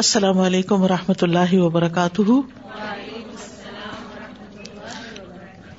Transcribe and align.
السلام 0.00 0.38
علیکم 0.40 0.82
و 0.82 0.88
رحمۃ 0.88 1.22
اللہ 1.22 1.52
وبرکاتہ 1.60 2.34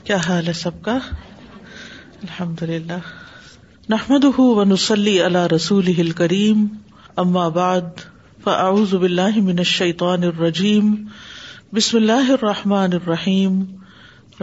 کیا 0.10 0.16
حال 0.26 0.48
ہے 0.48 0.54
سب 0.62 0.82
کا 0.88 0.96
الحمد 2.28 2.64
للہ 2.72 2.98
نحمد 3.94 4.24
و 4.48 4.64
نصلی 4.72 5.14
اللہ 5.30 5.48
رسول 5.56 5.92
من 9.48 9.56
الشیطان 9.58 10.24
الرجیم 10.34 10.94
بسم 11.80 11.98
اللہ 11.98 12.32
الرحمٰن 12.42 13.00
الرحیم 13.02 13.64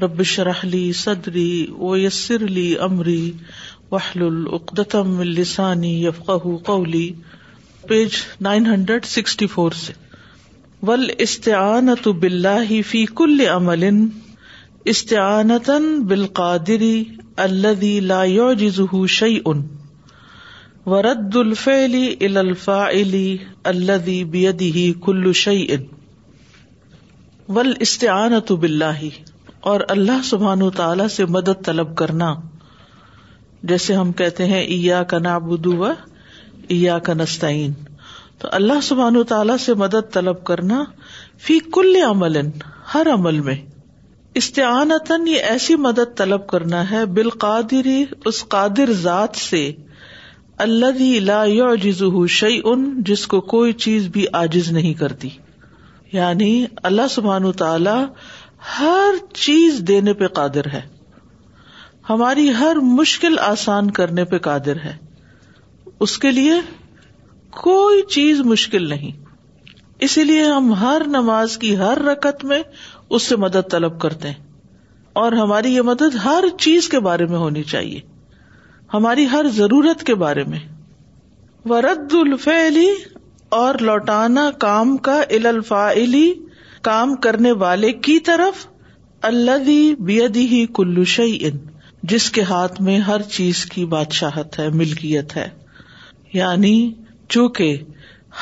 رب 0.04 0.22
شرحلی 0.36 0.84
صدری 1.06 1.50
و 1.90 1.96
یسر 2.06 2.44
علی 2.50 2.70
عمری 2.88 3.30
وحل 3.92 4.22
العقدم 4.32 5.18
السانی 5.30 5.94
یفقہ 6.04 6.56
کولی 6.72 7.10
page 7.88 8.14
nine 8.44 8.66
hundred 8.66 9.04
sixty 9.06 9.46
four 9.54 9.72
سے 9.80 9.92
ول 10.88 11.08
استعانت 11.26 12.08
بلّہ 12.22 12.80
فی 12.88 13.04
کل 13.18 13.40
عمل 13.52 13.84
استعانت 14.92 15.70
بال 16.08 16.26
قادری 16.40 16.94
اللہ 17.46 17.84
لا 18.12 18.22
جزو 18.58 19.06
شعی 19.20 19.38
ان 19.52 19.62
ورد 20.94 21.36
الفیل 21.36 21.94
ال 22.28 22.36
الفا 22.46 22.80
علی 22.88 23.26
اللہ 23.72 24.08
بیدی 24.30 24.92
کلو 25.04 25.32
شعی 25.44 25.66
ان 25.76 25.84
ول 27.56 27.72
استعانت 27.88 28.52
بلّہ 28.66 29.08
اور 29.72 29.80
اللہ 29.96 30.22
سبحان 30.24 30.62
و 30.62 30.70
تعالی 30.82 31.08
سے 31.16 31.24
مدد 31.38 31.64
طلب 31.64 31.94
کرنا 32.02 32.34
جیسے 33.70 33.94
ہم 33.94 34.12
کہتے 34.22 34.44
ہیں 34.54 34.60
ایا 34.62 35.02
کا 35.12 35.18
نابود 35.28 35.66
کا 37.04 37.12
تو 38.38 38.48
اللہ 38.52 38.80
سبحان 38.82 39.22
تعالی 39.28 39.56
سے 39.64 39.74
مدد 39.82 40.12
طلب 40.12 40.42
کرنا 40.44 40.82
فی 41.46 41.58
کل 41.74 41.96
عمل 42.08 42.36
ہر 42.94 43.06
عمل 43.12 43.40
میں 43.48 43.54
استعانتاً 44.40 45.26
یہ 45.26 45.42
ایسی 45.50 45.74
مدد 45.84 46.16
طلب 46.16 46.46
کرنا 46.46 46.90
ہے 46.90 47.04
بال 47.18 47.28
قادری 47.44 48.04
اس 48.30 48.44
قادر 48.54 48.92
ذات 49.02 49.36
سے 49.42 49.70
اللہ 50.66 51.74
جزو 51.82 52.26
شعی 52.40 52.60
ان 52.72 52.84
جس 53.06 53.26
کو 53.32 53.40
کوئی 53.54 53.72
چیز 53.86 54.06
بھی 54.12 54.26
آجز 54.42 54.70
نہیں 54.72 54.94
کرتی 55.00 55.28
یعنی 56.12 56.50
اللہ 56.90 57.08
سبحان 57.10 57.44
و 57.44 57.52
تعالی 57.62 57.96
ہر 58.78 59.16
چیز 59.34 59.82
دینے 59.88 60.12
پہ 60.20 60.26
قادر 60.40 60.66
ہے 60.72 60.80
ہماری 62.10 62.50
ہر 62.60 62.76
مشکل 62.94 63.38
آسان 63.46 63.90
کرنے 64.00 64.24
پہ 64.34 64.38
قادر 64.50 64.76
ہے 64.84 64.96
اس 66.04 66.16
کے 66.22 66.30
لیے 66.30 66.54
کوئی 67.60 68.02
چیز 68.14 68.40
مشکل 68.44 68.88
نہیں 68.88 69.24
اسی 70.06 70.24
لیے 70.24 70.42
ہم 70.44 70.72
ہر 70.80 71.02
نماز 71.10 71.56
کی 71.58 71.76
ہر 71.78 72.02
رکت 72.08 72.44
میں 72.50 72.58
اس 73.18 73.22
سے 73.22 73.36
مدد 73.44 73.70
طلب 73.70 73.98
کرتے 74.00 74.28
ہیں 74.30 74.44
اور 75.22 75.32
ہماری 75.40 75.74
یہ 75.74 75.82
مدد 75.90 76.14
ہر 76.24 76.44
چیز 76.64 76.88
کے 76.94 77.00
بارے 77.08 77.26
میں 77.26 77.38
ہونی 77.44 77.62
چاہیے 77.72 78.00
ہماری 78.94 79.26
ہر 79.32 79.46
ضرورت 79.54 80.02
کے 80.06 80.14
بارے 80.24 80.44
میں 80.54 80.58
ورد 81.70 82.14
الفیلی 82.20 82.88
اور 83.60 83.74
لوٹانا 83.88 84.50
کام 84.60 84.96
کا 85.08 85.20
ال 85.38 85.46
الفالی 85.46 86.32
کام 86.90 87.14
کرنے 87.26 87.52
والے 87.64 87.92
کی 88.08 88.18
طرف 88.26 88.66
اللہ 89.30 89.68
ہی 90.50 90.64
کلو 90.74 91.04
شعی 91.18 91.36
ان 91.48 91.56
جس 92.12 92.30
کے 92.30 92.42
ہاتھ 92.50 92.80
میں 92.88 92.98
ہر 93.10 93.22
چیز 93.36 93.64
کی 93.74 93.84
بادشاہت 93.96 94.58
ہے 94.58 94.68
ملکیت 94.82 95.36
ہے 95.36 95.48
یعنی 96.36 96.76
چونکہ 97.34 97.76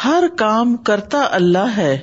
ہر 0.05 0.25
کام 0.39 0.77
کرتا 0.91 1.19
اللہ 1.41 1.77
ہے 1.77 1.95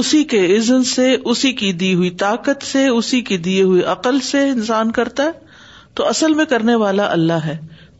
اسی 0.00 0.22
کے 0.32 0.40
عزن 0.56 0.82
سے 0.90 1.06
اسی 1.32 1.52
کی 1.62 1.72
دی 1.82 1.92
ہوئی 2.00 2.10
طاقت 2.22 2.64
سے 2.70 2.86
اسی 2.88 3.20
کی 3.30 3.36
دی 3.46 3.60
ہوئی 3.62 3.82
عقل 3.92 4.20
سے 4.30 4.42
انسان 4.48 4.90
کرتا 4.98 5.24
ہے 5.24 5.54
تو 5.98 6.06
اصل 6.08 6.34
میں 6.40 6.44
کرنے 6.52 6.74
والا 6.82 7.06
اللہ 7.16 7.44
ہے 7.50 7.56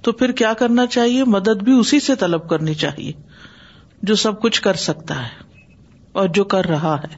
تو 0.06 0.12
پھر 0.20 0.32
کیا 0.42 0.52
کرنا 0.62 0.86
چاہیے 0.98 1.24
مدد 1.34 1.62
بھی 1.68 1.78
اسی 1.84 2.00
سے 2.08 2.14
طلب 2.22 2.48
کرنی 2.54 2.74
چاہیے 2.84 3.12
جو 4.10 4.14
سب 4.24 4.40
کچھ 4.46 4.60
کر 4.68 4.80
سکتا 4.84 5.18
ہے 5.22 5.64
اور 6.22 6.28
جو 6.38 6.44
کر 6.56 6.68
رہا 6.74 6.94
ہے 7.08 7.14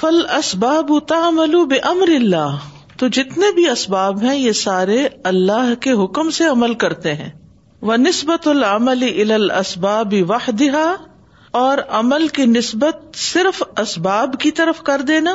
فل 0.00 0.20
اسباب 0.38 0.92
تعملو 1.16 1.64
بے 1.74 1.78
امر 1.92 2.14
اللہ 2.20 2.68
تو 3.00 3.08
جتنے 3.18 3.52
بھی 3.60 3.68
اسباب 3.76 4.22
ہیں 4.28 4.36
یہ 4.38 4.52
سارے 4.62 5.00
اللہ 5.34 5.74
کے 5.86 5.92
حکم 6.04 6.30
سے 6.40 6.46
عمل 6.56 6.74
کرتے 6.86 7.14
ہیں 7.22 7.30
وہ 7.88 7.96
نسبت 7.96 8.46
العمل 8.48 9.08
اسباب 9.58 10.14
وح 10.28 10.48
اور 11.60 11.78
عمل 11.98 12.26
کی 12.34 12.44
نسبت 12.46 13.16
صرف 13.18 13.62
اسباب 13.82 14.34
کی 14.40 14.50
طرف 14.58 14.82
کر 14.88 15.00
دینا 15.10 15.34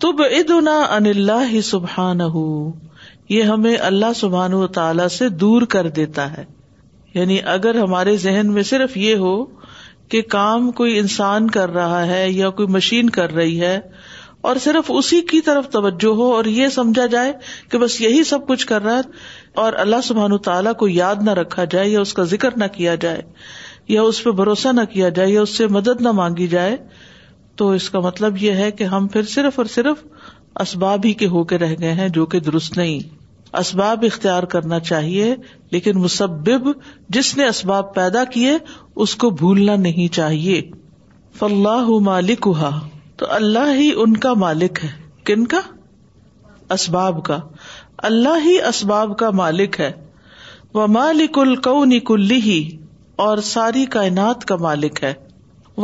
تو 0.00 0.10
ان 0.38 0.68
اللہ 0.68 1.60
سبحان 1.64 2.20
یہ 3.28 3.42
ہمیں 3.52 3.74
اللہ 3.90 4.12
سبحان 4.16 4.54
و 4.54 4.66
تعالی 4.78 5.08
سے 5.18 5.28
دور 5.44 5.62
کر 5.74 5.88
دیتا 6.00 6.30
ہے 6.36 6.44
یعنی 7.14 7.38
اگر 7.56 7.78
ہمارے 7.82 8.16
ذہن 8.24 8.52
میں 8.52 8.62
صرف 8.72 8.96
یہ 8.96 9.16
ہو 9.26 9.36
کہ 10.10 10.22
کام 10.36 10.70
کوئی 10.80 10.98
انسان 10.98 11.48
کر 11.50 11.70
رہا 11.74 12.04
ہے 12.06 12.28
یا 12.30 12.50
کوئی 12.58 12.68
مشین 12.76 13.10
کر 13.18 13.32
رہی 13.34 13.60
ہے 13.60 13.78
اور 14.48 14.56
صرف 14.64 14.90
اسی 14.94 15.20
کی 15.30 15.40
طرف 15.44 15.68
توجہ 15.72 16.14
ہو 16.16 16.32
اور 16.34 16.44
یہ 16.58 16.68
سمجھا 16.74 17.06
جائے 17.14 17.32
کہ 17.70 17.78
بس 17.84 18.00
یہی 18.00 18.24
سب 18.32 18.46
کچھ 18.46 18.66
کر 18.66 18.82
رہا 18.82 18.96
ہے 18.96 19.42
اور 19.62 19.72
اللہ 19.82 20.00
سبحان 20.04 20.36
تعالیٰ 20.44 20.72
کو 20.76 20.86
یاد 20.88 21.16
نہ 21.24 21.30
رکھا 21.38 21.64
جائے 21.72 21.88
یا 21.88 22.00
اس 22.00 22.12
کا 22.18 22.22
ذکر 22.30 22.56
نہ 22.58 22.64
کیا 22.76 22.94
جائے 23.04 23.20
یا 23.88 24.02
اس 24.02 24.22
پہ 24.24 24.30
بھروسہ 24.38 24.68
نہ 24.74 24.80
کیا 24.92 25.08
جائے 25.18 25.30
یا 25.30 25.42
اس 25.42 25.50
سے 25.56 25.66
مدد 25.76 26.00
نہ 26.06 26.12
مانگی 26.20 26.46
جائے 26.54 26.76
تو 27.60 27.68
اس 27.80 27.88
کا 27.90 28.00
مطلب 28.06 28.36
یہ 28.42 28.52
ہے 28.62 28.70
کہ 28.78 28.84
ہم 28.94 29.06
پھر 29.12 29.22
صرف 29.34 29.58
اور 29.58 29.66
صرف 29.74 30.02
اسباب 30.64 31.04
ہی 31.04 31.12
کے 31.20 31.26
ہو 31.34 31.42
کے 31.52 31.58
رہ 31.58 31.74
گئے 31.80 31.92
ہیں 32.00 32.08
جو 32.16 32.24
کہ 32.32 32.40
درست 32.48 32.76
نہیں 32.76 32.98
اسباب 33.58 34.04
اختیار 34.06 34.42
کرنا 34.52 34.78
چاہیے 34.90 35.34
لیکن 35.70 35.98
مسبب 36.02 36.68
جس 37.16 37.36
نے 37.36 37.46
اسباب 37.48 37.94
پیدا 37.94 38.24
کیے 38.34 38.56
اس 39.04 39.14
کو 39.24 39.30
بھولنا 39.42 39.76
نہیں 39.86 40.12
چاہیے 40.14 40.60
فلاح 41.38 41.90
مالک 42.10 42.48
تو 43.18 43.26
اللہ 43.38 43.72
ہی 43.78 43.90
ان 44.04 44.16
کا 44.26 44.32
مالک 44.46 44.84
ہے 44.84 44.88
کن 45.28 45.46
کا 45.52 45.60
اسباب 46.74 47.24
کا 47.24 47.38
اللہ 48.06 48.38
ہی 48.44 48.56
اسباب 48.68 49.16
کا 49.18 49.30
مالک 49.40 49.78
ہے 49.80 49.92
وہ 50.74 50.86
مالک 50.94 51.38
ہی 52.44 52.60
اور 53.24 53.38
ساری 53.48 53.84
کائنات 53.90 54.44
کا 54.44 54.56
مالک 54.62 55.02
ہے 55.02 55.12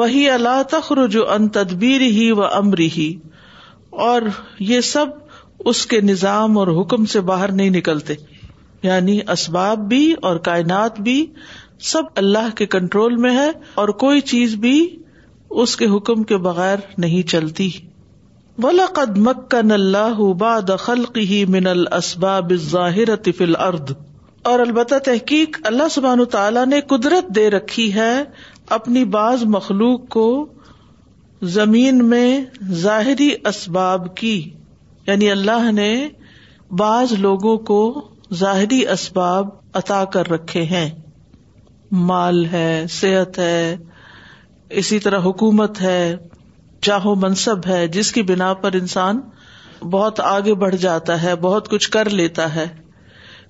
وہی 0.01 0.29
اللہ 0.31 0.63
تخر 0.71 1.07
جو 1.17 1.29
ان 1.33 1.49
تدبیر 1.57 2.01
ہی 2.17 2.31
و 2.33 2.45
امری 2.45 2.89
ہی 2.97 3.13
اور 4.07 4.23
یہ 4.71 4.81
سب 4.89 5.07
اس 5.71 5.85
کے 5.87 6.01
نظام 6.01 6.59
اور 6.59 6.69
حکم 6.81 7.05
سے 7.15 7.21
باہر 7.31 7.53
نہیں 7.53 7.71
نکلتے 7.79 8.15
یعنی 8.83 9.19
اسباب 9.33 9.79
بھی 9.89 10.13
اور 10.29 10.37
کائنات 10.51 11.01
بھی 11.09 11.25
سب 11.93 12.07
اللہ 12.23 12.55
کے 12.57 12.67
کنٹرول 12.77 13.17
میں 13.25 13.35
ہے 13.37 13.51
اور 13.83 13.89
کوئی 14.05 14.21
چیز 14.33 14.55
بھی 14.67 14.77
اس 15.63 15.77
کے 15.77 15.87
حکم 15.97 16.23
کے 16.33 16.37
بغیر 16.49 16.79
نہیں 16.99 17.29
چلتی 17.29 17.69
بلاقدمکن 18.63 19.73
اللہ 19.73 20.19
دخل 20.69 21.05
کی 21.13 21.21
ہی 21.29 21.45
من 21.53 21.67
الاسباب 21.67 22.53
اسباب 22.53 22.71
ظاہر 22.71 23.15
طرد 23.27 23.91
اور 24.51 24.59
البتہ 24.65 24.95
تحقیق 25.05 25.57
اللہ 25.71 25.89
سبحان 25.91 26.25
تعالیٰ 26.35 26.65
نے 26.73 26.81
قدرت 26.93 27.29
دے 27.37 27.49
رکھی 27.51 27.87
ہے 27.95 28.13
اپنی 28.77 29.05
بعض 29.15 29.45
مخلوق 29.55 30.09
کو 30.17 30.25
زمین 31.55 32.05
میں 32.09 32.27
ظاہری 32.83 33.31
اسباب 33.51 34.15
کی 34.17 34.35
یعنی 35.07 35.31
اللہ 35.31 35.71
نے 35.79 35.91
بعض 36.83 37.13
لوگوں 37.27 37.57
کو 37.73 37.81
ظاہری 38.43 38.87
اسباب 38.97 39.49
عطا 39.83 40.05
کر 40.17 40.31
رکھے 40.31 40.63
ہیں 40.75 40.89
مال 42.13 42.45
ہے 42.53 42.71
صحت 43.01 43.39
ہے 43.39 43.57
اسی 44.83 44.99
طرح 45.09 45.21
حکومت 45.29 45.81
ہے 45.83 46.03
چاہو 46.87 47.15
منصب 47.23 47.67
ہے 47.69 47.87
جس 47.95 48.13
کی 48.13 48.23
بنا 48.29 48.53
پر 48.61 48.73
انسان 48.75 49.21
بہت 49.91 50.21
آگے 50.35 50.55
بڑھ 50.63 50.75
جاتا 50.87 51.23
ہے 51.23 51.35
بہت 51.41 51.69
کچھ 51.71 51.91
کر 51.97 52.09
لیتا 52.21 52.55
ہے 52.55 52.65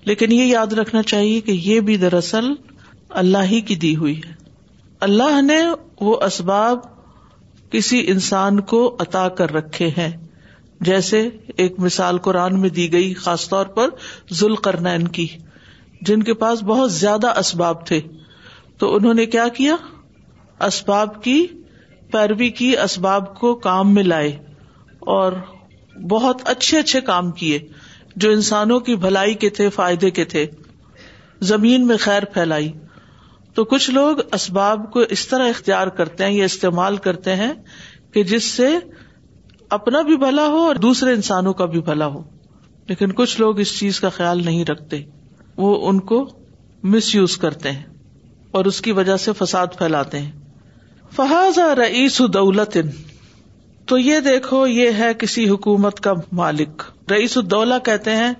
لیکن 0.05 0.31
یہ 0.31 0.43
یاد 0.43 0.73
رکھنا 0.79 1.01
چاہیے 1.11 1.39
کہ 1.47 1.51
یہ 1.63 1.79
بھی 1.89 1.97
دراصل 1.97 2.45
اللہ 3.21 3.43
ہی 3.51 3.59
کی 3.69 3.75
دی 3.83 3.95
ہوئی 3.95 4.15
ہے 4.25 4.31
اللہ 5.07 5.41
نے 5.41 5.59
وہ 6.05 6.15
اسباب 6.25 6.79
کسی 7.71 8.03
انسان 8.11 8.59
کو 8.71 8.79
عطا 8.99 9.27
کر 9.39 9.53
رکھے 9.53 9.89
ہیں 9.97 10.09
جیسے 10.89 11.27
ایک 11.63 11.79
مثال 11.79 12.17
قرآن 12.27 12.59
میں 12.61 12.69
دی 12.77 12.91
گئی 12.93 13.13
خاص 13.23 13.47
طور 13.49 13.65
پر 13.77 13.89
ان 14.93 15.07
کی 15.17 15.27
جن 16.07 16.23
کے 16.29 16.33
پاس 16.43 16.63
بہت 16.73 16.91
زیادہ 16.93 17.33
اسباب 17.39 17.85
تھے 17.87 17.99
تو 18.79 18.93
انہوں 18.95 19.13
نے 19.13 19.25
کیا 19.35 19.47
کیا 19.57 19.75
اسباب 20.67 21.21
کی 21.23 21.37
پیروی 22.11 22.49
کی 22.61 22.75
اسباب 22.83 23.33
کو 23.39 23.53
کام 23.65 23.93
میں 23.93 24.03
لائے 24.03 24.31
اور 25.17 25.33
بہت 26.09 26.41
اچھے 26.53 26.79
اچھے 26.79 27.01
کام 27.09 27.31
کیے 27.41 27.59
جو 28.23 28.31
انسانوں 28.31 28.79
کی 28.87 28.95
بھلائی 29.05 29.33
کے 29.43 29.49
تھے 29.57 29.69
فائدے 29.79 30.09
کے 30.17 30.23
تھے 30.33 30.45
زمین 31.51 31.87
میں 31.87 31.97
خیر 32.05 32.25
پھیلائی 32.33 32.71
تو 33.55 33.63
کچھ 33.73 33.89
لوگ 33.91 34.17
اسباب 34.33 34.91
کو 34.93 34.99
اس 35.17 35.27
طرح 35.27 35.49
اختیار 35.49 35.87
کرتے 35.99 36.25
ہیں 36.25 36.33
یا 36.33 36.45
استعمال 36.51 36.97
کرتے 37.07 37.35
ہیں 37.35 37.51
کہ 38.13 38.23
جس 38.33 38.43
سے 38.57 38.67
اپنا 39.79 40.01
بھی 40.11 40.15
بھلا 40.25 40.45
ہو 40.55 40.59
اور 40.65 40.75
دوسرے 40.87 41.13
انسانوں 41.19 41.53
کا 41.61 41.65
بھی 41.73 41.81
بھلا 41.89 42.07
ہو 42.15 42.21
لیکن 42.87 43.11
کچھ 43.21 43.39
لوگ 43.41 43.59
اس 43.65 43.77
چیز 43.79 43.99
کا 44.05 44.09
خیال 44.19 44.43
نہیں 44.45 44.65
رکھتے 44.69 45.01
وہ 45.65 45.71
ان 45.89 45.99
کو 46.11 46.25
مس 46.93 47.13
یوز 47.15 47.37
کرتے 47.45 47.71
ہیں 47.71 47.83
اور 48.59 48.65
اس 48.71 48.81
کی 48.85 48.91
وجہ 48.99 49.17
سے 49.25 49.31
فساد 49.41 49.77
پھیلاتے 49.77 50.19
ہیں 50.19 50.31
رئیس 51.19 52.21
دولت 52.33 52.77
تو 53.87 53.97
یہ 53.97 54.19
دیکھو 54.25 54.65
یہ 54.67 54.91
ہے 54.97 55.11
کسی 55.19 55.47
حکومت 55.49 55.99
کا 56.03 56.13
مالک 56.39 56.83
رئیس 57.11 57.37
الدولہ 57.37 57.73
کہتے 57.85 58.11
ہیں 58.15 58.31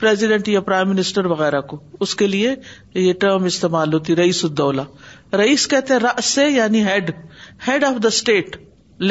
پریزیڈینٹ 0.00 0.48
یا 0.48 0.60
پرائم 0.68 0.88
منسٹر 0.88 1.26
وغیرہ 1.32 1.60
کو 1.70 1.80
اس 2.06 2.14
کے 2.20 2.26
لیے 2.26 2.54
یہ 2.94 3.12
ٹرم 3.20 3.44
استعمال 3.50 3.92
ہوتی 3.94 4.16
رئیس 4.16 4.44
الدولہ 4.44 4.82
رئیس 5.38 5.66
کہتے 5.68 5.98
رس 6.04 6.24
سے 6.24 6.46
یعنی 6.48 6.84
head 6.84 7.10
head 7.68 7.84
of 7.84 8.02
the 8.02 8.08
state 8.16 8.56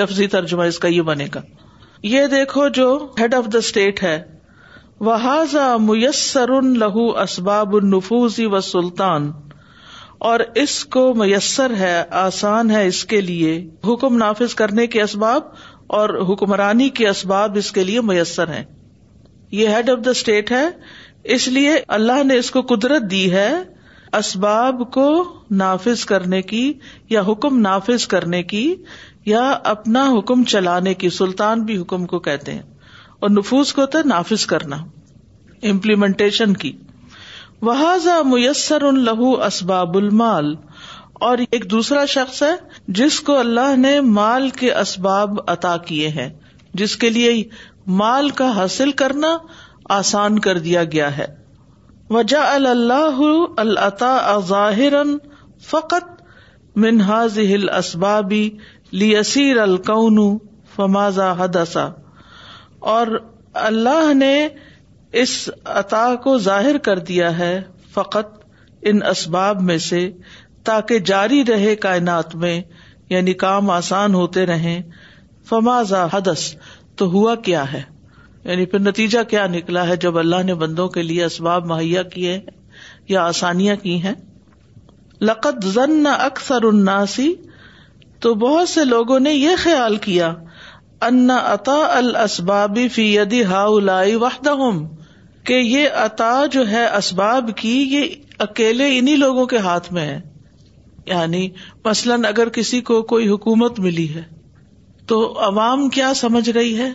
لفظی 0.02 0.28
ترجمہ 0.38 0.64
اس 0.74 0.80
کا 0.80 0.88
یہ 0.88 1.02
بنے 1.12 1.28
گا 1.36 1.42
یہ 2.16 2.28
دیکھو 2.32 2.68
جو 2.80 2.88
ہیڈ 3.20 3.34
آف 3.36 3.52
دا 3.54 3.58
اسٹیٹ 3.66 4.04
ہے 4.04 4.22
وہ 5.10 5.18
میسر 5.90 6.62
لہو 6.86 7.10
اسباب 7.22 7.76
النفوزی 7.76 8.46
و 8.46 8.60
سلطان 8.72 9.30
اور 10.28 10.40
اس 10.62 10.72
کو 10.94 11.02
میسر 11.16 11.74
ہے 11.80 12.02
آسان 12.22 12.72
ہے 12.72 12.86
اس 12.86 13.04
کے 13.12 13.20
لیے 13.22 13.52
حکم 13.88 14.16
نافذ 14.18 14.54
کرنے 14.62 14.86
کے 14.96 15.02
اسباب 15.02 15.44
اور 16.00 16.10
حکمرانی 16.30 16.88
کے 16.98 17.08
اسباب 17.10 17.56
اس 17.58 17.72
کے 17.72 17.84
لیے 17.84 18.02
میسر 18.10 18.48
ہے 18.54 18.64
یہ 19.60 19.68
ہیڈ 19.76 19.90
آف 19.90 20.04
دا 20.06 20.12
اسٹیٹ 20.12 20.52
ہے 20.52 20.64
اس 21.36 21.48
لیے 21.58 21.78
اللہ 22.00 22.24
نے 22.26 22.38
اس 22.38 22.50
کو 22.52 22.62
قدرت 22.74 23.10
دی 23.12 23.24
ہے 23.32 23.50
اسباب 24.18 24.82
کو 24.94 25.08
نافذ 25.64 26.04
کرنے 26.12 26.42
کی 26.52 26.62
یا 27.10 27.22
حکم 27.28 27.60
نافذ 27.62 28.08
کرنے 28.14 28.44
کی 28.52 28.66
یا 29.26 29.50
اپنا 29.74 30.04
حکم 30.18 30.44
چلانے 30.54 30.94
کی 31.04 31.10
سلطان 31.22 31.64
بھی 31.66 31.78
حکم 31.82 32.06
کو 32.14 32.20
کہتے 32.28 32.54
ہیں 32.54 33.18
اور 33.20 33.30
نفوذ 33.30 33.74
کو 33.80 33.86
تو 33.96 34.02
نافذ 34.08 34.46
کرنا 34.54 34.78
امپلیمنٹیشن 35.70 36.54
کی 36.64 36.74
واض 37.68 38.08
میسر 38.26 38.82
ان 38.90 39.00
لہو 39.06 39.32
اسباب 39.46 39.96
المال 39.98 40.54
اور 41.30 41.38
ایک 41.52 41.66
دوسرا 41.72 42.04
شخص 42.12 42.42
ہے 42.44 42.52
جس 43.00 43.20
کو 43.30 43.38
اللہ 43.38 43.76
نے 43.78 44.00
مال 44.18 44.50
کے 44.60 44.72
اسباب 44.82 45.40
عطا 45.52 45.76
کیے 45.88 46.08
ہیں 46.20 46.30
جس 46.82 46.96
کے 47.02 47.10
لیے 47.16 47.32
مال 48.02 48.30
کا 48.42 48.50
حاصل 48.56 48.92
کرنا 49.02 49.38
آسان 49.98 50.40
کر 50.46 50.58
دیا 50.68 50.84
گیا 50.94 51.16
ہے 51.18 51.26
وجہ 52.10 52.38
اللہ 52.70 53.20
العطا 53.66 54.16
ظاہر 54.48 54.94
فقط 55.70 56.18
منہاز 56.86 57.38
ہل 57.52 57.70
اسبابی 57.78 58.50
فمازا 60.76 61.32
حدسا 61.40 61.88
اور 62.96 63.08
اللہ 63.70 64.14
نے 64.16 64.34
اس 65.22 65.32
عطا 65.78 66.06
کو 66.24 66.38
ظاہر 66.38 66.78
کر 66.88 67.00
دیا 67.10 67.38
ہے 67.38 67.54
فقط 67.94 68.38
ان 68.90 69.00
اسباب 69.12 69.62
میں 69.70 69.78
سے 69.86 70.10
تاکہ 70.66 71.00
جاری 71.12 71.44
رہے 71.48 71.76
کائنات 71.86 72.36
میں 72.44 72.62
یعنی 73.10 73.34
کام 73.44 73.70
آسان 73.78 74.14
ہوتے 74.14 74.46
رہے 74.46 74.80
فما 75.50 75.80
حدث 75.82 76.04
حدس 76.14 76.44
تو 76.98 77.06
ہوا 77.12 77.34
کیا 77.48 77.72
ہے 77.72 77.82
یعنی 78.44 78.66
پھر 78.72 78.80
نتیجہ 78.80 79.24
کیا 79.30 79.46
نکلا 79.54 79.88
ہے 79.88 79.96
جب 80.04 80.18
اللہ 80.20 80.44
نے 80.46 80.54
بندوں 80.64 80.88
کے 80.90 81.02
لیے 81.04 81.24
اسباب 81.26 81.66
مہیا 81.72 82.04
کیے 82.14 82.34
ہیں 82.34 82.42
یا 83.10 83.26
آسانیاں 83.28 83.76
کی 83.84 84.02
ہیں 84.04 84.14
لقت 85.30 85.66
زن 85.74 86.06
اکثر 86.18 86.64
اناسی 86.68 87.34
تو 88.22 88.34
بہت 88.46 88.70
سے 88.70 88.86
لوگوں 88.86 89.20
نے 89.20 89.34
یہ 89.34 89.56
خیال 89.64 89.96
کیا 90.08 90.34
عطا 91.08 91.76
الاسباب 91.98 92.78
فی 92.94 93.04
یدی 93.18 93.44
ہا 93.50 93.64
الائی 93.66 94.16
وحدہم 94.24 94.86
کہ 95.48 95.54
یہ 95.54 95.90
عطا 96.06 96.32
جو 96.52 96.68
ہے 96.70 96.86
اسباب 96.98 97.50
کی 97.58 97.78
یہ 97.90 98.16
اکیلے 98.48 98.98
انہیں 98.98 99.18
لوگوں 99.18 99.46
کے 99.54 99.58
ہاتھ 99.68 99.92
میں 99.94 100.06
ہے 100.08 100.20
یعنی 101.06 101.48
مثلاً 101.86 102.26
اگر 102.26 102.50
کسی 102.58 102.82
کو 102.90 103.02
کوئی 103.12 103.28
حکومت 103.30 103.80
ملی 103.86 104.14
ہے 104.16 104.24
تو 105.08 105.20
عوام 105.46 105.88
کیا 105.96 106.12
سمجھ 106.16 106.50
رہی 106.50 106.78
ہے 106.80 106.90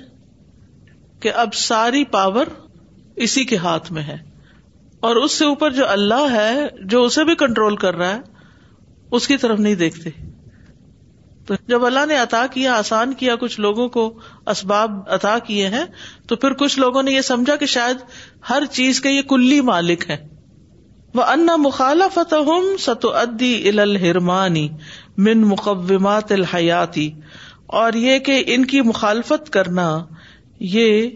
کہ 1.22 1.32
اب 1.44 1.54
ساری 1.54 2.04
پاور 2.10 2.46
اسی 3.26 3.44
کے 3.52 3.56
ہاتھ 3.64 3.90
میں 3.92 4.02
ہے 4.02 4.16
اور 5.08 5.16
اس 5.24 5.32
سے 5.38 5.44
اوپر 5.44 5.70
جو 5.72 5.88
اللہ 5.90 6.32
ہے 6.34 6.54
جو 6.92 7.02
اسے 7.04 7.24
بھی 7.24 7.34
کنٹرول 7.44 7.76
کر 7.86 7.96
رہا 7.96 8.14
ہے 8.14 8.20
اس 9.18 9.26
کی 9.28 9.36
طرف 9.36 9.58
نہیں 9.60 9.74
دیکھتے 9.82 10.10
تو 11.46 11.54
جب 11.68 11.84
اللہ 11.86 12.06
نے 12.08 12.16
عطا 12.16 12.44
کیا 12.52 12.74
آسان 12.78 13.12
کیا 13.22 13.34
کچھ 13.40 13.58
لوگوں 13.60 13.88
کو 13.96 14.02
اسباب 14.52 14.92
عطا 15.16 15.38
کیے 15.46 15.66
ہیں 15.74 15.84
تو 16.28 16.36
پھر 16.44 16.52
کچھ 16.62 16.78
لوگوں 16.78 17.02
نے 17.02 17.12
یہ 17.12 17.20
سمجھا 17.32 17.56
کہ 17.62 17.66
شاید 17.72 18.04
ہر 18.50 18.62
چیز 18.78 19.00
کے 19.06 19.10
یہ 19.10 19.22
کلی 19.32 19.60
مالک 19.70 20.08
ہے 20.10 20.16
ادی 23.14 23.52
ال 23.68 23.78
الحرمانی 23.80 24.68
من 25.26 25.42
مقبات 25.48 26.32
الحیاتی 26.32 27.10
اور 27.80 27.92
یہ 28.06 28.18
کہ 28.28 28.42
ان 28.54 28.64
کی 28.72 28.80
مخالفت 28.92 29.50
کرنا 29.52 29.88
یہ 30.76 31.08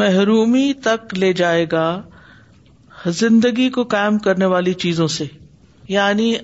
محرومی 0.00 0.72
تک 0.84 1.14
لے 1.18 1.32
جائے 1.42 1.66
گا 1.72 1.86
زندگی 3.22 3.68
کو 3.76 3.82
قائم 3.92 4.18
کرنے 4.28 4.46
والی 4.54 4.72
چیزوں 4.86 5.06
سے 5.18 5.24
یعنی 5.98 6.34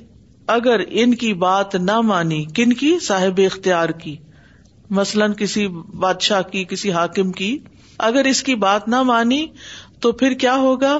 اگر 0.54 0.80
ان 1.02 1.14
کی 1.20 1.32
بات 1.44 1.74
نہ 1.84 2.00
مانی 2.10 2.42
کن 2.54 2.72
کی 2.82 2.98
صاحب 3.06 3.40
اختیار 3.44 3.88
کی 4.02 4.16
مثلاً 4.98 5.32
کسی 5.38 5.66
بادشاہ 6.02 6.42
کی 6.50 6.64
کسی 6.72 6.90
حاکم 6.92 7.30
کی 7.40 7.56
اگر 8.08 8.24
اس 8.30 8.42
کی 8.48 8.54
بات 8.64 8.88
نہ 8.88 9.02
مانی 9.12 9.46
تو 10.02 10.12
پھر 10.20 10.34
کیا 10.44 10.54
ہوگا 10.64 10.98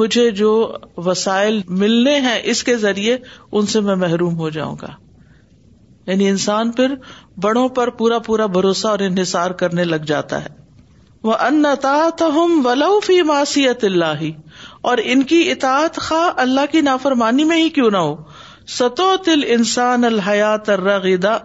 مجھے 0.00 0.30
جو 0.40 0.50
وسائل 1.06 1.60
ملنے 1.82 2.14
ہیں 2.20 2.38
اس 2.52 2.62
کے 2.64 2.76
ذریعے 2.76 3.16
ان 3.52 3.66
سے 3.74 3.80
میں 3.88 3.94
محروم 4.04 4.36
ہو 4.38 4.48
جاؤں 4.56 4.76
گا 4.82 4.90
یعنی 6.10 6.28
انسان 6.28 6.70
پھر 6.78 6.94
بڑوں 7.42 7.68
پر 7.76 7.90
پورا 8.00 8.18
پورا 8.26 8.46
بھروسہ 8.56 8.88
اور 8.88 8.98
انحصار 9.08 9.50
کرنے 9.62 9.84
لگ 9.84 10.06
جاتا 10.06 10.40
ہے 10.44 10.48
وہ 11.28 11.34
انتا 11.46 12.30
فی 13.06 13.20
ماسیت 13.26 13.84
اللہ 13.84 14.24
اور 14.90 14.98
ان 15.12 15.22
کی 15.32 15.50
اطاعت 15.50 16.00
خواہ 16.08 16.30
اللہ 16.40 16.66
کی 16.72 16.80
نافرمانی 16.90 17.44
میں 17.52 17.62
ہی 17.62 17.68
کیوں 17.78 17.90
نہ 17.90 17.96
ہو 18.08 18.14
ستو 18.72 19.06
تل 19.24 19.42
انسان 19.54 20.04
الحیات 20.04 20.68
را 20.70 21.36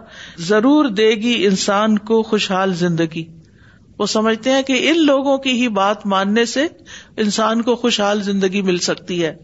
ضرور 0.50 0.84
دے 1.00 1.10
گی 1.22 1.34
انسان 1.46 1.96
کو 2.10 2.22
خوشحال 2.30 2.72
زندگی 2.74 3.24
وہ 3.98 4.06
سمجھتے 4.12 4.50
ہیں 4.52 4.62
کہ 4.68 4.78
ان 4.90 5.04
لوگوں 5.06 5.36
کی 5.46 5.50
ہی 5.62 5.68
بات 5.78 6.06
ماننے 6.12 6.44
سے 6.52 6.64
انسان 7.24 7.62
کو 7.62 7.74
خوشحال 7.82 8.22
زندگی 8.28 8.62
مل 8.68 8.76
سکتی 8.86 9.22
ہے 9.24 9.34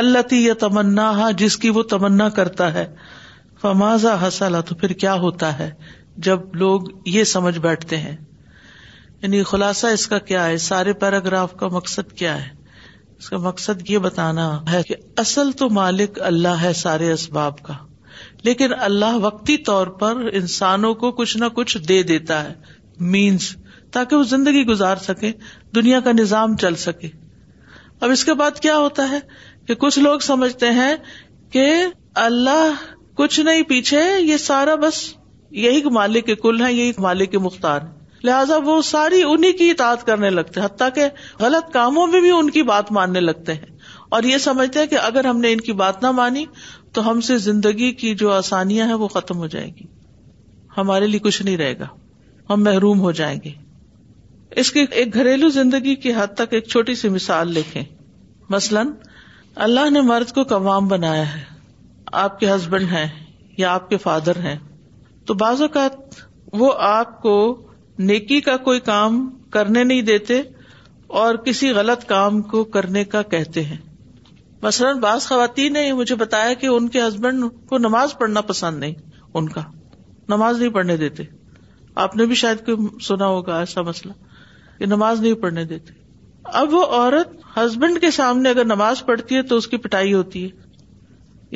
اللہ 0.00 0.22
تی 0.30 0.44
یہ 0.44 0.52
تمنا 0.60 1.10
ہے 1.18 1.32
جس 1.44 1.56
کی 1.62 1.70
وہ 1.78 1.82
تمنا 1.94 2.28
کرتا 2.40 2.72
ہے 2.74 2.86
فمازا 3.60 4.16
حسلا 4.26 4.60
تو 4.70 4.74
پھر 4.84 4.92
کیا 5.04 5.14
ہوتا 5.24 5.58
ہے 5.58 5.70
جب 6.28 6.54
لوگ 6.64 6.88
یہ 7.14 7.24
سمجھ 7.32 7.58
بیٹھتے 7.58 7.96
ہیں 7.96 8.16
یعنی 9.22 9.42
خلاصہ 9.52 9.86
اس 9.98 10.06
کا 10.08 10.18
کیا 10.30 10.46
ہے 10.46 10.56
سارے 10.70 10.92
پیراگراف 11.04 11.56
کا 11.60 11.68
مقصد 11.76 12.12
کیا 12.18 12.36
ہے 12.44 12.56
اس 13.20 13.28
کا 13.30 13.38
مقصد 13.44 13.88
یہ 13.90 13.98
بتانا 13.98 14.44
ہے 14.72 14.80
کہ 14.88 14.94
اصل 15.20 15.50
تو 15.60 15.68
مالک 15.78 16.18
اللہ 16.26 16.60
ہے 16.62 16.72
سارے 16.80 17.10
اسباب 17.12 17.62
کا 17.62 17.74
لیکن 18.44 18.72
اللہ 18.80 19.16
وقتی 19.22 19.56
طور 19.68 19.86
پر 20.02 20.20
انسانوں 20.40 20.92
کو 21.00 21.10
کچھ 21.20 21.36
نہ 21.36 21.44
کچھ 21.54 21.76
دے 21.88 22.02
دیتا 22.10 22.42
ہے 22.44 22.52
مینس 23.14 23.50
تاکہ 23.92 24.16
وہ 24.16 24.22
زندگی 24.34 24.64
گزار 24.66 24.96
سکے 25.06 25.32
دنیا 25.74 26.00
کا 26.04 26.12
نظام 26.18 26.56
چل 26.64 26.74
سکے 26.84 27.08
اب 28.00 28.10
اس 28.10 28.24
کے 28.24 28.34
بعد 28.42 28.60
کیا 28.62 28.76
ہوتا 28.76 29.08
ہے 29.10 29.18
کہ 29.66 29.74
کچھ 29.84 29.98
لوگ 29.98 30.18
سمجھتے 30.28 30.70
ہیں 30.80 30.94
کہ 31.52 31.66
اللہ 32.26 32.84
کچھ 33.16 33.40
نہیں 33.40 33.62
پیچھے 33.68 34.02
یہ 34.20 34.36
سارا 34.48 34.74
بس 34.88 35.02
یہی 35.66 35.82
مالک 35.98 36.26
کے 36.26 36.34
کل 36.46 36.64
ہے 36.64 36.72
یہی 36.72 36.92
مالک 37.08 37.30
کے 37.30 37.38
مختار 37.50 37.80
ہے 37.80 37.96
لہٰذا 38.24 38.56
وہ 38.64 38.80
ساری 38.82 39.22
انہیں 39.32 39.52
کی 39.58 39.70
اطاعت 39.70 40.04
کرنے 40.06 40.30
لگتے 40.30 40.60
حتیٰ 40.60 40.88
کہ 40.94 41.06
غلط 41.40 41.72
کاموں 41.72 42.06
میں 42.14 42.20
بھی 42.20 42.30
ان 42.36 42.50
کی 42.50 42.62
بات 42.70 42.90
ماننے 42.92 43.20
لگتے 43.20 43.52
ہیں 43.54 43.76
اور 44.16 44.22
یہ 44.30 44.38
سمجھتے 44.48 44.78
ہیں 44.78 44.86
کہ 44.90 44.98
اگر 45.02 45.24
ہم 45.26 45.40
نے 45.40 45.52
ان 45.52 45.60
کی 45.60 45.72
بات 45.82 46.02
نہ 46.02 46.10
مانی 46.20 46.44
تو 46.94 47.08
ہم 47.10 47.20
سے 47.26 47.36
زندگی 47.48 47.90
کی 48.02 48.14
جو 48.22 48.30
آسانیاں 48.32 48.86
ہیں 48.86 48.94
وہ 49.02 49.08
ختم 49.08 49.38
ہو 49.38 49.46
جائے 49.54 49.66
گی 49.78 49.86
ہمارے 50.76 51.06
لیے 51.06 51.18
کچھ 51.26 51.42
نہیں 51.42 51.56
رہے 51.56 51.78
گا 51.78 51.86
ہم 52.50 52.62
محروم 52.64 53.00
ہو 53.00 53.10
جائیں 53.20 53.38
گے 53.44 53.52
اس 54.60 54.70
کی 54.72 54.84
ایک 55.00 55.14
گھریلو 55.14 55.48
زندگی 55.56 55.94
کی 56.04 56.12
حد 56.16 56.34
تک 56.36 56.54
ایک 56.54 56.66
چھوٹی 56.68 56.94
سی 57.00 57.08
مثال 57.18 57.52
لکھیں 57.54 57.82
مثلاً 58.50 58.90
اللہ 59.66 59.90
نے 59.90 60.00
مرد 60.10 60.30
کو 60.34 60.42
قوام 60.52 60.88
بنایا 60.88 61.34
ہے 61.34 61.42
آپ 62.24 62.38
کے 62.40 62.50
ہسبینڈ 62.52 62.88
ہیں 62.92 63.06
یا 63.58 63.72
آپ 63.74 63.88
کے 63.90 63.96
فادر 64.04 64.38
ہیں 64.44 64.58
تو 65.26 65.34
بعض 65.42 65.62
اوقات 65.62 66.14
وہ 66.60 66.72
آپ 66.90 67.20
کو 67.22 67.34
نیکی 68.06 68.40
کا 68.40 68.56
کوئی 68.66 68.80
کام 68.84 69.28
کرنے 69.52 69.82
نہیں 69.84 70.02
دیتے 70.08 70.40
اور 71.20 71.34
کسی 71.44 71.70
غلط 71.74 72.04
کام 72.08 72.40
کو 72.50 72.62
کرنے 72.76 73.04
کا 73.14 73.22
کہتے 73.32 73.62
ہیں 73.64 73.76
مثلاً 74.62 74.98
بعض 75.00 75.26
خواتین 75.26 75.72
نے 75.72 75.92
مجھے 75.92 76.14
بتایا 76.16 76.52
کہ 76.60 76.66
ان 76.66 76.88
کے 76.94 77.00
ہسبینڈ 77.06 77.44
کو 77.68 77.78
نماز 77.78 78.16
پڑھنا 78.18 78.40
پسند 78.50 78.78
نہیں 78.80 78.94
ان 79.38 79.48
کا 79.48 79.62
نماز 80.28 80.58
نہیں 80.60 80.70
پڑھنے 80.70 80.96
دیتے 80.96 81.22
آپ 82.04 82.16
نے 82.16 82.24
بھی 82.26 82.34
شاید 82.40 82.64
کوئی 82.64 83.02
سنا 83.04 83.26
ہوگا 83.26 83.58
ایسا 83.58 83.82
مسئلہ 83.82 84.12
کہ 84.78 84.86
نماز 84.86 85.20
نہیں 85.20 85.34
پڑھنے 85.42 85.64
دیتے 85.74 85.92
اب 86.62 86.74
وہ 86.74 86.84
عورت 86.86 87.32
ہسبینڈ 87.56 88.00
کے 88.00 88.10
سامنے 88.20 88.50
اگر 88.50 88.64
نماز 88.64 89.04
پڑھتی 89.06 89.36
ہے 89.36 89.42
تو 89.52 89.56
اس 89.56 89.66
کی 89.68 89.76
پٹائی 89.86 90.12
ہوتی 90.14 90.44
ہے 90.44 90.48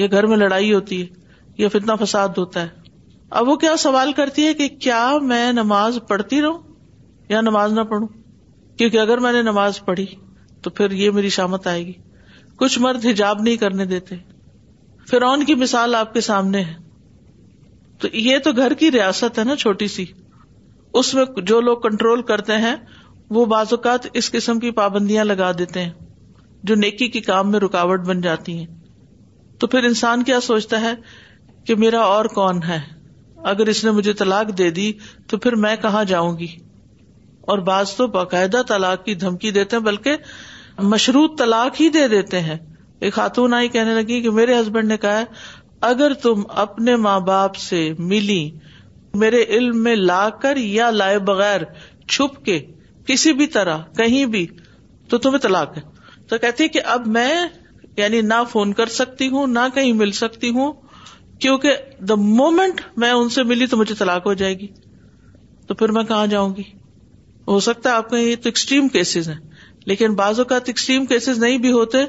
یا 0.01 0.07
گھر 0.11 0.27
میں 0.27 0.37
لڑائی 0.37 0.73
ہوتی 0.75 1.01
ہے 1.03 1.07
یا 1.59 1.69
فتنا 1.73 1.95
فساد 2.05 2.39
ہوتا 2.39 2.63
ہے 2.63 2.82
اب 3.41 3.49
وہ 3.49 3.55
کیا 3.57 3.77
سوال 3.83 4.13
کرتی 4.13 4.47
ہے 4.47 4.55
کہ 4.55 4.67
کیا 4.87 4.99
میں 5.29 5.53
نماز 5.53 5.99
پڑھتی 6.09 6.41
رہوں 6.43 6.59
یا 7.29 7.41
نماز 7.41 7.73
نہ 7.73 7.81
پڑھوں 7.91 8.09
کیونکہ 8.79 8.99
اگر 9.01 9.19
میں 9.27 9.33
نے 9.33 9.43
نماز 9.43 9.79
پڑھی 9.85 10.07
تو 10.63 10.71
پھر 10.81 10.91
یہ 11.03 11.11
میری 11.19 11.29
شامت 11.37 11.67
آئے 11.73 11.87
گی 11.87 11.93
کچھ 12.61 12.79
مرد 12.87 13.07
حجاب 13.07 13.41
نہیں 13.43 13.57
کرنے 13.65 13.85
دیتے 13.95 14.17
پھر 15.09 15.23
آن 15.31 15.45
کی 15.45 15.55
مثال 15.65 15.95
آپ 15.95 16.13
کے 16.15 16.21
سامنے 16.29 16.61
ہے 16.65 16.75
تو 18.01 18.09
یہ 18.29 18.39
تو 18.45 18.53
گھر 18.63 18.75
کی 18.83 18.91
ریاست 19.01 19.39
ہے 19.39 19.45
نا 19.45 19.57
چھوٹی 19.65 19.89
سی 19.97 20.05
اس 21.01 21.15
میں 21.15 21.25
جو 21.53 21.61
لوگ 21.71 21.77
کنٹرول 21.89 22.23
کرتے 22.33 22.57
ہیں 22.69 22.75
وہ 23.35 23.45
بعض 23.57 23.73
اوقات 23.75 24.07
اس 24.21 24.31
قسم 24.31 24.59
کی 24.61 24.71
پابندیاں 24.85 25.25
لگا 25.25 25.51
دیتے 25.59 25.85
ہیں 25.85 25.91
جو 26.71 26.75
نیکی 26.85 27.09
کے 27.17 27.21
کام 27.33 27.51
میں 27.51 27.61
رکاوٹ 27.61 28.07
بن 28.09 28.21
جاتی 28.21 28.59
ہیں 28.59 28.67
تو 29.61 29.67
پھر 29.75 29.85
انسان 29.85 30.23
کیا 30.31 30.41
سوچتا 30.53 30.81
ہے 30.81 30.95
کہ 31.67 31.75
میرا 31.87 32.01
اور 32.17 32.25
کون 32.35 32.63
ہے 32.69 32.79
اگر 33.51 33.67
اس 33.69 33.85
نے 33.85 33.91
مجھے 33.91 34.13
طلاق 34.19 34.57
دے 34.59 34.71
دی 34.79 34.91
تو 35.31 35.37
پھر 35.45 35.55
میں 35.65 35.75
کہاں 35.83 36.05
جاؤں 36.11 36.39
گی 36.39 36.47
اور 37.53 37.59
بعض 37.69 37.95
تو 37.97 38.07
باقاعدہ 38.17 38.61
طلاق 38.69 39.05
کی 39.05 39.15
دھمکی 39.23 39.51
دیتے 39.57 39.77
ہیں 39.77 39.83
بلکہ 39.85 40.83
مشروط 40.93 41.39
طلاق 41.39 41.81
ہی 41.81 41.89
دے 41.97 42.07
دیتے 42.09 42.41
ہیں 42.41 42.57
ایک 43.07 43.13
خاتون 43.15 43.55
آئی 43.55 43.69
کہنے 43.77 43.95
لگی 43.95 44.21
کہ 44.23 44.31
میرے 44.39 44.59
ہسبینڈ 44.61 44.89
نے 44.89 44.97
کہا 45.07 45.23
اگر 45.89 46.13
تم 46.23 46.43
اپنے 46.65 46.95
ماں 47.07 47.19
باپ 47.31 47.57
سے 47.63 47.89
ملی 48.13 48.43
میرے 49.23 49.43
علم 49.57 49.83
میں 49.83 49.95
لا 49.97 50.29
کر 50.43 50.57
یا 50.57 50.91
لائے 50.91 51.19
بغیر 51.31 51.63
چھپ 52.09 52.45
کے 52.45 52.59
کسی 53.07 53.33
بھی 53.41 53.47
طرح 53.57 53.79
کہیں 53.97 54.25
بھی 54.35 54.47
تو 55.11 55.19
تمہیں 55.25 55.39
طلاق 55.49 55.77
ہے 55.77 55.83
تو 56.29 56.39
کہتی 56.45 56.69
کہ 56.77 56.81
اب 56.95 57.07
میں 57.17 57.33
یعنی 57.97 58.21
نہ 58.29 58.43
فون 58.51 58.73
کر 58.75 58.87
سکتی 58.99 59.29
ہوں 59.29 59.47
نہ 59.57 59.67
کہیں 59.75 59.93
مل 60.03 60.11
سکتی 60.21 60.51
ہوں 60.59 60.73
کیونکہ 61.43 61.71
دا 62.09 62.15
مومنٹ 62.39 62.81
میں 63.05 63.11
ان 63.13 63.29
سے 63.37 63.43
ملی 63.53 63.67
تو 63.71 63.77
مجھے 63.77 63.95
طلاق 63.99 64.27
ہو 64.27 64.33
جائے 64.43 64.59
گی 64.59 64.67
تو 65.69 65.75
پھر 65.81 65.93
میں 65.97 66.05
کہاں 66.11 66.27
جاؤں 66.35 66.55
گی 66.57 66.63
ہو 67.49 67.59
سکتا 67.67 67.91
ہے 67.91 67.95
آپ 68.03 68.11
کے 68.11 68.19
یہ 68.19 68.37
تو 68.43 68.49
ایکسٹریم 68.49 68.89
کیسز 68.97 69.29
ہیں 69.29 69.41
لیکن 69.93 70.15
بعض 70.21 70.39
اوقات 70.41 70.69
ایکسٹریم 70.73 71.07
کیسز 71.13 71.39
نہیں 71.45 71.59
بھی 71.65 71.73
ہوتے 71.77 72.05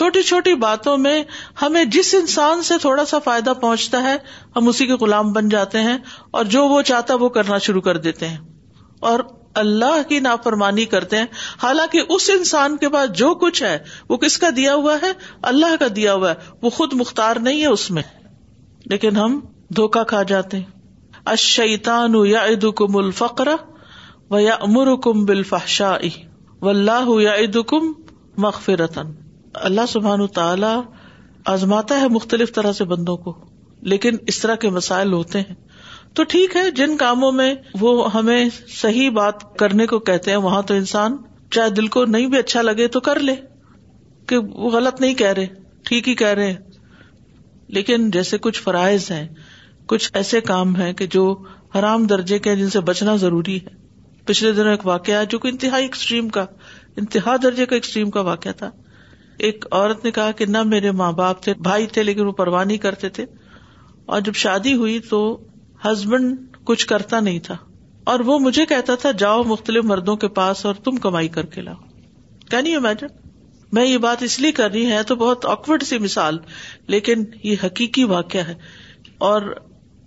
چھوٹی 0.00 0.22
چھوٹی 0.30 0.54
باتوں 0.64 0.96
میں 1.06 1.16
ہمیں 1.62 1.84
جس 1.96 2.14
انسان 2.18 2.62
سے 2.68 2.78
تھوڑا 2.84 3.04
سا 3.12 3.18
فائدہ 3.26 3.52
پہنچتا 3.60 4.02
ہے 4.02 4.16
ہم 4.56 4.68
اسی 4.68 4.86
کے 4.86 4.94
غلام 5.00 5.32
بن 5.32 5.48
جاتے 5.58 5.80
ہیں 5.88 5.96
اور 6.38 6.44
جو 6.54 6.66
وہ 6.68 6.80
چاہتا 6.92 7.14
وہ 7.24 7.28
کرنا 7.38 7.58
شروع 7.68 7.80
کر 7.90 7.96
دیتے 8.08 8.28
ہیں 8.28 8.38
اور 9.10 9.26
اللہ 9.64 10.00
کی 10.08 10.18
نافرمانی 10.30 10.84
کرتے 10.94 11.18
ہیں 11.18 11.26
حالانکہ 11.62 12.02
اس 12.16 12.30
انسان 12.36 12.76
کے 12.84 12.88
پاس 12.96 13.12
جو 13.24 13.34
کچھ 13.44 13.62
ہے 13.62 13.76
وہ 14.08 14.16
کس 14.24 14.38
کا 14.44 14.48
دیا 14.56 14.74
ہوا 14.82 14.96
ہے 15.02 15.12
اللہ 15.52 15.76
کا 15.80 15.86
دیا 15.96 16.14
ہوا 16.20 16.30
ہے 16.30 16.50
وہ 16.62 16.70
خود 16.78 16.92
مختار 17.02 17.42
نہیں 17.48 17.60
ہے 17.62 17.76
اس 17.76 17.90
میں 17.98 18.02
لیکن 18.90 19.16
ہم 19.16 19.38
دھوکا 19.76 20.02
کھا 20.10 20.22
جاتے 20.28 20.58
اشیتان 21.32 22.14
یا 22.26 22.44
عید 22.48 22.64
کم 22.76 22.96
الفقر 22.96 23.48
و 24.30 24.38
یا 24.40 24.54
امر 24.68 24.94
کم 25.04 25.24
بالفحشا 25.26 25.94
و 26.62 26.68
اللہ 26.68 27.08
یا 27.22 27.34
عید 27.40 27.56
کم 27.68 27.90
مغفرتن 28.44 29.12
اللہ 29.68 29.86
سبحان 29.88 30.26
تعالی 30.34 30.72
آزماتا 31.52 32.00
ہے 32.00 32.08
مختلف 32.16 32.52
طرح 32.54 32.72
سے 32.80 32.84
بندوں 32.92 33.16
کو 33.26 33.32
لیکن 33.92 34.16
اس 34.32 34.38
طرح 34.40 34.54
کے 34.64 34.68
مسائل 34.76 35.12
ہوتے 35.12 35.40
ہیں 35.48 35.54
تو 36.18 36.24
ٹھیک 36.32 36.56
ہے 36.56 36.70
جن 36.76 36.96
کاموں 36.96 37.30
میں 37.32 37.54
وہ 37.80 37.92
ہمیں 38.14 38.44
صحیح 38.80 39.10
بات 39.20 39.42
کرنے 39.58 39.86
کو 39.86 39.98
کہتے 40.08 40.30
ہیں 40.30 40.38
وہاں 40.46 40.62
تو 40.70 40.74
انسان 40.74 41.16
چاہے 41.56 41.70
دل 41.76 41.86
کو 41.96 42.04
نہیں 42.14 42.26
بھی 42.34 42.38
اچھا 42.38 42.62
لگے 42.62 42.88
تو 42.96 43.00
کر 43.10 43.18
لے 43.28 43.34
کہ 44.28 44.36
وہ 44.46 44.70
غلط 44.70 45.00
نہیں 45.00 45.14
کہہ 45.22 45.32
رہے 45.40 45.46
ٹھیک 45.88 46.08
ہی 46.08 46.14
کہہ 46.22 46.34
رہے 46.40 46.50
ہیں 46.50 46.56
لیکن 47.76 48.10
جیسے 48.10 48.38
کچھ 48.44 48.60
فرائض 48.62 49.10
ہیں 49.10 49.26
کچھ 49.88 50.10
ایسے 50.20 50.40
کام 50.50 50.74
ہیں 50.76 50.92
کہ 51.00 51.06
جو 51.10 51.24
حرام 51.78 52.06
درجے 52.06 52.38
کے 52.46 52.54
جن 52.56 52.68
سے 52.70 52.80
بچنا 52.90 53.14
ضروری 53.24 53.56
ہے 53.66 53.76
پچھلے 54.26 54.52
دنوں 54.52 54.70
ایک 54.70 54.86
واقعہ 54.86 55.24
جو 55.30 55.38
کہ 55.38 55.48
انتہائی 55.48 55.84
ایکسٹریم 55.84 56.28
کا 56.36 56.44
انتہا 57.02 57.36
درجے 57.42 57.66
کا 57.66 57.74
ایکسٹریم 57.74 58.10
کا 58.10 58.20
واقعہ 58.28 58.52
تھا 58.58 58.70
ایک 59.48 59.64
عورت 59.70 60.04
نے 60.04 60.10
کہا 60.10 60.30
کہ 60.38 60.46
نہ 60.46 60.62
میرے 60.70 60.90
ماں 61.00 61.10
باپ 61.20 61.42
تھے 61.42 61.54
بھائی 61.68 61.86
تھے 61.96 62.02
لیکن 62.02 62.26
وہ 62.26 62.32
پرواہ 62.40 62.64
نہیں 62.64 62.78
کرتے 62.86 63.08
تھے 63.18 63.24
اور 64.14 64.20
جب 64.28 64.34
شادی 64.44 64.74
ہوئی 64.74 64.98
تو 65.10 65.20
ہسبینڈ 65.84 66.56
کچھ 66.66 66.86
کرتا 66.86 67.20
نہیں 67.20 67.38
تھا 67.48 67.56
اور 68.12 68.20
وہ 68.26 68.38
مجھے 68.38 68.64
کہتا 68.66 68.94
تھا 69.00 69.10
جاؤ 69.18 69.42
مختلف 69.46 69.84
مردوں 69.84 70.16
کے 70.24 70.28
پاس 70.40 70.64
اور 70.66 70.74
تم 70.84 70.96
کمائی 71.06 71.28
کر 71.38 71.46
کے 71.54 71.60
لاؤ 71.62 72.48
کین 72.50 72.66
یو 72.66 72.78
امیجن 72.78 73.06
میں 73.76 73.86
یہ 73.86 73.98
بات 74.02 74.22
اس 74.22 74.38
لیے 74.40 74.52
کر 74.58 74.70
رہی 74.70 74.90
ہے 74.92 75.02
تو 75.08 75.14
بہت 75.22 75.44
آکورڈ 75.54 75.82
سی 75.86 75.98
مثال 76.04 76.38
لیکن 76.94 77.24
یہ 77.42 77.64
حقیقی 77.64 78.04
واقعہ 78.14 78.52
اور 79.28 79.50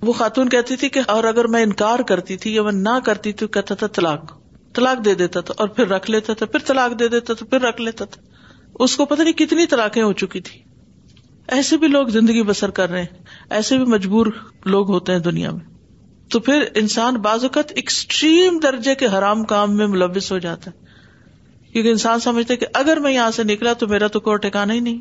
وہ 0.07 0.13
خاتون 0.21 0.49
کہتی 0.49 0.75
تھی 0.83 0.89
کہ 0.95 1.01
اور 1.15 1.23
اگر 1.33 1.47
میں 1.55 1.61
انکار 1.63 1.99
کرتی 2.11 2.37
تھی 2.45 2.53
یا 2.55 2.61
میں 2.67 2.71
نہ 2.75 2.97
کرتی 3.05 3.33
تو 3.41 3.47
کہتا 3.57 3.75
تھا 3.81 3.87
طلاق 3.97 4.33
طلاق 4.75 5.03
دے 5.05 5.13
دیتا 5.21 5.41
تھا 5.47 5.53
اور 5.63 5.67
پھر 5.77 5.87
رکھ 5.89 6.09
لیتا 6.11 6.33
تھا 6.39 6.45
پھر 6.53 6.59
طلاق 6.67 6.99
دے 6.99 7.07
دیتا 7.15 7.33
تھا 7.39 7.45
پھر 7.49 7.61
رکھ 7.67 7.81
لیتا 7.81 8.05
تھا 8.15 8.21
اس 8.83 8.95
کو 8.97 9.05
پتا 9.05 9.23
نہیں 9.23 9.33
کتنی 9.43 9.65
طلاقیں 9.75 10.01
ہو 10.03 10.11
چکی 10.23 10.39
تھی 10.49 10.59
ایسے 11.57 11.77
بھی 11.77 11.87
لوگ 11.87 12.07
زندگی 12.17 12.43
بسر 12.49 12.69
کر 12.79 12.89
رہے 12.89 12.99
ہیں 13.01 13.23
ایسے 13.59 13.77
بھی 13.77 13.85
مجبور 13.93 14.27
لوگ 14.65 14.89
ہوتے 14.91 15.11
ہیں 15.11 15.19
دنیا 15.29 15.51
میں 15.51 15.63
تو 16.31 16.39
پھر 16.39 16.63
انسان 16.81 17.15
بعض 17.27 17.43
اوقات 17.43 17.71
ایکسٹریم 17.75 18.59
درجے 18.63 18.95
کے 18.95 19.05
حرام 19.17 19.43
کام 19.53 19.75
میں 19.77 19.87
ملوث 19.95 20.31
ہو 20.31 20.37
جاتا 20.47 20.71
ہے 20.71 20.89
کیونکہ 21.73 21.89
انسان 21.89 22.19
سمجھتے 22.19 22.55
کہ 22.61 22.65
اگر 22.75 22.97
میں 23.03 23.11
یہاں 23.11 23.31
سے 23.31 23.43
نکلا 23.43 23.73
تو 23.83 23.87
میرا 23.87 24.07
تو 24.13 24.19
کوئی 24.19 24.37
ٹھکانا 24.49 24.73
ہی 24.73 24.79
نہیں 24.79 24.97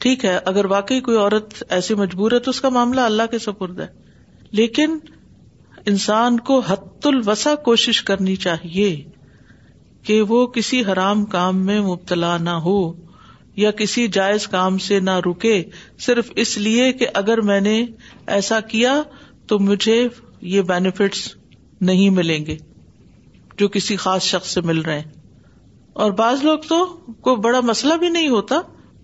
ٹھیک 0.00 0.24
ہے 0.24 0.34
اگر 0.50 0.64
واقعی 0.70 1.00
کوئی 1.00 1.16
عورت 1.16 1.62
ایسی 1.76 1.94
مجبور 2.00 2.32
ہے 2.32 2.38
تو 2.38 2.50
اس 2.50 2.60
کا 2.60 2.68
معاملہ 2.78 3.00
اللہ 3.10 3.30
کے 3.30 3.38
سپرد 3.44 3.80
ہے 3.80 3.86
لیکن 4.60 4.98
انسان 5.92 6.38
کو 6.50 6.58
حت 6.68 7.06
الوسا 7.06 7.54
کوشش 7.64 8.02
کرنی 8.10 8.34
چاہیے 8.44 8.90
کہ 10.06 10.20
وہ 10.28 10.46
کسی 10.56 10.82
حرام 10.92 11.24
کام 11.36 11.64
میں 11.66 11.80
مبتلا 11.82 12.36
نہ 12.42 12.56
ہو 12.66 12.76
یا 13.64 13.70
کسی 13.80 14.06
جائز 14.12 14.46
کام 14.48 14.78
سے 14.86 14.98
نہ 15.00 15.16
رکے 15.26 15.62
صرف 16.06 16.30
اس 16.44 16.56
لیے 16.58 16.92
کہ 17.02 17.06
اگر 17.20 17.40
میں 17.50 17.60
نے 17.60 17.84
ایسا 18.36 18.60
کیا 18.72 19.00
تو 19.48 19.58
مجھے 19.70 20.02
یہ 20.54 20.62
بینیفٹس 20.72 21.28
نہیں 21.90 22.10
ملیں 22.18 22.46
گے 22.46 22.56
جو 23.58 23.68
کسی 23.78 23.96
خاص 24.06 24.22
شخص 24.34 24.54
سے 24.54 24.60
مل 24.70 24.80
رہے 24.86 24.98
ہیں 24.98 25.15
اور 26.04 26.10
بعض 26.12 26.42
لوگ 26.44 26.58
تو 26.68 26.76
کوئی 27.26 27.36
بڑا 27.44 27.60
مسئلہ 27.66 27.94
بھی 28.00 28.08
نہیں 28.08 28.28
ہوتا 28.28 28.56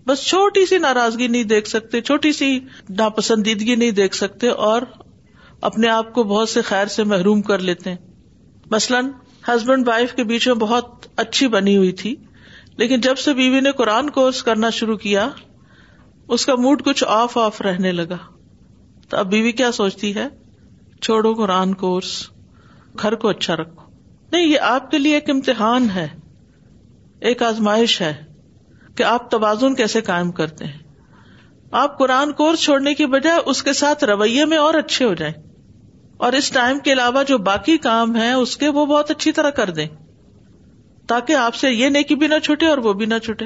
بس 0.07 0.25
چھوٹی 0.27 0.65
سی 0.69 0.77
ناراضگی 0.83 1.27
نہیں 1.27 1.43
دیکھ 1.51 1.67
سکتے 1.67 2.01
چھوٹی 2.09 2.31
سی 2.39 2.49
ناپسندیدگی 2.99 3.75
نہیں 3.75 3.91
دیکھ 4.01 4.15
سکتے 4.15 4.49
اور 4.67 4.81
اپنے 5.71 5.89
آپ 5.89 6.13
کو 6.13 6.23
بہت 6.33 6.49
سے 6.49 6.61
خیر 6.69 6.87
سے 6.97 7.03
محروم 7.15 7.41
کر 7.49 7.59
لیتے 7.69 7.89
ہیں 7.89 7.97
مثلاً 8.75 9.09
ہسبینڈ 9.47 9.87
وائف 9.87 10.13
کے 10.19 10.23
بیچ 10.33 10.47
میں 10.47 10.55
بہت 10.67 11.05
اچھی 11.25 11.47
بنی 11.57 11.75
ہوئی 11.77 11.91
تھی 12.05 12.15
لیکن 12.77 13.01
جب 13.07 13.17
سے 13.25 13.33
بیوی 13.41 13.59
نے 13.59 13.71
قرآن 13.83 14.09
کورس 14.19 14.43
کرنا 14.51 14.69
شروع 14.83 14.97
کیا 15.07 15.27
اس 16.37 16.45
کا 16.45 16.55
موڈ 16.65 16.83
کچھ 16.85 17.03
آف 17.19 17.37
آف 17.49 17.61
رہنے 17.69 17.91
لگا 18.01 18.17
تو 19.09 19.17
اب 19.17 19.29
بیوی 19.31 19.51
کیا 19.61 19.71
سوچتی 19.81 20.15
ہے 20.15 20.27
چھوڑو 21.01 21.33
قرآن 21.45 21.73
کورس 21.85 22.15
گھر 23.01 23.15
کو 23.25 23.29
اچھا 23.29 23.55
رکھو 23.55 23.89
نہیں 24.31 24.45
یہ 24.45 24.69
آپ 24.75 24.91
کے 24.91 24.97
لیے 24.99 25.13
ایک 25.13 25.29
امتحان 25.29 25.89
ہے 25.95 26.07
ایک 27.29 27.41
آزمائش 27.43 27.99
ہے 28.01 28.13
کہ 28.97 29.03
آپ 29.09 29.29
توازن 29.31 29.75
کیسے 29.75 29.99
قائم 30.11 30.31
کرتے 30.39 30.65
ہیں 30.65 30.79
آپ 31.81 31.97
قرآن 31.99 32.31
کورس 32.39 32.61
چھوڑنے 32.63 32.93
کی 32.99 33.05
بجائے 33.13 33.39
اس 33.51 33.61
کے 33.63 33.73
ساتھ 33.81 34.03
رویے 34.09 34.45
میں 34.53 34.57
اور 34.63 34.73
اچھے 34.79 35.05
ہو 35.05 35.13
جائیں 35.21 35.33
اور 36.25 36.33
اس 36.39 36.49
ٹائم 36.55 36.79
کے 36.87 36.93
علاوہ 36.93 37.23
جو 37.27 37.37
باقی 37.45 37.77
کام 37.85 38.15
ہیں 38.15 38.31
اس 38.33 38.55
کے 38.63 38.69
وہ 38.77 38.85
بہت 38.85 39.11
اچھی 39.11 39.31
طرح 39.39 39.49
کر 39.59 39.69
دیں 39.79 39.85
تاکہ 41.09 41.35
آپ 41.45 41.55
سے 41.61 41.71
یہ 41.71 41.89
نیکی 41.97 42.15
بھی 42.23 42.27
نہ 42.33 42.39
چھٹے 42.43 42.67
اور 42.69 42.77
وہ 42.87 42.93
بھی 43.01 43.05
نہ 43.13 43.19
چھٹے 43.23 43.45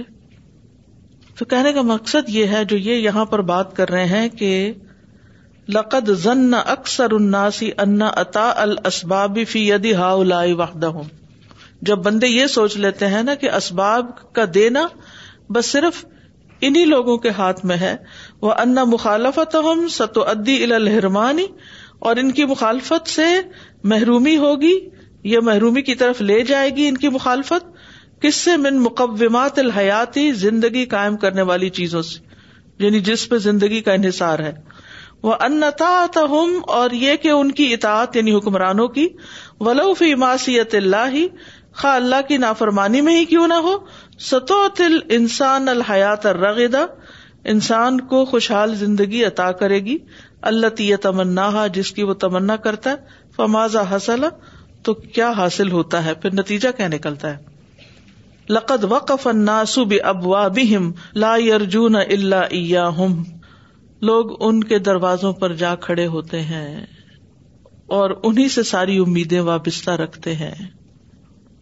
تو 1.40 1.46
کہنے 1.54 1.74
کا 1.74 1.82
مقصد 1.92 2.30
یہ 2.38 2.56
ہے 2.56 2.64
جو 2.74 2.78
یہ 2.78 2.96
یہاں 3.06 3.26
پر 3.36 3.42
بات 3.54 3.76
کر 3.76 3.90
رہے 3.98 4.06
ہیں 4.16 4.28
کہ 4.42 4.52
لقد 5.78 6.10
ذن 6.26 6.54
اکثر 6.66 7.14
اناسی 7.20 7.72
انا 7.88 8.08
اتا 8.26 8.52
السباب 8.66 9.38
فی 9.54 9.70
ہا 9.98 10.12
اخدہ 10.68 10.86
ہوں 10.98 11.16
جب 11.86 11.98
بندے 12.04 12.28
یہ 12.28 12.48
سوچ 12.58 12.76
لیتے 12.78 13.08
ہیں 13.08 13.22
نا 13.24 13.34
کہ 13.42 13.50
اسباب 13.56 14.06
کا 14.34 14.44
دینا 14.54 14.86
بس 15.56 15.66
صرف 15.72 16.06
انہیں 16.70 16.86
لوگوں 16.86 17.18
کے 17.26 17.30
ہاتھ 17.38 17.66
میں 17.72 17.76
ہے 17.78 17.96
وہ 18.42 18.54
انا 18.60 18.84
مخالفت 18.94 19.56
ہم 19.66 19.88
ستو 19.96 20.24
ادی 20.30 20.64
الحرمانی 20.74 21.46
اور 22.08 22.16
ان 22.22 22.32
کی 22.40 22.46
مخالفت 22.46 23.10
سے 23.10 23.26
محرومی 23.94 24.36
ہوگی 24.38 24.74
یا 25.34 25.40
محرومی 25.44 25.82
کی 25.82 25.96
طرف 26.02 26.22
لے 26.22 26.40
جائے 26.54 26.70
گی 26.76 26.88
ان 26.88 26.98
کی 26.98 27.10
مخالفت 27.10 27.66
کس 28.22 28.36
سے 28.36 28.56
من 28.58 28.78
مقومات 28.84 29.60
الحیاتی 29.60 30.32
زندگی 30.44 30.86
قائم 30.92 31.18
کرنے 31.24 31.42
والی 31.52 31.70
چیزوں 31.80 32.02
سے 32.02 32.26
یعنی 32.86 33.00
جس 33.10 33.28
پہ 33.30 33.38
زندگی 33.46 33.82
کا 33.82 33.94
انحصار 33.94 34.40
ہے 34.40 34.52
وہ 35.24 35.34
انتہم 35.48 36.60
اور 36.80 36.92
یہ 37.04 37.16
کہ 37.22 37.30
ان 37.30 37.52
کی 37.60 37.72
اطاعت 37.74 38.16
یعنی 38.16 38.34
حکمرانوں 38.38 38.88
کی 38.98 39.08
ولوفی 39.68 40.14
ماسی 40.24 40.60
اللہ 40.60 41.16
خا 41.82 41.94
اللہ 41.96 42.22
کی 42.28 42.38
نافرمانی 42.44 43.02
میں 43.08 43.16
ہی 43.18 43.26
کیوں 43.32 43.48
نہ 43.48 43.54
ہو 43.66 43.74
ستو 44.28 44.56
تل 44.78 44.98
انسان 45.18 45.70
الحیات 45.70 46.26
انسان 47.52 48.00
کو 48.14 48.24
خوشحال 48.30 48.74
زندگی 48.76 49.24
عطا 49.26 49.52
کرے 49.60 49.80
گی 49.86 49.98
اللہ 50.52 50.70
تی 50.80 50.90
تمنا 51.04 51.50
جس 51.74 51.92
کی 52.00 52.04
وہ 52.10 52.14
تمنا 52.24 52.56
کرتا 52.64 52.92
ہے 52.92 53.30
فمازا 53.36 53.84
حسل 53.96 54.26
تو 54.88 54.94
کیا 55.18 55.30
حاصل 55.40 55.72
ہوتا 55.72 56.04
ہے 56.06 56.14
پھر 56.24 56.34
نتیجہ 56.40 56.70
کیا 56.78 56.88
نکلتا 56.96 57.34
ہے 57.36 57.56
لقد 58.58 58.84
وقف 58.92 59.28
اب 60.12 60.26
وا 60.34 60.48
لا 61.24 61.36
يرجون 61.50 61.96
اللہ 62.02 62.46
اياهم 62.60 63.24
لوگ 64.10 64.32
ان 64.50 64.64
کے 64.72 64.80
دروازوں 64.90 65.34
پر 65.44 65.54
جا 65.64 65.74
کھڑے 65.86 66.06
ہوتے 66.18 66.42
ہیں 66.54 66.68
اور 68.00 68.18
انہیں 68.30 68.48
سے 68.58 68.64
ساری 68.72 68.98
امیدیں 69.08 69.40
وابستہ 69.52 69.92
رکھتے 70.04 70.36
ہیں 70.44 70.54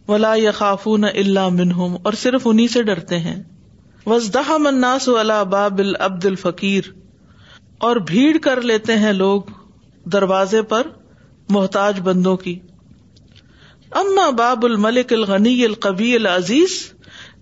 ولا 0.08 0.34
خافون 0.56 1.04
اللہ 1.04 1.48
منہم 1.52 1.94
اور 2.08 2.12
صرف 2.24 2.46
انہیں 2.50 2.66
سے 2.72 2.82
ڈرتے 2.90 3.18
ہیں 3.28 3.36
وزدہ 4.06 4.56
مناس 4.66 5.08
باب 5.54 5.80
عبد 6.00 6.24
الفقیر 6.26 6.90
اور 7.86 7.96
بھیڑ 8.10 8.36
کر 8.42 8.60
لیتے 8.70 8.96
ہیں 9.04 9.12
لوگ 9.12 9.50
دروازے 10.12 10.62
پر 10.72 10.86
محتاج 11.56 12.00
بندوں 12.04 12.36
کی 12.44 12.58
اما 14.02 14.28
باب 14.38 14.64
الملک 14.64 15.12
الغنی 15.12 15.54
القبی 15.64 16.14
العزیز 16.16 16.72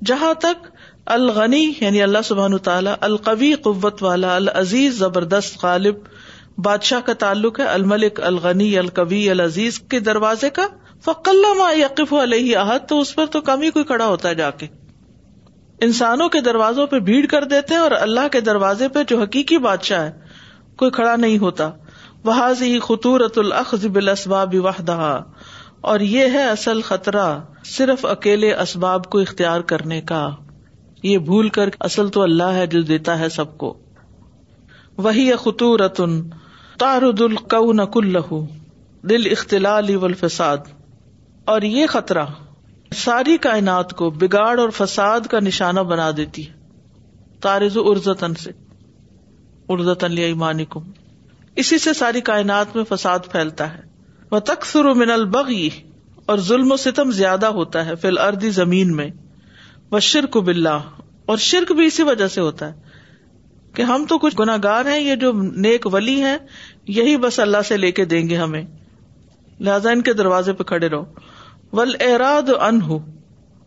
جہاں 0.06 0.32
تک 0.46 0.66
الغنی 1.16 1.62
یعنی 1.80 2.02
اللہ 2.02 2.22
سبحان 2.24 2.56
تعالیٰ 2.68 2.94
القوی 3.10 3.52
قوت 3.62 4.02
والا 4.02 4.34
العزیز 4.36 4.98
زبردست 4.98 5.62
غالب 5.64 5.98
بادشاہ 6.64 7.00
کا 7.06 7.12
تعلق 7.24 7.60
ہے 7.60 7.64
الملک 7.74 8.20
الغنی 8.32 8.76
القبی 8.78 9.28
العزیز 9.30 9.78
کے 9.94 10.00
دروازے 10.10 10.50
کا 10.60 10.66
فکل 11.04 11.44
ما 11.56 11.64
یقف 11.76 12.12
علیہ 12.22 12.56
عہد 12.58 12.84
تو 12.88 12.98
اس 13.00 13.14
پر 13.14 13.26
تو 13.32 13.40
کم 13.48 13.62
ہی 13.62 13.70
کوئی 13.70 13.84
کڑا 13.84 14.06
ہوتا 14.08 14.28
ہے 14.28 14.34
جا 14.34 14.50
کے 14.60 14.66
انسانوں 15.86 16.28
کے 16.34 16.40
دروازوں 16.44 16.84
پہ 16.92 16.98
بھیڑ 17.08 17.24
کر 17.32 17.44
دیتے 17.48 17.76
اور 17.86 17.90
اللہ 18.04 18.28
کے 18.32 18.40
دروازے 18.48 18.86
پہ 18.94 19.00
جو 19.08 19.16
حقیقی 19.22 19.56
بادشاہ 19.66 20.04
ہے 20.04 20.12
کوئی 20.82 20.90
کھڑا 20.98 21.14
نہیں 21.24 21.34
ہوتا 21.38 21.66
وہ 22.28 22.36
ہے 26.32 26.44
اصل 26.48 26.80
خطرہ 26.90 27.24
صرف 27.74 28.04
اکیلے 28.10 28.52
اسباب 28.62 29.08
کو 29.14 29.18
اختیار 29.26 29.60
کرنے 29.72 29.98
کا 30.12 30.20
یہ 31.08 31.18
بھول 31.28 31.48
کر 31.58 31.74
اصل 31.90 32.08
تو 32.18 32.22
اللہ 32.28 32.56
ہے 32.60 32.62
جو 32.76 32.82
دیتا 32.92 33.18
ہے 33.18 33.28
سب 33.38 33.52
کو 33.64 33.70
وہی 35.08 35.26
خطورت 35.44 36.00
تارد 36.84 37.20
القو 37.30 37.62
نقل 37.82 38.16
دل 39.10 39.30
اختلاء 39.32 39.76
والفساد 40.00 40.72
اور 41.52 41.62
یہ 41.62 41.86
خطرہ 41.90 42.24
ساری 42.96 43.36
کائنات 43.46 43.92
کو 43.96 44.08
بگاڑ 44.20 44.58
اور 44.60 44.68
فساد 44.76 45.26
کا 45.30 45.40
نشانہ 45.40 45.80
بنا 45.88 46.10
دیتی 46.16 46.46
ہے 46.46 46.52
تارز 47.42 47.76
ارزتن 47.82 48.32
ارزتن 49.74 50.08
سے 50.14 50.14
لیا 50.14 50.26
ایمانی 50.26 50.64
کم 50.74 50.90
اسی 51.62 51.78
سے 51.78 51.92
ساری 51.98 52.20
کائنات 52.28 52.74
میں 52.76 52.84
فساد 52.88 53.28
پھیلتا 53.32 53.70
ہے 53.74 53.92
وہ 54.30 54.94
من 54.98 55.10
اور 55.10 56.38
ظلم 56.48 56.72
و 56.72 56.76
ستم 56.84 57.10
زیادہ 57.20 57.46
ہوتا 57.58 57.84
ہے 57.86 57.94
فی 58.02 58.08
الدی 58.08 58.50
زمین 58.60 58.94
میں 58.96 59.08
وہ 59.92 59.98
شرک 60.08 60.36
بلّا 60.46 60.76
اور 61.32 61.36
شرک 61.48 61.72
بھی 61.76 61.86
اسی 61.86 62.02
وجہ 62.12 62.26
سے 62.36 62.40
ہوتا 62.40 62.68
ہے 62.68 63.74
کہ 63.74 63.82
ہم 63.90 64.04
تو 64.08 64.18
کچھ 64.24 64.36
گناگار 64.40 64.84
ہیں 64.92 64.98
یہ 65.00 65.14
جو 65.26 65.32
نیک 65.66 65.86
ولی 65.92 66.20
ہیں 66.22 66.36
یہی 67.00 67.16
بس 67.26 67.40
اللہ 67.46 67.62
سے 67.68 67.76
لے 67.76 67.90
کے 67.98 68.04
دیں 68.14 68.28
گے 68.28 68.36
ہمیں 68.36 68.62
لہٰذا 69.66 69.90
ان 69.92 70.00
کے 70.02 70.12
دروازے 70.18 70.52
پہ 70.52 70.64
کھڑے 70.68 70.88
رہو 70.88 71.04
ول 71.76 71.94
اراد 72.06 72.50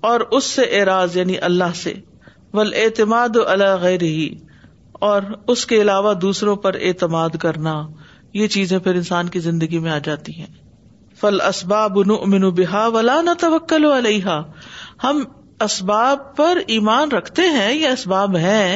اور 0.10 0.20
اس 0.38 0.44
سے 0.58 0.64
اعراض 0.80 1.16
یعنی 1.18 1.38
اللہ 1.48 1.74
سے 1.80 1.94
ول 2.60 2.74
اعتماد 2.82 3.36
غیر 3.82 4.02
ہی 4.04 4.28
اور 5.08 5.24
اس 5.54 5.66
کے 5.72 5.82
علاوہ 5.82 6.14
دوسروں 6.28 6.56
پر 6.68 6.76
اعتماد 6.90 7.36
کرنا 7.46 7.74
یہ 8.42 8.48
چیزیں 8.54 8.78
پھر 8.86 8.96
انسان 9.02 9.28
کی 9.36 9.40
زندگی 9.50 9.80
میں 9.88 9.92
آ 9.92 9.98
جاتی 10.08 10.38
ہیں 10.40 10.48
فل 11.22 11.42
اسباب 11.50 12.00
امن 12.22 12.50
بحا 12.62 12.86
ولا 12.96 13.20
نہ 13.28 13.34
توکل 13.44 13.86
و 13.86 13.94
علیہ 13.98 14.40
ہم 15.04 15.24
اسباب 15.70 16.26
پر 16.38 16.58
ایمان 16.78 17.12
رکھتے 17.12 17.48
ہیں 17.60 17.72
یہ 17.74 17.88
اسباب 17.90 18.36
ہیں 18.48 18.72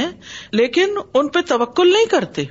لیکن 0.62 0.96
ان 1.20 1.28
پہ 1.38 1.42
توکل 1.56 1.92
نہیں 1.94 2.12
کرتے 2.20 2.46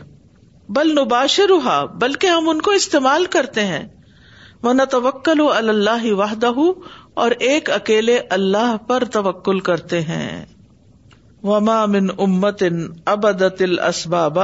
بل 0.79 0.93
نباشرحا 1.01 1.81
بلکہ 2.05 2.37
ہم 2.39 2.49
ان 2.55 2.61
کو 2.67 2.71
استعمال 2.83 3.25
کرتے 3.39 3.65
ہیں 3.73 3.85
وہ 4.65 5.51
اللہ 5.55 6.11
واہدہ 6.17 6.51
اور 7.23 7.31
ایک 7.49 7.71
اکیلے 7.71 8.19
اللہ 8.37 8.77
پر 8.89 9.05
توکل 9.15 9.61
کرتے 9.69 10.01
ہیں 10.09 10.45
وما 11.49 11.85
من 11.93 12.09
امت 12.27 12.63
ان 12.69 12.83
الاسباب 13.07 13.39
ال 13.63 13.79
اسباب 13.89 14.39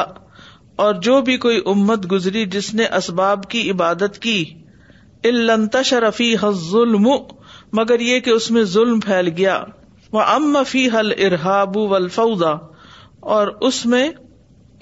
اور 0.85 0.95
جو 1.09 1.21
بھی 1.27 1.37
کوئی 1.43 1.59
امت 1.73 2.11
گزری 2.13 2.45
جس 2.57 2.73
نے 2.75 2.87
اسباب 2.97 3.47
کی 3.51 3.71
عبادت 3.71 4.19
کی 4.23 4.39
النتش 5.29 5.93
رفی 6.05 6.35
ظلم 6.71 7.09
مگر 7.77 8.01
یہ 8.01 8.21
کہ 8.27 8.31
اس 8.31 8.51
میں 8.57 8.63
ظلم 8.77 9.01
پھیل 9.07 9.29
گیا 9.37 9.63
وہ 10.13 10.23
ام 10.35 10.57
فی 10.67 10.89
حل 10.95 11.13
ارحاب 11.27 11.77
و 11.77 11.95
الفودا 11.95 12.51
اور 13.37 13.49
اس 13.69 13.85
میں 13.95 14.09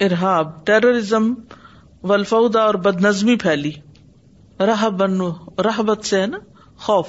ارحاب 0.07 0.53
ٹیررزم 0.65 1.33
ولفودا 2.09 2.63
اور 2.63 2.73
بد 2.87 3.01
نظمی 3.05 3.35
پھیلی 3.45 3.71
بن 4.57 5.19
رحبت 5.67 6.05
سے 6.05 6.25
نا 6.33 6.37
خوف 6.83 7.07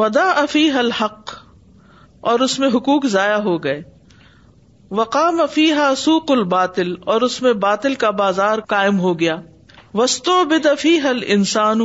ودا 0.00 0.28
افی 0.40 0.70
حل 0.76 0.90
حق 1.00 1.34
اور 2.30 2.40
اس 2.46 2.58
میں 2.58 2.68
حقوق 2.74 3.06
ضائع 3.12 3.36
ہو 3.44 3.56
گئے 3.64 3.82
وقام 4.98 5.40
الباطل 6.36 6.94
اور 7.12 7.20
اس 7.28 7.40
میں 7.42 7.52
باطل 7.66 7.94
کا 8.04 8.10
بازار 8.22 8.58
قائم 8.74 8.98
ہو 9.00 9.18
گیا 9.20 9.36
وسطو 10.00 10.34
بد 10.50 10.66
افی 10.72 10.96
حل 11.04 11.22
انسان 11.36 11.80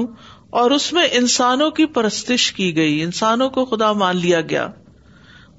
اور 0.61 0.71
اس 0.71 0.91
میں 0.93 1.05
انسانوں 1.21 1.69
کی 1.79 1.85
پرستش 1.97 2.51
کی 2.59 2.75
گئی 2.75 3.01
انسانوں 3.03 3.49
کو 3.57 3.65
خدا 3.73 3.91
مان 4.01 4.17
لیا 4.25 4.41
گیا 4.49 4.67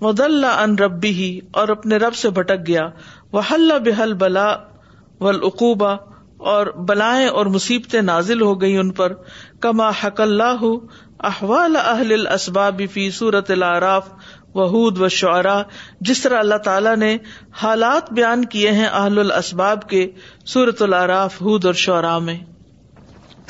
ود 0.01 0.21
اللہ 0.31 0.61
ان 0.63 0.75
ربی 0.79 1.11
ہی 1.23 1.31
اور 1.61 1.69
اپنے 1.79 1.97
رب 2.07 2.15
سے 2.25 2.31
بھٹک 2.41 2.67
گیا 2.67 2.89
وحل 3.33 3.71
بحل 3.85 4.13
بلا 4.27 4.49
وقوبہ 5.21 5.95
اور 6.53 6.67
بلائیں 6.89 7.29
اور 7.29 7.47
مصیبتیں 7.55 8.01
نازل 8.03 8.43
ہو 8.43 8.61
گئی 8.61 8.77
ان 8.79 8.91
پر 8.99 9.13
کما 9.67 9.89
حق 10.03 10.21
اللہ 10.21 10.65
احوال 11.31 11.77
اہل 11.85 12.13
الاسباب 12.19 12.83
فی 12.93 13.11
صورت 13.17 13.51
العراف 13.51 14.09
و 14.55 14.61
و 15.01 15.09
شعرا 15.21 15.61
جس 16.11 16.21
طرح 16.23 16.39
اللہ 16.41 16.59
تعالیٰ 16.69 16.97
نے 16.97 17.17
حالات 17.63 18.13
بیان 18.13 18.45
کیے 18.55 18.71
ہیں 18.81 18.87
اہل 18.93 19.19
الاسباب 19.19 19.89
کے 19.89 20.07
صورت 20.55 20.83
العراف 20.83 21.41
ہود 21.43 21.65
اور 21.65 21.75
شعراء 21.87 22.19
میں 22.29 22.37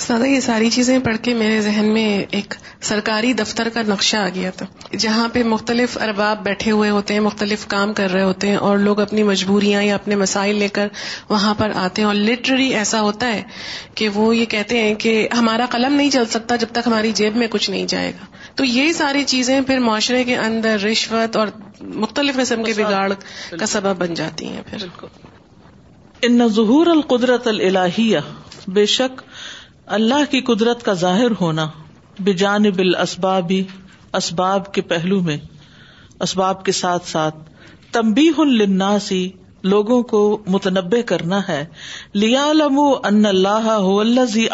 سادہ 0.01 0.27
یہ 0.29 0.41
ساری 0.41 0.69
چیزیں 0.71 0.99
پڑھ 1.05 1.17
کے 1.23 1.33
میرے 1.35 1.61
ذہن 1.61 1.87
میں 1.93 2.03
ایک 2.39 2.55
سرکاری 2.89 3.33
دفتر 3.41 3.69
کا 3.75 3.83
نقشہ 3.89 4.17
آ 4.17 4.29
گیا 4.35 4.51
تھا 4.57 4.67
جہاں 5.05 5.29
پہ 5.33 5.43
مختلف 5.53 5.97
ارباب 6.03 6.43
بیٹھے 6.45 6.71
ہوئے 6.71 6.91
ہوتے 6.97 7.15
ہیں 7.15 7.21
مختلف 7.21 7.67
کام 7.69 7.93
کر 8.01 8.11
رہے 8.13 8.23
ہوتے 8.23 8.49
ہیں 8.49 8.57
اور 8.69 8.79
لوگ 8.79 9.01
اپنی 9.01 9.23
مجبوریاں 9.31 9.83
یا 9.83 9.95
اپنے 9.95 10.17
مسائل 10.23 10.57
لے 10.59 10.69
کر 10.79 10.89
وہاں 11.31 11.55
پر 11.59 11.73
آتے 11.85 12.03
ہیں 12.03 12.07
اور 12.07 12.15
لٹری 12.15 12.69
ایسا 12.83 13.01
ہوتا 13.03 13.33
ہے 13.33 13.43
کہ 14.01 14.09
وہ 14.15 14.35
یہ 14.37 14.45
کہتے 14.55 14.81
ہیں 14.83 14.95
کہ 15.05 15.17
ہمارا 15.39 15.67
قلم 15.71 15.95
نہیں 15.97 16.11
چل 16.19 16.27
سکتا 16.37 16.57
جب 16.65 16.73
تک 16.79 16.87
ہماری 16.87 17.13
جیب 17.23 17.37
میں 17.43 17.49
کچھ 17.51 17.71
نہیں 17.71 17.87
جائے 17.95 18.13
گا 18.21 18.27
تو 18.61 18.65
یہ 18.65 18.93
ساری 19.03 19.25
چیزیں 19.35 19.61
پھر 19.67 19.79
معاشرے 19.89 20.23
کے 20.31 20.37
اندر 20.49 20.81
رشوت 20.91 21.37
اور 21.37 21.49
مختلف 22.07 22.37
قسم 22.37 22.63
کے 22.65 22.73
بگاڑ 22.77 23.13
کا 23.61 23.67
سبب 23.77 24.05
بن 24.05 24.15
جاتی 24.23 24.49
ہیں 24.49 24.63
پھر 24.71 24.87
ان 26.29 26.49
ظہور 26.55 26.87
القدرت 26.93 27.47
الہیہ 27.49 28.19
بے 28.77 28.85
شک 28.95 29.21
اللہ 29.97 30.25
کی 30.31 30.41
قدرت 30.49 30.83
کا 30.85 30.93
ظاہر 31.03 31.33
ہونا 31.41 31.67
بجانب 32.25 32.81
اسبابی 33.03 33.63
اسباب 34.19 34.73
کے 34.75 34.81
پہلو 34.91 35.21
میں 35.29 35.37
اسباب 36.27 36.65
کے 36.65 36.73
ساتھ 36.79 37.07
ساتھ 37.09 37.37
تمبی 37.93 38.29
النا 38.45 38.97
لوگوں 39.73 40.03
کو 40.11 40.19
متنبع 40.55 41.01
کرنا 41.07 41.39
ہے 41.49 41.65
لیا 42.25 42.45
ان 42.79 43.25
اللہ 43.27 43.69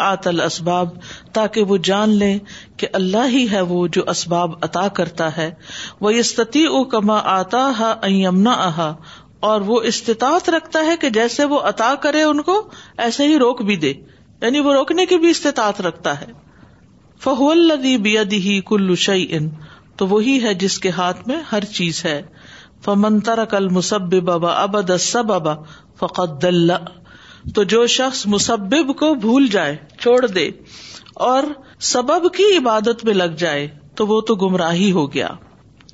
آت 0.05 0.27
اسباب 0.45 0.89
تاکہ 1.33 1.63
وہ 1.73 1.77
جان 1.89 2.09
لے 2.23 2.33
کہ 2.83 2.87
اللہ 3.03 3.27
ہی 3.37 3.45
ہے 3.51 3.61
وہ 3.75 3.85
جو 3.97 4.03
اسباب 4.15 4.51
عطا 4.69 4.87
کرتا 4.99 5.35
ہے 5.37 5.49
وہ 6.07 6.09
استطی 6.23 6.63
او 6.65 6.83
کما 6.95 7.17
امنا 8.03 8.53
آہا 8.67 8.93
اور 9.51 9.61
وہ 9.71 9.81
استطاعت 9.93 10.49
رکھتا 10.59 10.85
ہے 10.85 10.97
کہ 11.01 11.09
جیسے 11.21 11.45
وہ 11.55 11.59
عطا 11.75 11.93
کرے 12.03 12.23
ان 12.31 12.41
کو 12.51 12.61
ایسے 13.07 13.27
ہی 13.33 13.37
روک 13.39 13.61
بھی 13.71 13.75
دے 13.85 13.93
یعنی 14.45 14.59
وہ 14.65 14.73
روکنے 14.73 15.05
کی 15.09 15.17
بھی 15.21 15.29
استطاعت 15.35 15.79
رکھتا 15.81 16.11
ہے 16.21 16.25
فہول 17.23 17.59
لدی 17.67 17.95
بیدی 18.07 18.39
کلو 18.69 18.95
شعی 19.03 19.25
ان 19.37 19.49
تو 19.99 20.07
وہی 20.07 20.33
ہے 20.43 20.53
جس 20.63 20.77
کے 20.79 20.89
ہاتھ 20.97 21.27
میں 21.27 21.37
ہر 21.51 21.63
چیز 21.77 22.03
ہے 22.05 22.21
فمن 22.85 23.19
تر 23.29 23.43
کل 23.53 23.69
مسب 23.77 24.29
ابا 24.31 24.51
اب 24.65 24.75
سب 25.05 25.31
ابا 25.37 25.53
فق 25.99 26.19
تو 27.55 27.63
جو 27.71 27.85
شخص 27.93 28.25
مسبب 28.33 28.93
کو 28.99 29.13
بھول 29.23 29.47
جائے 29.55 29.75
چھوڑ 29.99 30.17
دے 30.27 30.47
اور 31.29 31.43
سبب 31.93 32.27
کی 32.37 32.45
عبادت 32.57 33.03
میں 33.05 33.13
لگ 33.13 33.35
جائے 33.45 33.67
تو 33.97 34.07
وہ 34.07 34.19
تو 34.29 34.35
گمراہی 34.43 34.91
ہو 34.99 35.11
گیا 35.13 35.27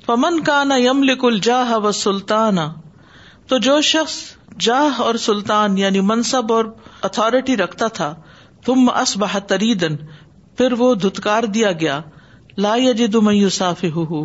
پمن 0.06 0.40
کا 0.50 0.62
نا 0.68 0.76
یم 0.84 1.02
لکل 1.10 1.38
جا 1.48 1.62
و 1.76 1.92
سلطان 2.02 2.58
تو 3.48 3.58
جو 3.68 3.80
شخص 3.92 4.18
جاہ 4.68 5.00
اور 5.06 5.14
سلطان 5.28 5.78
یعنی 5.78 6.00
منصب 6.12 6.52
اور 6.52 6.64
اتارٹی 7.10 7.56
رکھتا 7.64 7.86
تھا 8.00 8.12
تم 8.66 8.88
اس 8.94 9.16
بہتری 9.18 9.72
دن 9.74 9.96
پھر 10.58 10.72
وہ 10.78 10.94
دھتکار 11.04 11.42
دیا 11.54 11.70
گیا 11.80 12.00
لا 12.58 12.74
یا 12.78 12.92
جد 13.00 13.16
یو 13.32 14.02
ہو 14.10 14.20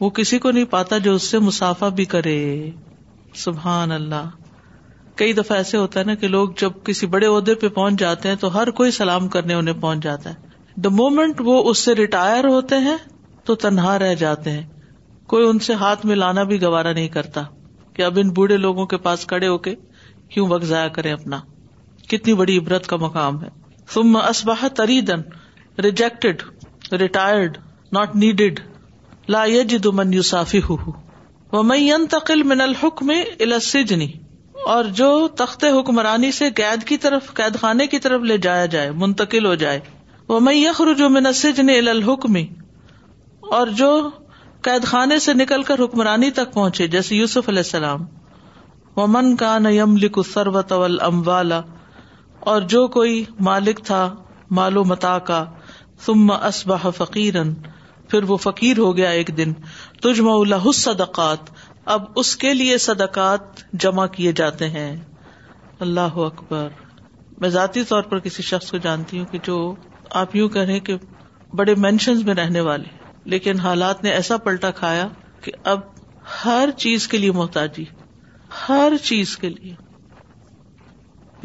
وہ 0.00 0.10
کسی 0.18 0.38
کو 0.38 0.50
نہیں 0.50 0.64
پاتا 0.70 0.98
جو 1.06 1.14
اس 1.14 1.22
سے 1.30 1.38
مسافہ 1.48 1.86
بھی 1.98 2.04
کرے 2.14 2.34
سبحان 3.44 3.92
اللہ 3.92 4.28
کئی 5.16 5.32
دفعہ 5.38 5.56
ایسے 5.56 5.76
ہوتا 5.76 6.00
ہے 6.00 6.04
نا 6.04 6.14
کہ 6.22 6.28
لوگ 6.28 6.48
جب 6.60 6.72
کسی 6.84 7.06
بڑے 7.14 7.26
عہدے 7.26 7.54
پہ 7.64 7.68
پہنچ 7.78 7.98
جاتے 8.00 8.28
ہیں 8.28 8.36
تو 8.40 8.54
ہر 8.56 8.70
کوئی 8.80 8.90
سلام 8.98 9.28
کرنے 9.36 9.54
انہیں 9.54 9.80
پہنچ 9.80 10.02
جاتا 10.04 10.30
ہے 10.30 10.80
دا 10.84 10.88
مومنٹ 10.98 11.40
وہ 11.44 11.62
اس 11.70 11.78
سے 11.84 11.94
ریٹائر 11.94 12.46
ہوتے 12.54 12.78
ہیں 12.88 12.96
تو 13.46 13.54
تنہا 13.64 13.98
رہ 13.98 14.14
جاتے 14.24 14.50
ہیں 14.50 14.62
کوئی 15.32 15.46
ان 15.48 15.58
سے 15.68 15.74
ہاتھ 15.84 16.06
میں 16.06 16.16
لانا 16.16 16.42
بھی 16.52 16.60
گوارا 16.62 16.92
نہیں 16.92 17.08
کرتا 17.16 17.42
کہ 17.96 18.02
اب 18.02 18.18
ان 18.22 18.28
بوڑھے 18.40 18.56
لوگوں 18.56 18.86
کے 18.92 18.96
پاس 19.08 19.24
کڑے 19.34 19.48
ہو 19.48 19.58
کے 19.66 19.74
کیوں 20.34 20.46
وقت 20.48 20.64
ضائع 20.66 20.88
کرے 20.98 21.10
اپنا 21.12 21.40
کتنی 22.10 22.34
بڑی 22.42 22.58
عبرت 22.58 22.86
کا 22.86 22.96
مقام 23.06 23.42
ہے 23.42 23.48
تری 24.74 25.00
درڈ 25.00 25.86
نوٹ 27.96 28.14
نیڈڈ 28.14 28.60
من 32.50 32.60
الحکم 32.60 33.10
السجن 33.48 34.00
اور 34.74 34.84
جو 34.98 35.08
تخت 35.36 35.64
حکمرانی 35.78 36.30
سے 36.32 36.50
قید 36.56 36.84
کی 36.88 36.96
طرف 37.04 37.32
قید 37.34 37.56
خانے 37.60 37.86
کی 37.94 37.98
طرف 38.06 38.22
لے 38.32 38.36
جایا 38.48 38.66
جائے 38.74 38.90
منتقل 39.04 39.46
ہو 39.46 39.54
جائے 39.66 39.80
وہ 40.28 40.40
میخر 40.48 40.92
جو 40.98 41.06
السجن 41.26 41.68
الى 41.76 41.88
الاحکم 41.90 42.36
اور 43.56 43.66
جو 43.82 43.90
قید 44.66 44.84
خانے 44.86 45.18
سے 45.18 45.32
نکل 45.34 45.62
کر 45.68 45.80
حکمرانی 45.84 46.30
تک 46.40 46.52
پہنچے 46.52 46.86
جیسے 46.88 47.16
یوسف 47.16 47.48
علیہ 47.48 47.62
السلام 47.66 48.04
ومن 48.96 49.34
کا 49.36 49.56
نیم 49.58 49.96
لک 50.00 50.18
والاموال 50.18 51.00
اموالا 51.06 51.60
اور 52.50 52.62
جو 52.72 52.86
کوئی 52.94 53.22
مالک 53.46 53.80
تھا 53.86 53.98
مالو 54.58 54.82
متا 54.84 55.18
کا 55.26 55.44
ثم 56.04 56.30
اسبہ 56.32 56.76
فقیرن 56.96 57.52
پھر 58.10 58.22
وہ 58.30 58.36
فقیر 58.44 58.78
ہو 58.78 58.96
گیا 58.96 59.10
ایک 59.18 59.30
دن 59.36 59.52
تجم 60.02 60.28
اللہ 60.28 60.70
صدقات 60.74 61.50
اب 61.94 62.04
اس 62.22 62.34
کے 62.44 62.52
لیے 62.54 62.78
صدقات 62.86 63.62
جمع 63.84 64.06
کیے 64.16 64.32
جاتے 64.40 64.68
ہیں 64.68 64.90
اللہ 65.86 66.18
اکبر 66.24 66.66
میں 67.40 67.48
ذاتی 67.58 67.84
طور 67.88 68.02
پر 68.12 68.18
کسی 68.24 68.42
شخص 68.48 68.70
کو 68.70 68.78
جانتی 68.86 69.18
ہوں 69.18 69.24
کہ 69.32 69.38
جو 69.48 69.56
آپ 70.22 70.32
کہیں 70.54 70.78
کہ 70.88 70.96
بڑے 71.60 71.74
مینشن 71.84 72.24
میں 72.26 72.34
رہنے 72.34 72.60
والے 72.70 72.88
لیکن 73.34 73.60
حالات 73.60 74.02
نے 74.04 74.10
ایسا 74.10 74.36
پلٹا 74.48 74.70
کھایا 74.80 75.06
کہ 75.44 75.52
اب 75.74 75.80
ہر 76.44 76.70
چیز 76.84 77.06
کے 77.14 77.18
لیے 77.18 77.30
محتاجی 77.40 77.84
ہر 78.68 78.96
چیز 79.04 79.36
کے 79.44 79.48
لیے 79.48 79.74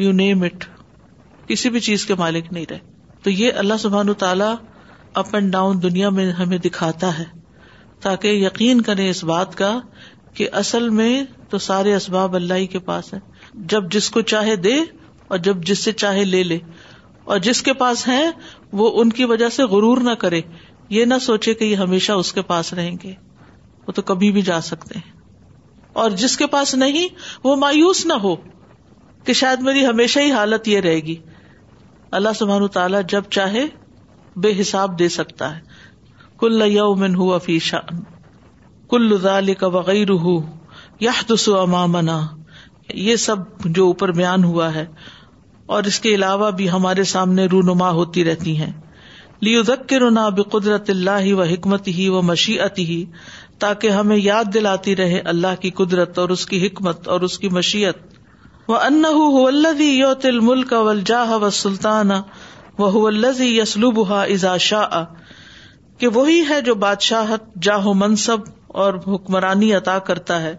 یو 0.05 0.11
نیم 0.23 0.43
اٹ 0.49 0.67
کسی 1.47 1.69
بھی 1.69 1.79
چیز 1.79 2.05
کے 2.05 2.15
مالک 2.19 2.51
نہیں 2.53 2.65
رہے 2.69 2.95
تو 3.23 3.29
یہ 3.29 3.59
اللہ 3.63 3.77
سبحان 3.79 4.13
تعالیٰ 4.23 4.53
اپ 5.21 5.33
اینڈ 5.35 5.51
ڈاؤن 5.53 5.81
دنیا 5.83 6.09
میں 6.17 6.31
ہمیں 6.39 6.57
دکھاتا 6.63 7.17
ہے 7.19 7.23
تاکہ 8.03 8.33
یقین 8.45 8.81
کرے 8.87 9.09
اس 9.09 9.23
بات 9.33 9.55
کا 9.57 9.71
کہ 10.39 10.47
اصل 10.63 10.89
میں 10.97 11.11
تو 11.49 11.57
سارے 11.67 11.93
اسباب 11.95 12.35
اللہ 12.35 12.59
ہی 12.61 12.65
کے 12.73 12.79
پاس 12.89 13.13
ہے 13.13 13.19
جب 13.73 13.89
جس 13.91 14.09
کو 14.17 14.21
چاہے 14.31 14.55
دے 14.65 14.75
اور 15.27 15.37
جب 15.47 15.63
جس 15.69 15.83
سے 15.83 15.91
چاہے 16.03 16.23
لے 16.25 16.43
لے 16.49 16.57
اور 17.31 17.39
جس 17.47 17.61
کے 17.67 17.73
پاس 17.83 18.07
ہے 18.07 18.23
وہ 18.81 18.89
ان 19.01 19.09
کی 19.19 19.25
وجہ 19.31 19.49
سے 19.55 19.63
غرور 19.75 19.97
نہ 20.09 20.13
کرے 20.23 20.41
یہ 20.97 21.05
نہ 21.13 21.19
سوچے 21.21 21.53
کہ 21.61 21.65
یہ 21.65 21.75
ہمیشہ 21.85 22.11
اس 22.21 22.31
کے 22.33 22.41
پاس 22.51 22.73
رہیں 22.73 22.95
گے 23.03 23.13
وہ 23.87 23.91
تو 23.93 24.01
کبھی 24.11 24.31
بھی 24.37 24.41
جا 24.51 24.59
سکتے 24.67 24.99
ہیں 24.99 25.11
اور 26.01 26.11
جس 26.21 26.37
کے 26.37 26.47
پاس 26.53 26.75
نہیں 26.83 27.07
وہ 27.43 27.55
مایوس 27.65 28.05
نہ 28.05 28.13
ہو 28.23 28.35
کہ 29.25 29.33
شاید 29.41 29.61
میری 29.69 29.85
ہمیشہ 29.85 30.19
ہی 30.25 30.31
حالت 30.31 30.67
یہ 30.67 30.79
رہے 30.87 30.99
گی 31.09 31.15
اللہ 32.17 32.35
سبحان 32.39 32.67
تعالیٰ 32.73 32.99
جب 33.09 33.23
چاہے 33.37 33.63
بے 34.43 34.51
حساب 34.59 34.97
دے 34.99 35.07
سکتا 35.15 35.55
ہے 35.55 35.61
کل 36.39 36.61
یومن 36.71 37.15
ہوا 37.15 37.39
شان 37.61 37.99
کل 38.89 39.17
کا 39.59 39.67
وغیرہ 39.75 41.15
امامنا 41.61 42.19
یہ 43.07 43.15
سب 43.25 43.63
جو 43.77 43.85
اوپر 43.85 44.11
بیان 44.19 44.43
ہوا 44.43 44.73
ہے 44.75 44.85
اور 45.75 45.83
اس 45.91 45.99
کے 45.99 46.13
علاوہ 46.15 46.51
بھی 46.59 46.69
ہمارے 46.71 47.03
سامنے 47.13 47.45
رونما 47.51 47.89
ہوتی 47.97 48.23
رہتی 48.25 48.55
ہیں 48.57 48.71
لک 49.45 49.87
کے 49.89 49.97
رونا 49.99 50.27
بھی 50.37 50.43
قدرت 50.51 50.89
اللہ 50.89 51.19
ہی 51.21 51.33
و 51.33 51.41
حکمت 51.49 51.87
ہی 51.97 52.07
و 52.09 52.21
مشیت 52.31 52.79
ہی 52.79 53.03
تاکہ 53.59 53.89
ہمیں 53.99 54.17
یاد 54.17 54.53
دلاتی 54.53 54.95
رہے 54.95 55.19
اللہ 55.33 55.59
کی 55.61 55.69
قدرت 55.81 56.19
اور 56.19 56.29
اس 56.37 56.45
کی 56.45 56.65
حکمت 56.65 57.07
اور 57.15 57.21
اس 57.29 57.37
کی 57.39 57.49
مشیت 57.59 58.16
وہ 58.67 58.77
انہزی 58.85 59.87
یو 59.97 60.13
تل 60.21 60.39
ملکا 60.47 60.79
و 61.33 61.49
سلطان 61.57 62.09
یسلوبا 63.41 64.21
ازا 64.23 64.55
شاہ 64.71 65.03
کہ 65.99 66.07
وہی 66.15 66.41
ہے 66.49 66.59
جو 66.61 66.75
بادشاہ 66.81 67.75
و 67.85 67.93
منصب 67.99 68.41
اور 68.85 68.93
حکمرانی 69.07 69.71
عطا 69.75 69.97
کرتا 70.09 70.41
ہے 70.41 70.53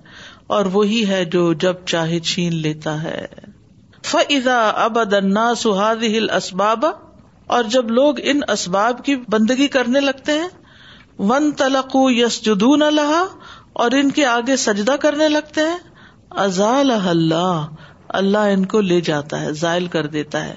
اور 0.57 0.67
وہی 0.73 1.07
ہے 1.09 1.25
جو 1.35 1.53
جب 1.65 1.85
چاہے 1.93 2.19
چھین 2.31 2.55
لیتا 2.67 3.03
ہے 3.03 3.27
فزا 4.11 4.59
ابدنا 4.85 5.45
سہاد 5.63 6.03
ہل 6.17 6.31
اسباب 6.37 6.85
اور 7.57 7.65
جب 7.75 7.91
لوگ 7.99 8.19
ان 8.33 8.41
اسباب 8.55 9.05
کی 9.05 9.17
بندگی 9.35 9.67
کرنے 9.77 10.01
لگتے 10.01 10.39
ہیں 10.39 10.49
ون 11.31 11.51
تلق 11.61 11.97
یس 12.17 12.41
جدون 12.45 12.83
اور 13.03 13.91
ان 14.01 14.11
کے 14.19 14.25
آگے 14.35 14.57
سجدہ 14.65 14.97
کرنے 15.01 15.29
لگتے 15.37 15.61
ہیں 15.69 15.79
ازال 16.47 16.91
اللہ 17.03 17.67
اللہ 18.19 18.47
ان 18.55 18.65
کو 18.73 18.81
لے 18.81 19.01
جاتا 19.09 19.41
ہے 19.41 19.53
زائل 19.63 19.87
کر 19.95 20.07
دیتا 20.17 20.45
ہے 20.45 20.55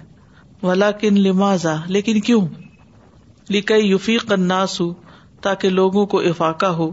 ولا 0.63 0.89
کن 1.03 1.19
لمازا 1.23 1.75
لیکن 1.95 2.19
کیوں 2.27 2.45
لکئی 3.53 3.87
یوفیق 3.89 4.25
قناس 4.27 4.79
ہو 4.81 4.91
تاکہ 5.43 5.69
لوگوں 5.79 6.05
کو 6.13 6.19
افاقہ 6.29 6.65
ہو 6.79 6.89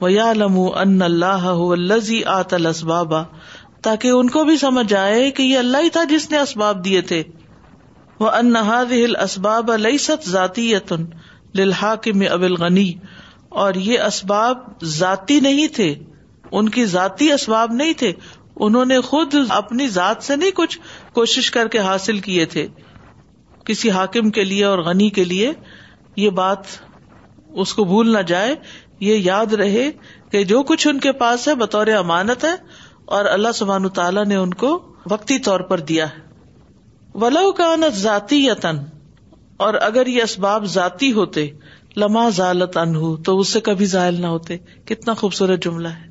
ویا 0.00 0.32
لم 0.36 0.58
ان 0.74 1.02
اللہ 1.02 1.46
ہو 1.60 1.70
الزی 1.72 2.22
آت 2.34 2.54
الاسبابا 2.54 3.22
تاکہ 3.86 4.08
ان 4.16 4.28
کو 4.30 4.44
بھی 4.44 4.56
سمجھ 4.58 4.92
آئے 4.94 5.30
کہ 5.36 5.42
یہ 5.42 5.58
اللہ 5.58 5.82
ہی 5.84 5.88
تھا 5.96 6.02
جس 6.10 6.30
نے 6.30 6.38
اسباب 6.38 6.84
دیے 6.84 7.00
تھے 7.12 7.22
وہ 8.20 8.30
انہاد 8.40 8.92
اسباب 9.22 9.70
علیہ 9.72 9.98
ست 9.98 10.28
ذاتی 10.30 10.70
یتن 10.72 11.06
لاکم 11.60 12.22
ابل 12.30 12.54
غنی 12.62 12.92
اور 13.62 13.74
یہ 13.88 14.00
اسباب 14.00 14.58
ذاتی 14.98 15.40
نہیں 15.48 15.74
تھے 15.76 15.94
ان 16.60 16.68
کی 16.76 16.84
ذاتی 16.92 17.30
اسباب 17.32 17.72
نہیں 17.72 17.92
تھے 17.98 18.12
انہوں 18.64 18.84
نے 18.84 19.00
خود 19.00 19.34
اپنی 19.56 19.86
ذات 19.88 20.22
سے 20.22 20.36
نہیں 20.36 20.50
کچھ 20.54 20.78
کوشش 21.14 21.50
کر 21.50 21.68
کے 21.72 21.78
حاصل 21.88 22.18
کیے 22.26 22.44
تھے 22.54 22.66
کسی 23.66 23.90
حاکم 23.90 24.30
کے 24.38 24.44
لیے 24.44 24.64
اور 24.64 24.78
غنی 24.86 25.08
کے 25.18 25.24
لیے 25.24 25.52
یہ 26.16 26.30
بات 26.40 26.66
اس 27.64 27.74
کو 27.74 27.84
بھول 27.84 28.12
نہ 28.12 28.18
جائے 28.26 28.54
یہ 29.00 29.16
یاد 29.16 29.52
رہے 29.60 29.90
کہ 30.30 30.42
جو 30.50 30.62
کچھ 30.68 30.86
ان 30.88 30.98
کے 31.00 31.12
پاس 31.22 31.46
ہے 31.48 31.54
بطور 31.62 31.86
امانت 31.98 32.44
ہے 32.44 32.54
اور 33.16 33.24
اللہ 33.30 33.52
سبحان 33.54 33.88
تعالیٰ 33.94 34.24
نے 34.26 34.34
ان 34.36 34.52
کو 34.62 34.78
وقتی 35.10 35.38
طور 35.48 35.60
پر 35.70 35.80
دیا 35.88 36.06
ہے 36.10 36.20
ولو 37.22 37.50
کا 37.52 37.64
ان 37.72 37.84
ذاتی 37.96 38.44
یا 38.44 38.54
تن 38.60 38.76
اور 39.64 39.74
اگر 39.88 40.06
یہ 40.06 40.22
اسباب 40.22 40.64
ذاتی 40.74 41.12
ہوتے 41.12 41.48
لما 42.02 42.28
ذالت 42.36 42.76
ہو 42.96 43.16
تو 43.24 43.38
اس 43.38 43.48
سے 43.52 43.60
کبھی 43.60 43.86
ظاہر 43.86 44.12
نہ 44.20 44.26
ہوتے 44.26 44.56
کتنا 44.88 45.14
خوبصورت 45.14 45.64
جملہ 45.64 45.88
ہے 45.88 46.10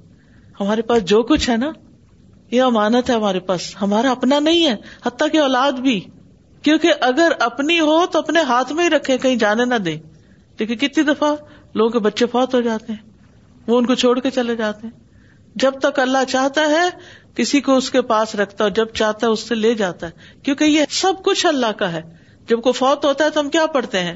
ہمارے 0.59 0.81
پاس 0.91 1.03
جو 1.13 1.21
کچھ 1.31 1.49
ہے 1.49 1.55
نا 1.57 1.71
یہ 2.51 2.61
امانت 2.61 3.09
ہے 3.09 3.15
ہمارے 3.15 3.39
پاس 3.49 3.69
ہمارا 3.81 4.11
اپنا 4.11 4.39
نہیں 4.47 4.65
ہے 4.67 4.75
حتیٰ 5.05 5.27
کہ 5.31 5.37
اولاد 5.39 5.79
بھی 5.85 5.99
کیونکہ 6.63 7.03
اگر 7.07 7.31
اپنی 7.45 7.79
ہو 7.79 7.99
تو 8.11 8.19
اپنے 8.19 8.41
ہاتھ 8.47 8.73
میں 8.79 8.83
ہی 8.85 8.89
رکھے 8.89 9.17
کہیں 9.17 9.35
جانے 9.43 9.65
نہ 9.65 9.75
دے 9.85 9.95
لیکن 10.59 10.75
کتنی 10.87 11.03
دفعہ 11.03 11.33
لوگوں 11.75 11.89
کے 11.91 11.99
بچے 12.07 12.25
فوت 12.31 12.55
ہو 12.55 12.61
جاتے 12.61 12.93
ہیں 12.93 13.09
وہ 13.67 13.77
ان 13.77 13.85
کو 13.85 13.95
چھوڑ 14.03 14.19
کے 14.19 14.29
چلے 14.39 14.55
جاتے 14.55 14.87
ہیں 14.87 14.99
جب 15.63 15.79
تک 15.81 15.99
اللہ 15.99 16.23
چاہتا 16.29 16.61
ہے 16.69 16.83
کسی 17.35 17.61
کو 17.61 17.75
اس 17.77 17.89
کے 17.91 18.01
پاس 18.11 18.35
رکھتا 18.35 18.65
ہے 18.65 18.69
جب 18.79 18.91
چاہتا 18.99 19.27
ہے 19.27 19.31
اس 19.31 19.47
سے 19.47 19.55
لے 19.55 19.73
جاتا 19.81 20.07
ہے 20.07 20.35
کیونکہ 20.43 20.63
یہ 20.73 20.85
سب 21.01 21.23
کچھ 21.25 21.45
اللہ 21.45 21.71
کا 21.79 21.91
ہے 21.91 22.01
جب 22.49 22.61
کو 22.63 22.71
فوت 22.81 23.05
ہوتا 23.05 23.25
ہے 23.25 23.29
تو 23.33 23.39
ہم 23.39 23.49
کیا 23.55 23.65
پڑھتے 23.73 23.99
ہیں 24.09 24.15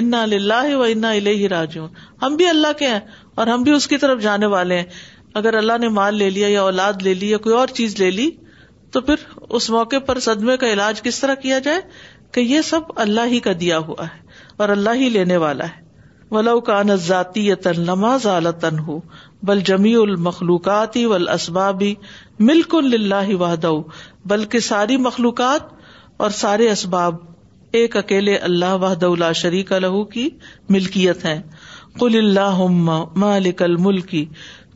انا 0.00 0.22
اللہ 0.22 0.74
و 0.74 0.82
انا 0.82 1.10
اناج 1.20 1.44
راجعون 1.52 1.88
ہم 2.22 2.36
بھی 2.36 2.48
اللہ 2.48 2.72
کے 2.78 2.86
ہیں 2.88 3.00
اور 3.42 3.46
ہم 3.52 3.62
بھی 3.62 3.72
اس 3.72 3.86
کی 3.88 3.96
طرف 4.04 4.20
جانے 4.22 4.46
والے 4.56 4.78
ہیں 4.78 4.84
اگر 5.40 5.54
اللہ 5.58 5.78
نے 5.80 5.88
مال 5.98 6.16
لے 6.18 6.28
لیا 6.30 6.48
یا 6.48 6.60
اولاد 6.62 7.02
لے 7.02 7.14
لی 7.20 7.30
یا 7.30 7.38
کوئی 7.46 7.54
اور 7.58 7.68
چیز 7.78 7.98
لے 8.00 8.10
لی 8.18 8.28
تو 8.92 9.00
پھر 9.08 9.24
اس 9.58 9.68
موقع 9.76 9.98
پر 10.06 10.18
صدمے 10.26 10.56
کا 10.64 10.72
علاج 10.72 11.02
کس 11.02 11.18
طرح 11.20 11.34
کیا 11.44 11.58
جائے 11.68 11.80
کہ 12.34 12.40
یہ 12.40 12.60
سب 12.68 12.92
اللہ 13.04 13.26
ہی 13.32 13.40
کا 13.46 13.52
دیا 13.60 13.78
ہوا 13.88 14.04
ہے 14.14 14.22
اور 14.62 14.68
اللہ 14.76 15.00
ہی 15.02 15.08
لینے 15.16 15.36
والا 15.46 15.64
ہے 15.70 15.82
و 16.30 16.40
لو 16.40 16.60
کا 16.68 16.80
ہو 18.86 18.98
بل 19.50 19.60
جمی 19.66 19.94
المخلوقاتی 20.02 21.04
ول 21.06 21.28
اسبابی 21.28 21.94
ملک 22.50 22.74
اللہ 22.74 23.34
وحدع 23.40 23.72
بلکہ 24.32 24.60
ساری 24.72 24.96
مخلوقات 25.10 25.72
اور 26.24 26.30
سارے 26.40 26.70
اسباب 26.70 27.16
ایک 27.80 27.96
اکیلے 27.96 28.36
اللہ 28.48 28.74
وحد 28.82 29.04
شریق 29.34 29.72
لہو 29.86 30.04
کی 30.16 30.28
ملکیت 30.76 31.24
ہے 31.24 31.40
اللہ 32.12 32.60
مالک 33.22 33.62
الملکی 33.62 34.24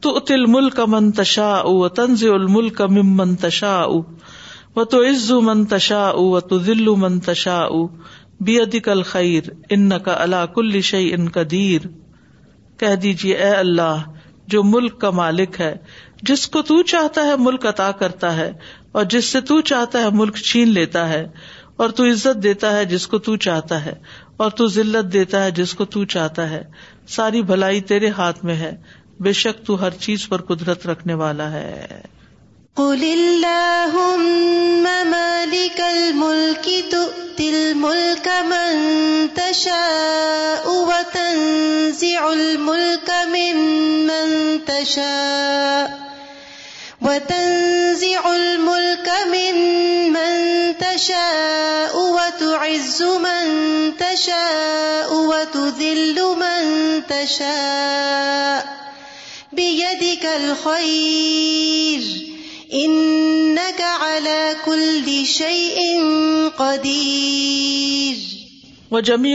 تو 0.06 0.10
اتل 0.18 0.44
ملک 0.50 0.78
منتشا 0.90 1.46
تنزیول 1.94 2.46
ملک 2.56 2.82
و 4.80 4.84
تو 4.92 5.00
عزو 5.04 5.40
منتشا 5.46 6.02
منتشا 7.04 7.58
کا 8.88 8.92
شعی 10.84 11.12
ان 11.16 11.28
کا 11.36 11.42
دیر 11.50 11.86
کا 15.00 15.10
مالک 15.20 15.60
ہے 15.60 15.74
جس 16.30 16.46
کو 16.58 16.62
تو 16.70 16.80
چاہتا 16.94 17.24
ہے 17.26 17.34
ملک 17.48 17.66
عطا 17.72 17.90
کرتا 18.04 18.34
ہے 18.36 18.50
اور 18.98 19.04
جس 19.16 19.32
سے 19.36 19.40
تو 19.50 19.60
چاہتا 19.72 20.02
ہے 20.02 20.10
ملک 20.22 20.36
چھین 20.50 20.68
لیتا 20.78 21.08
ہے 21.08 21.24
اور 21.82 21.96
تو 21.98 22.04
عزت 22.12 22.42
دیتا 22.42 22.72
ہے 22.76 22.84
جس 22.94 23.06
کو 23.14 23.18
تو 23.30 23.36
چاہتا 23.48 23.84
ہے 23.84 23.94
اور 24.44 24.50
تو 24.60 24.66
ذلت 24.78 25.12
دیتا 25.12 25.44
ہے 25.44 25.50
جس 25.60 25.74
کو 25.74 25.84
تو 25.96 26.04
چاہتا 26.16 26.48
ہے 26.50 26.62
ساری 27.18 27.42
بھلائی 27.52 27.80
تیرے 27.92 28.08
ہاتھ 28.20 28.44
میں 28.44 28.54
ہے 28.64 28.74
بے 29.26 29.30
شک 29.36 29.62
تو 29.66 29.74
ہر 29.80 29.94
چیز 30.04 30.24
پر 30.32 30.42
قدرت 30.48 30.84
رکھنے 30.86 31.14
والا 31.20 31.46
ہے 31.52 32.00
قلکل 32.76 34.20
ملکی 36.14 36.74
تو 36.90 36.98
دل 37.38 37.56
ملک 37.76 38.28
منتشا 38.48 39.82
اوتن 40.72 41.40
زی 42.00 42.10
الکا 42.16 43.16
من 43.32 43.56
منتشا 44.10 45.22
وطن 47.02 47.50
زی 47.98 48.10
الکا 48.24 49.18
من 49.34 49.54
تشاء 50.78 51.94
اوت 51.98 52.42
من 53.26 53.46
تشاء 53.98 55.10
او 55.10 55.20
من 56.40 56.66
تشاء 57.08 58.77
جمی 59.58 60.22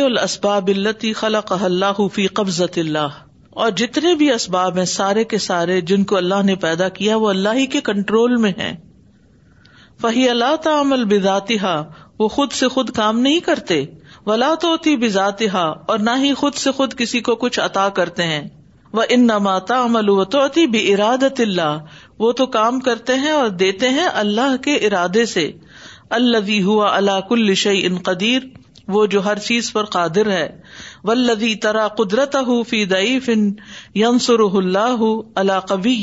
التي 0.01 1.13
التی 1.13 1.13
الله 1.27 2.07
في 2.17 2.27
قبضة 2.27 2.81
الله 2.83 3.09
اور 3.63 3.71
جتنے 3.81 4.13
بھی 4.21 4.31
اسباب 4.31 4.77
ہیں 4.77 4.85
سارے 4.93 5.23
کے 5.33 5.37
سارے 5.49 5.79
جن 5.93 6.03
کو 6.11 6.17
اللہ 6.21 6.41
نے 6.51 6.55
پیدا 6.67 6.89
کیا 7.01 7.15
وہ 7.25 7.29
اللہ 7.33 7.59
ہی 7.63 7.65
کے 7.75 7.81
کنٹرول 7.91 8.35
میں 8.45 8.51
ہیں 8.61 8.73
فہی 10.01 10.29
اللہ 10.29 10.55
تا 10.63 10.79
عمل 10.85 11.03
وہ 12.19 12.27
خود 12.37 12.51
سے 12.61 12.67
خود 12.77 12.89
کام 13.01 13.19
نہیں 13.27 13.39
کرتے 13.51 13.83
ولا 14.25 14.49
تو 14.63 14.75
بذاتها 14.99 15.93
اور 15.93 15.99
نہ 16.07 16.11
ہی 16.23 16.33
خود 16.43 16.55
سے 16.65 16.71
خود 16.79 16.93
کسی 16.99 17.19
کو 17.29 17.35
کچھ 17.45 17.59
عطا 17.59 17.87
کرتے 17.99 18.23
ہیں 18.33 18.41
وہ 18.97 19.03
ان 19.13 19.25
نماتا 19.27 19.79
وہ 22.21 22.31
تو 22.39 22.45
کام 22.55 22.79
کرتے 22.87 23.13
ہیں 23.23 23.31
اور 23.37 23.47
دیتے 23.61 23.89
ہیں 23.95 24.07
اللہ 24.21 24.55
کے 24.63 24.75
ارادے 24.87 25.25
سے 25.31 25.51
اللہ 26.17 26.49
ہوا 26.65 26.95
اللہ 26.97 27.19
کل 27.29 27.53
شعی 27.63 27.85
ان 27.85 27.95
قدیر 28.09 28.41
وہ 28.95 29.05
جو 29.15 29.23
ہر 29.25 29.39
چیز 29.47 29.71
پر 29.73 29.85
قادر 29.95 30.29
ہے 30.31 30.47
ولدی 31.09 31.53
ترا 31.65 31.87
قدرت 32.01 32.35
فی 32.69 32.83
یمسر 34.01 34.39
اللہ 34.61 35.03
اللہ 35.43 35.59
قبی 35.69 35.97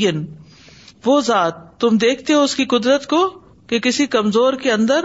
وہ 1.06 1.20
ذات 1.26 1.68
تم 1.80 1.96
دیکھتے 1.98 2.32
ہو 2.34 2.42
اس 2.48 2.54
کی 2.54 2.64
قدرت 2.74 3.06
کو 3.10 3.26
کہ 3.68 3.78
کسی 3.86 4.06
کمزور 4.14 4.52
کے 4.62 4.72
اندر 4.72 5.04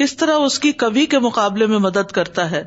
کس 0.00 0.16
طرح 0.20 0.42
اس 0.46 0.58
کی 0.62 0.70
کبھی 0.80 1.04
کے 1.12 1.18
مقابلے 1.26 1.66
میں 1.66 1.78
مدد 1.84 2.10
کرتا 2.16 2.50
ہے 2.50 2.62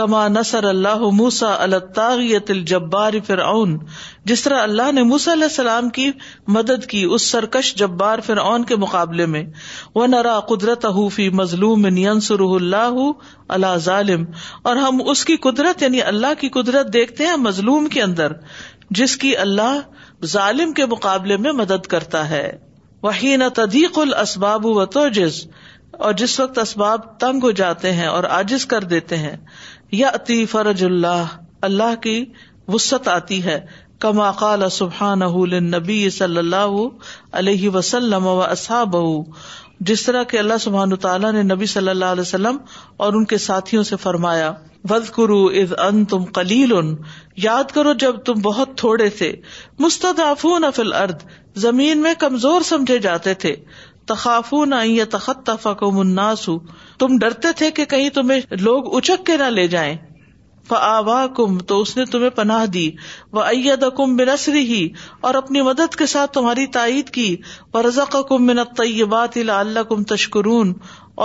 کما 0.00 0.26
نسر 0.28 0.64
اللہ 0.68 1.00
موسا 1.20 1.54
اللہ 1.62 2.20
الجبار 2.48 3.12
فرعون 3.26 3.76
فر 3.78 3.82
اون 3.82 4.24
جس 4.32 4.42
طرح 4.42 4.62
اللہ 4.62 4.92
نے 4.94 5.02
موسا 5.12 5.32
علیہ 5.32 5.48
السلام 5.52 5.88
کی 5.96 6.10
مدد 6.56 6.86
کی 6.90 7.02
اس 7.16 7.22
سرکش 7.30 7.74
جبار 7.80 8.18
فر 8.26 8.36
اون 8.42 8.64
کے 8.70 8.76
مقابلے 8.84 9.26
میں 9.34 9.42
وہ 9.94 10.06
نرا 10.10 10.38
قدرت 10.52 10.86
مظلوم 11.40 11.86
اللہ 11.86 13.00
اللہ 13.56 13.76
ظالم 13.88 14.24
اور 14.70 14.76
ہم 14.84 15.00
اس 15.10 15.24
کی 15.30 15.36
قدرت 15.48 15.82
یعنی 15.82 16.02
اللہ 16.12 16.40
کی 16.40 16.48
قدرت 16.60 16.92
دیکھتے 16.92 17.26
ہیں 17.26 17.36
مظلوم 17.48 17.86
کے 17.96 18.02
اندر 18.02 18.32
جس 19.00 19.16
کی 19.24 19.36
اللہ 19.48 19.80
ظالم 20.36 20.72
کے 20.80 20.86
مقابلے 20.96 21.36
میں 21.46 21.52
مدد 21.62 21.86
کرتا 21.96 22.28
ہے 22.30 22.46
وہی 23.02 23.34
نہ 23.36 23.44
تدیق 23.56 23.98
الاسباب 23.98 24.64
و 24.66 24.84
توجز 24.98 25.44
اور 26.06 26.12
جس 26.22 26.38
وقت 26.40 26.58
اسباب 26.58 27.04
تنگ 27.20 27.42
ہو 27.44 27.50
جاتے 27.60 27.92
ہیں 27.92 28.06
اور 28.06 28.24
آجز 28.38 28.66
کر 28.72 28.84
دیتے 28.94 29.16
ہیں 29.18 29.36
یا 30.00 30.10
فرج 30.50 30.84
اللہ 30.84 31.36
اللہ 31.68 31.94
کی 32.02 32.24
وسط 32.72 33.08
آتی 33.08 33.42
ہے 33.44 33.58
کما 34.04 34.30
قال 34.40 34.68
سبحان 34.70 35.20
نبی 35.74 36.08
صلی 36.18 36.38
اللہ 36.38 36.76
علیہ 37.38 37.68
وسلم 37.76 38.26
و 38.32 38.38
جس 39.90 40.02
طرح 40.02 40.22
کہ 40.30 40.38
اللہ 40.38 40.58
سبحان 40.60 40.94
تعالیٰ 41.02 41.32
نے 41.32 41.42
نبی 41.54 41.66
صلی 41.72 41.88
اللہ 41.90 42.12
علیہ 42.14 42.20
وسلم 42.28 42.56
اور 43.06 43.12
ان 43.18 43.24
کے 43.32 43.38
ساتھیوں 43.38 43.82
سے 43.90 43.96
فرمایا 44.02 44.52
وز 44.90 45.10
کرو 45.16 45.44
از 45.60 45.72
ان 45.86 46.04
تم 46.12 46.24
کلیل 46.38 46.72
یاد 47.44 47.72
کرو 47.74 47.92
جب 48.04 48.16
تم 48.26 48.40
بہت 48.42 48.76
تھوڑے 48.78 49.08
تھے 49.18 49.32
مستدافون 49.84 50.64
فل 50.76 50.92
ارد 51.02 51.22
زمین 51.66 52.02
میں 52.02 52.12
کمزور 52.20 52.60
سمجھے 52.68 52.98
جاتے 53.06 53.34
تھے 53.44 53.54
الناس 54.10 56.44
نہ 56.48 57.14
ڈرتے 57.20 57.52
تھے 57.56 57.70
کہ 57.78 57.84
کہیں 57.92 58.08
تمہیں 58.18 58.40
لوگ 58.60 58.88
اچک 58.96 59.20
کے 59.26 59.34
نہ 59.36 59.48
لے 59.56 59.66
جائیں 59.74 59.94
فا 60.68 61.20
کم 61.36 61.50
تو 61.68 61.74
اس 61.80 61.90
نے 61.96 62.04
تمہیں 62.10 62.30
پناہ 62.38 62.64
دی 62.72 62.88
وی 63.32 63.66
کم 63.96 64.16
بنسری 64.16 64.62
ہی 64.72 64.82
اور 65.28 65.32
اپنی 65.34 65.60
مدد 65.68 65.90
کے 65.98 66.06
ساتھ 66.14 66.30
تمہاری 66.32 66.64
تائید 66.78 67.08
کی 67.18 67.30
کم 68.28 68.40
من 68.46 68.58
طیبات 68.78 69.34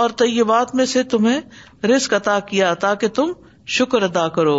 اور 0.02 0.08
طیبات 0.18 0.68
میں 0.74 0.84
سے 0.92 1.00
تمہیں 1.16 1.40
رسک 1.88 2.10
عطا 2.14 2.38
کیا 2.48 2.72
تاکہ 2.86 3.08
تم 3.18 3.26
شکر 3.76 4.02
ادا 4.02 4.28
کرو 4.38 4.58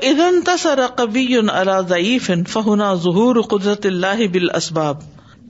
ادنتا 0.02 0.56
سر 0.62 0.84
قبیون 0.96 1.50
اللہ 1.52 1.80
ضعیف 1.88 2.30
فہن 2.52 2.82
ظہور 3.02 3.40
قدرت 3.54 3.86
اللہ 3.86 4.24
بال 4.32 4.48
اسباب 4.56 4.98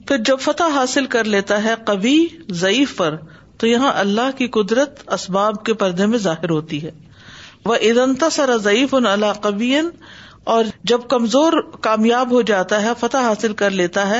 پھر 0.07 0.17
جب 0.25 0.39
فتح 0.47 0.75
حاصل 0.75 1.05
کر 1.15 1.23
لیتا 1.35 1.63
ہے 1.63 1.73
قبی 1.85 2.17
ضعیف 2.63 2.95
پر 2.97 3.15
تو 3.59 3.67
یہاں 3.67 3.91
اللہ 3.99 4.37
کی 4.37 4.47
قدرت 4.59 5.03
اسباب 5.19 5.63
کے 5.65 5.73
پردے 5.83 6.05
میں 6.05 6.17
ظاہر 6.27 6.49
ہوتی 6.49 6.81
ہے 6.83 6.91
وہ 7.65 7.75
ادنتا 7.89 8.29
سر 8.29 8.57
ضعیف 8.63 8.93
ان 8.95 9.05
اللہ 9.05 9.39
قبی 9.41 9.73
اور 10.53 10.65
جب 10.89 10.99
کمزور 11.09 11.53
کامیاب 11.85 12.31
ہو 12.31 12.41
جاتا 12.49 12.81
ہے 12.81 12.89
فتح 12.99 13.25
حاصل 13.27 13.53
کر 13.61 13.69
لیتا 13.79 14.07
ہے 14.09 14.19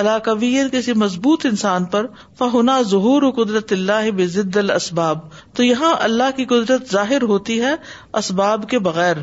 اللہ 0.00 0.18
کبیر 0.24 0.68
کسی 0.72 0.92
مضبوط 1.02 1.46
انسان 1.46 1.84
پر 1.94 2.06
فہنا 2.38 2.80
ظہور 2.90 3.22
قدرت 3.38 3.72
اللہ 3.76 4.10
بزد 4.16 4.56
الاسباب 4.62 5.24
تو 5.56 5.64
یہاں 5.64 5.92
اللہ 6.08 6.30
کی 6.36 6.44
قدرت 6.52 6.90
ظاہر 6.92 7.22
ہوتی 7.32 7.60
ہے 7.64 7.74
اسباب 8.22 8.68
کے 8.70 8.78
بغیر 8.88 9.22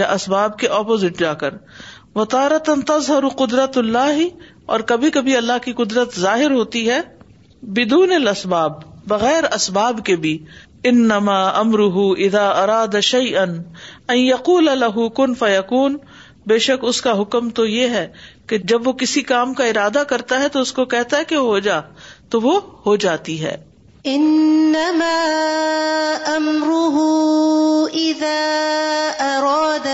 یا 0.00 0.10
اسباب 0.18 0.58
کے 0.58 0.68
اپوزٹ 0.80 1.18
جا 1.20 1.32
کر 1.44 1.56
وطارت 2.18 2.70
تظہر 2.88 3.28
قدرت 3.40 3.78
اللہ 3.78 4.20
اور 4.74 4.80
کبھی 4.92 5.10
کبھی 5.16 5.36
اللہ 5.36 5.64
کی 5.64 5.72
قدرت 5.80 6.18
ظاہر 6.26 6.50
ہوتی 6.60 6.88
ہے 6.90 7.00
بدون 7.80 8.12
الاسباب 8.20 8.78
بغیر 9.10 9.44
اسباب 9.54 10.04
کے 10.04 10.14
بھی 10.22 10.38
ان 10.88 10.98
نما 11.10 11.36
امرو 11.60 12.02
ادا 12.24 12.42
اراد 12.62 12.94
ان 12.96 14.18
یقول 14.18 14.68
الح 14.72 14.98
کن 15.20 15.34
فیقون 15.42 15.96
بے 16.50 16.58
شک 16.66 16.84
اس 16.90 17.00
کا 17.06 17.12
حکم 17.20 17.48
تو 17.58 17.64
یہ 17.66 17.94
ہے 17.98 18.06
کہ 18.50 18.58
جب 18.72 18.86
وہ 18.88 18.92
کسی 19.02 19.22
کام 19.30 19.54
کا 19.60 19.64
ارادہ 19.70 20.02
کرتا 20.12 20.38
ہے 20.42 20.48
تو 20.56 20.60
اس 20.66 20.72
کو 20.78 20.84
کہتا 20.92 21.18
ہے 21.18 21.24
کہ 21.32 21.40
ہو 21.46 21.58
جا 21.68 21.80
تو 22.34 22.40
وہ 22.46 22.58
ہو 22.86 22.94
جاتی 23.06 23.42
ہے 23.44 23.56
ان 24.12 24.76
اراد 29.32 29.90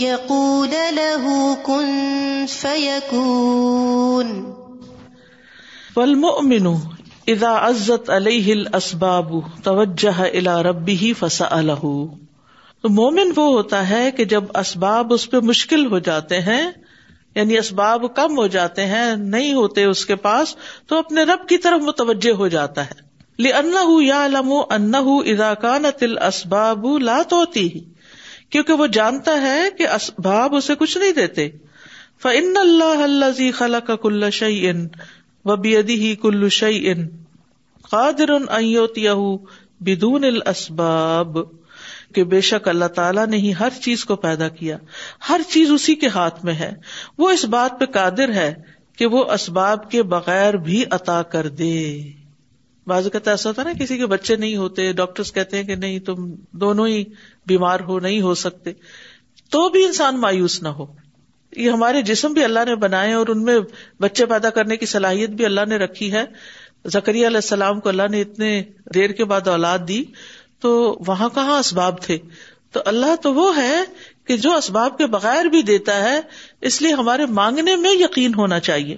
يقول 0.00 0.74
الح 0.80 1.24
كن 1.66 2.46
فيكون 2.46 4.32
والمؤمن 5.96 6.66
ادا 7.30 7.48
عزت 7.62 8.08
علی 8.16 8.34
اسباب 8.76 9.32
الا 9.64 10.62
ربی 10.62 10.94
ہی 11.00 11.12
فسا 11.18 11.58
تو 11.80 12.88
مومن 12.98 13.32
وہ 13.36 13.44
ہوتا 13.54 13.80
ہے 13.88 14.02
کہ 14.20 14.24
جب 14.32 14.44
اسباب 14.60 15.12
اس 15.14 15.28
پہ 15.30 15.36
مشکل 15.48 15.84
ہو 15.90 15.98
جاتے 16.08 16.38
ہیں 16.46 16.60
یعنی 17.38 17.58
اسباب 17.58 18.04
کم 18.16 18.38
ہو 18.38 18.46
جاتے 18.54 18.86
ہیں 18.92 19.04
نہیں 19.34 19.52
ہوتے 19.54 19.84
اس 19.84 20.04
کے 20.10 20.16
پاس 20.26 20.54
تو 20.88 20.98
اپنے 21.04 21.22
رب 21.32 21.46
کی 21.48 21.58
طرف 21.66 21.82
متوجہ 21.88 22.32
ہو 22.42 22.48
جاتا 22.56 22.84
ہے 22.90 23.06
لن 23.46 23.74
ہُ 23.90 24.00
یا 24.04 24.22
الم 24.24 24.52
انہ 24.78 25.02
ادا 25.34 25.52
کانت 25.66 26.02
الا 26.02 26.26
اسباب 26.26 26.86
کیونکہ 27.54 28.72
وہ 28.80 28.86
جانتا 29.00 29.40
ہے 29.42 29.58
کہ 29.78 29.88
اسباب 30.00 30.54
اسے 30.60 30.74
کچھ 30.82 30.96
نہیں 30.98 31.12
دیتے 31.22 31.48
فن 32.22 32.56
اللہ 32.60 33.02
اللہ 33.08 33.40
خلا 33.58 33.80
کلا 34.02 34.28
شعین 34.40 34.86
و 35.46 35.54
ہی 35.88 36.14
کلو 36.22 36.48
شعی 36.54 36.88
ان 36.90 37.06
قادر 37.90 38.28
بدون 39.86 40.24
اسباب 40.46 41.38
بے 42.28 42.40
شک 42.40 42.68
اللہ 42.68 42.86
تعالیٰ 42.94 43.26
نے 43.28 43.36
ہی 43.38 43.52
ہر 43.58 43.72
چیز 43.82 44.04
کو 44.04 44.14
پیدا 44.20 44.48
کیا 44.48 44.76
ہر 45.28 45.40
چیز 45.48 45.70
اسی 45.72 45.94
کے 46.04 46.08
ہاتھ 46.14 46.44
میں 46.44 46.54
ہے 46.60 46.72
وہ 47.18 47.28
اس 47.30 47.44
بات 47.54 47.78
پہ 47.80 47.84
قادر 47.94 48.32
ہے 48.34 48.52
کہ 48.98 49.06
وہ 49.06 49.24
اسباب 49.32 49.90
کے 49.90 50.02
بغیر 50.14 50.56
بھی 50.68 50.82
عطا 50.92 51.20
کر 51.34 51.48
دے 51.60 51.72
باز 52.88 53.08
کہتا 53.12 53.30
ایسا 53.30 53.48
ہوتا 53.48 53.62
نا 53.62 53.72
کسی 53.80 53.96
کے 53.98 54.06
بچے 54.14 54.36
نہیں 54.36 54.56
ہوتے 54.56 54.92
ڈاکٹر 55.02 55.32
کہتے 55.34 55.56
ہیں 55.56 55.64
کہ 55.64 55.74
نہیں 55.84 55.98
تم 56.08 56.32
دونوں 56.62 56.86
ہی 56.88 57.02
بیمار 57.48 57.80
ہو 57.88 57.98
نہیں 58.00 58.20
ہو 58.22 58.34
سکتے 58.44 58.72
تو 59.50 59.68
بھی 59.76 59.84
انسان 59.84 60.20
مایوس 60.20 60.62
نہ 60.62 60.68
ہو 60.78 60.86
یہ 61.60 61.70
ہمارے 61.70 62.00
جسم 62.08 62.32
بھی 62.32 62.42
اللہ 62.44 62.64
نے 62.66 62.74
بنائے 62.86 63.12
اور 63.12 63.26
ان 63.34 63.42
میں 63.44 63.58
بچے 64.00 64.26
پیدا 64.32 64.50
کرنے 64.58 64.76
کی 64.82 64.86
صلاحیت 64.90 65.30
بھی 65.40 65.44
اللہ 65.44 65.64
نے 65.68 65.76
رکھی 65.82 66.10
ہے 66.12 66.24
زکری 66.94 67.26
علیہ 67.26 67.42
السلام 67.44 67.78
کو 67.84 67.88
اللہ 67.88 68.08
نے 68.10 68.20
اتنے 68.22 68.50
دیر 68.94 69.12
کے 69.20 69.24
بعد 69.32 69.48
اولاد 69.54 69.78
دی 69.88 70.02
تو 70.66 70.70
وہاں 71.06 71.28
کہاں 71.34 71.58
اسباب 71.58 72.00
تھے 72.02 72.16
تو 72.76 72.80
اللہ 72.92 73.14
تو 73.22 73.32
وہ 73.34 73.46
ہے 73.56 73.74
کہ 74.26 74.36
جو 74.44 74.54
اسباب 74.56 74.96
کے 74.98 75.06
بغیر 75.16 75.44
بھی 75.54 75.62
دیتا 75.72 75.96
ہے 76.04 76.20
اس 76.70 76.80
لیے 76.82 76.92
ہمارے 77.00 77.26
مانگنے 77.38 77.74
میں 77.86 77.92
یقین 77.92 78.34
ہونا 78.38 78.58
چاہیے 78.68 78.96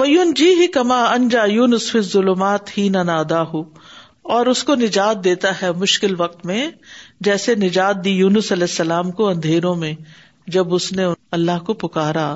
وہ 0.00 0.08
یون 0.08 0.32
جی 0.40 0.48
ہی 0.60 0.66
کما 0.76 1.02
انجا 1.12 1.44
یون 1.50 1.74
اس 1.74 1.90
ظلمات 2.12 2.76
ہی 2.78 2.88
نادا 2.96 3.42
ہو 3.52 3.62
اور 4.36 4.46
اس 4.46 4.62
کو 4.70 4.74
نجات 4.84 5.22
دیتا 5.24 5.52
ہے 5.60 5.70
مشکل 5.82 6.14
وقت 6.18 6.44
میں 6.46 6.66
جیسے 7.28 7.54
نجات 7.66 8.02
دی 8.04 8.10
یونس 8.16 8.50
علیہ 8.52 8.70
السلام 8.70 9.10
کو 9.20 9.28
اندھیروں 9.28 9.74
میں 9.84 9.92
جب 10.54 10.72
اس 10.74 10.84
نے 10.98 11.04
اللہ 11.36 11.58
کو 11.66 11.72
پکارا 11.86 12.26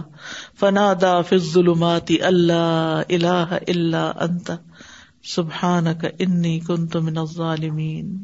فنا 0.61 0.87
دا 1.03 1.13
فض 1.29 1.53
ظلمات 1.53 2.11
اللہ 2.29 3.01
اللہ 3.19 3.53
اللہ 3.75 4.21
انت 4.27 4.51
سبحان 5.35 5.85
کا 6.01 6.09
انی 6.25 6.59
کن 6.67 7.25
ظالمین 7.35 8.17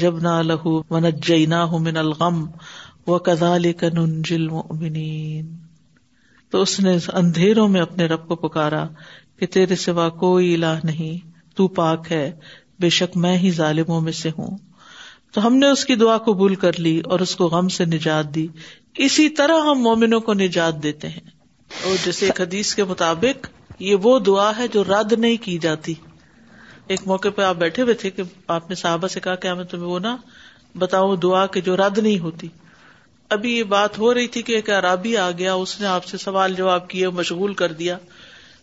جب 0.00 0.18
نہ 0.22 0.34
لہو 0.46 0.80
من 0.90 1.08
جئی 1.26 1.46
نہ 1.54 2.28
کزال 3.24 3.66
ظلمین 3.82 5.56
تو 6.50 6.62
اس 6.62 6.78
نے 6.86 6.96
اندھیروں 7.22 7.68
میں 7.74 7.80
اپنے 7.80 8.06
رب 8.12 8.26
کو 8.28 8.36
پکارا 8.48 8.86
کہ 9.38 9.46
تیرے 9.56 9.76
سوا 9.84 10.08
کوئی 10.24 10.52
اللہ 10.54 10.84
نہیں 10.84 11.26
تو 11.56 11.68
پاک 11.80 12.12
ہے 12.12 12.24
بے 12.80 12.88
شک 12.98 13.16
میں 13.26 13.36
ہی 13.44 13.50
ظالموں 13.60 14.00
میں 14.08 14.12
سے 14.24 14.30
ہوں 14.38 14.56
تو 15.32 15.46
ہم 15.46 15.56
نے 15.56 15.68
اس 15.70 15.84
کی 15.86 15.94
دعا 15.96 16.16
قبول 16.28 16.54
کر 16.64 16.78
لی 16.86 16.98
اور 17.12 17.20
اس 17.24 17.34
کو 17.40 17.46
غم 17.48 17.68
سے 17.78 17.84
نجات 17.94 18.34
دی 18.34 18.46
اسی 19.06 19.28
طرح 19.40 19.60
ہم 19.70 19.82
مومنوں 19.82 20.20
کو 20.28 20.34
نجات 20.34 20.82
دیتے 20.82 21.08
ہیں 21.08 21.28
اور 21.88 21.96
جیسے 22.04 22.28
حدیث 22.40 22.74
کے 22.74 22.84
مطابق 22.84 23.46
یہ 23.82 23.96
وہ 24.06 24.18
دعا 24.30 24.50
ہے 24.58 24.66
جو 24.74 24.82
رد 24.84 25.12
نہیں 25.18 25.36
کی 25.44 25.56
جاتی 25.66 25.94
ایک 26.94 27.00
موقع 27.06 27.28
پہ 27.36 27.42
آپ 27.42 27.56
بیٹھے 27.56 27.82
ہوئے 27.82 27.94
تھے 28.02 28.10
کہ 28.14 28.22
آپ 28.56 28.68
نے 28.70 28.74
صحابہ 28.80 29.06
سے 29.14 29.20
کہا 29.26 29.34
کہ 29.44 29.52
میں 29.60 29.64
تمہیں 29.74 29.86
وہ 29.88 29.98
نا 30.08 30.16
بتاؤں 30.78 31.16
دعا 31.26 31.44
کہ 31.54 31.60
جو 31.68 31.76
رد 31.76 31.98
نہیں 31.98 32.18
ہوتی 32.26 32.48
ابھی 33.36 33.52
یہ 33.56 33.62
بات 33.74 33.98
ہو 33.98 34.12
رہی 34.14 34.26
تھی 34.34 34.42
کہ 34.48 34.52
ایک 34.54 34.70
عرابی 34.78 35.16
آ 35.16 35.30
گیا 35.38 35.52
اس 35.64 35.80
نے 35.80 35.86
آپ 35.86 36.04
سے 36.06 36.18
سوال 36.18 36.54
جواب 36.54 36.88
کیے 36.88 37.08
مشغول 37.18 37.54
کر 37.62 37.72
دیا 37.82 37.96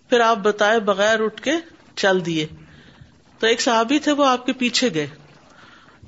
پھر 0.10 0.20
آپ 0.26 0.38
بتائے 0.44 0.80
بغیر 0.90 1.22
اٹھ 1.24 1.42
کے 1.44 1.52
چل 2.04 2.26
دیے 2.26 2.46
تو 3.40 3.48
ایک 3.48 3.62
صحابی 3.62 4.00
تھے 4.08 4.12
وہ 4.22 4.26
آپ 4.26 4.46
کے 4.46 4.54
پیچھے 4.64 4.90
گئے 4.94 5.08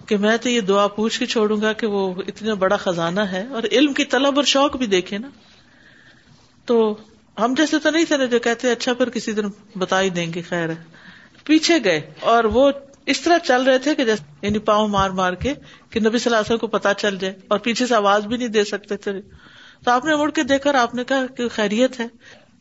کہ 0.10 0.18
میں 0.18 0.36
تو 0.44 0.50
یہ 0.50 0.62
دعا 0.68 0.86
پوچھ 0.94 1.20
کے 1.20 1.26
چھوڑوں 1.32 1.60
گا 1.62 1.72
کہ 1.80 1.88
وہ 1.96 2.00
اتنا 2.28 2.54
بڑا 2.62 2.76
خزانہ 2.84 3.22
ہے 3.34 3.46
اور 3.58 3.64
علم 3.72 3.92
کی 4.00 4.04
طلب 4.14 4.36
اور 4.40 4.44
شوق 4.52 4.76
بھی 4.82 4.86
دیکھے 4.94 5.18
نا 5.18 5.28
تو 6.70 6.78
ہم 7.40 7.54
جیسے 7.58 7.80
تو 7.84 7.90
نہیں 7.90 8.06
تھے 8.12 8.28
جو 8.32 8.40
کہتے 8.48 8.72
اچھا 8.72 8.94
پھر 9.02 9.10
کسی 9.18 9.32
دن 9.40 9.48
بتا 9.84 10.02
ہی 10.02 10.10
دیں 10.16 10.26
گے 10.36 10.42
خیر 10.50 10.70
ہے 10.70 10.76
پیچھے 11.48 11.78
گئے 11.84 12.00
اور 12.32 12.44
وہ 12.56 12.72
اس 13.14 13.22
طرح 13.22 13.38
چل 13.48 13.64
رہے 13.68 13.78
تھے 13.86 13.94
کہ 13.96 14.06
جیسے 14.06 14.24
یعنی 14.48 14.60
پاؤں 14.72 14.88
مار 14.96 15.10
مار 15.20 15.34
کے 15.44 15.54
کہ 15.90 16.00
نبی 16.00 16.18
صلی 16.18 16.30
اللہ 16.30 16.36
علیہ 16.38 16.48
وسلم 16.48 16.58
کو 16.64 16.68
پتا 16.78 16.94
چل 17.04 17.18
جائے 17.20 17.34
اور 17.54 17.60
پیچھے 17.68 17.86
سے 17.88 17.96
آواز 17.96 18.26
بھی 18.34 18.38
نہیں 18.38 18.48
دے 18.58 18.64
سکتے 18.72 18.98
تھے 19.06 19.14
تو 19.84 19.92
آپ 19.92 20.06
نے 20.06 20.16
مڑ 20.24 20.30
کے 20.40 20.44
دیکھا 20.54 20.70
اور 20.70 20.80
آپ 20.80 20.96
نے 20.96 21.04
کہا 21.12 21.26
کہ 21.38 21.48
خیریت 21.60 22.00
ہے 22.00 22.08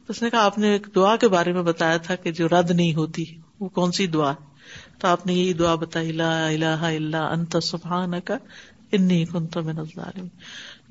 اس 0.08 0.22
نے 0.22 0.30
کہا 0.30 0.44
آپ 0.50 0.58
نے 0.58 0.72
ایک 0.72 0.87
دعا 0.94 1.16
کے 1.24 1.28
بارے 1.37 1.52
میں 1.52 1.62
بتایا 1.72 1.96
تھا 2.08 2.14
کہ 2.26 2.32
جو 2.42 2.48
رد 2.58 2.70
نہیں 2.70 2.94
ہوتی 2.94 3.24
وہ 3.61 3.68
کون 3.80 3.92
سی 4.00 4.06
دعا 4.18 4.32
تو 5.00 5.08
آپ 5.08 5.26
نے 5.26 5.32
یہی 5.34 5.52
دعا 5.58 5.74
بتائی 5.80 6.12
لا 6.20 6.30
الہ 6.48 6.80
الا 6.90 7.24
انت 7.32 7.56
سبحانک 7.62 8.30
انی 8.96 9.24
کنت 9.32 9.56
من 9.66 9.78
الظالمین 9.78 10.28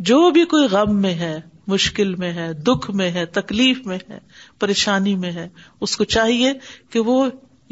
جو 0.09 0.19
بھی 0.31 0.43
کوئی 0.53 0.67
غم 0.71 1.01
میں 1.01 1.13
ہے 1.21 1.35
مشکل 1.73 2.13
میں 2.21 2.31
ہے 2.33 2.51
دکھ 2.67 2.89
میں 2.99 3.09
ہے 3.11 3.25
تکلیف 3.37 3.85
میں 3.87 3.97
ہے 4.09 4.19
پریشانی 4.59 5.15
میں 5.23 5.31
ہے 5.39 5.47
اس 5.87 5.95
کو 5.97 6.03
چاہیے 6.15 6.51
کہ 6.91 6.99
وہ 7.07 7.17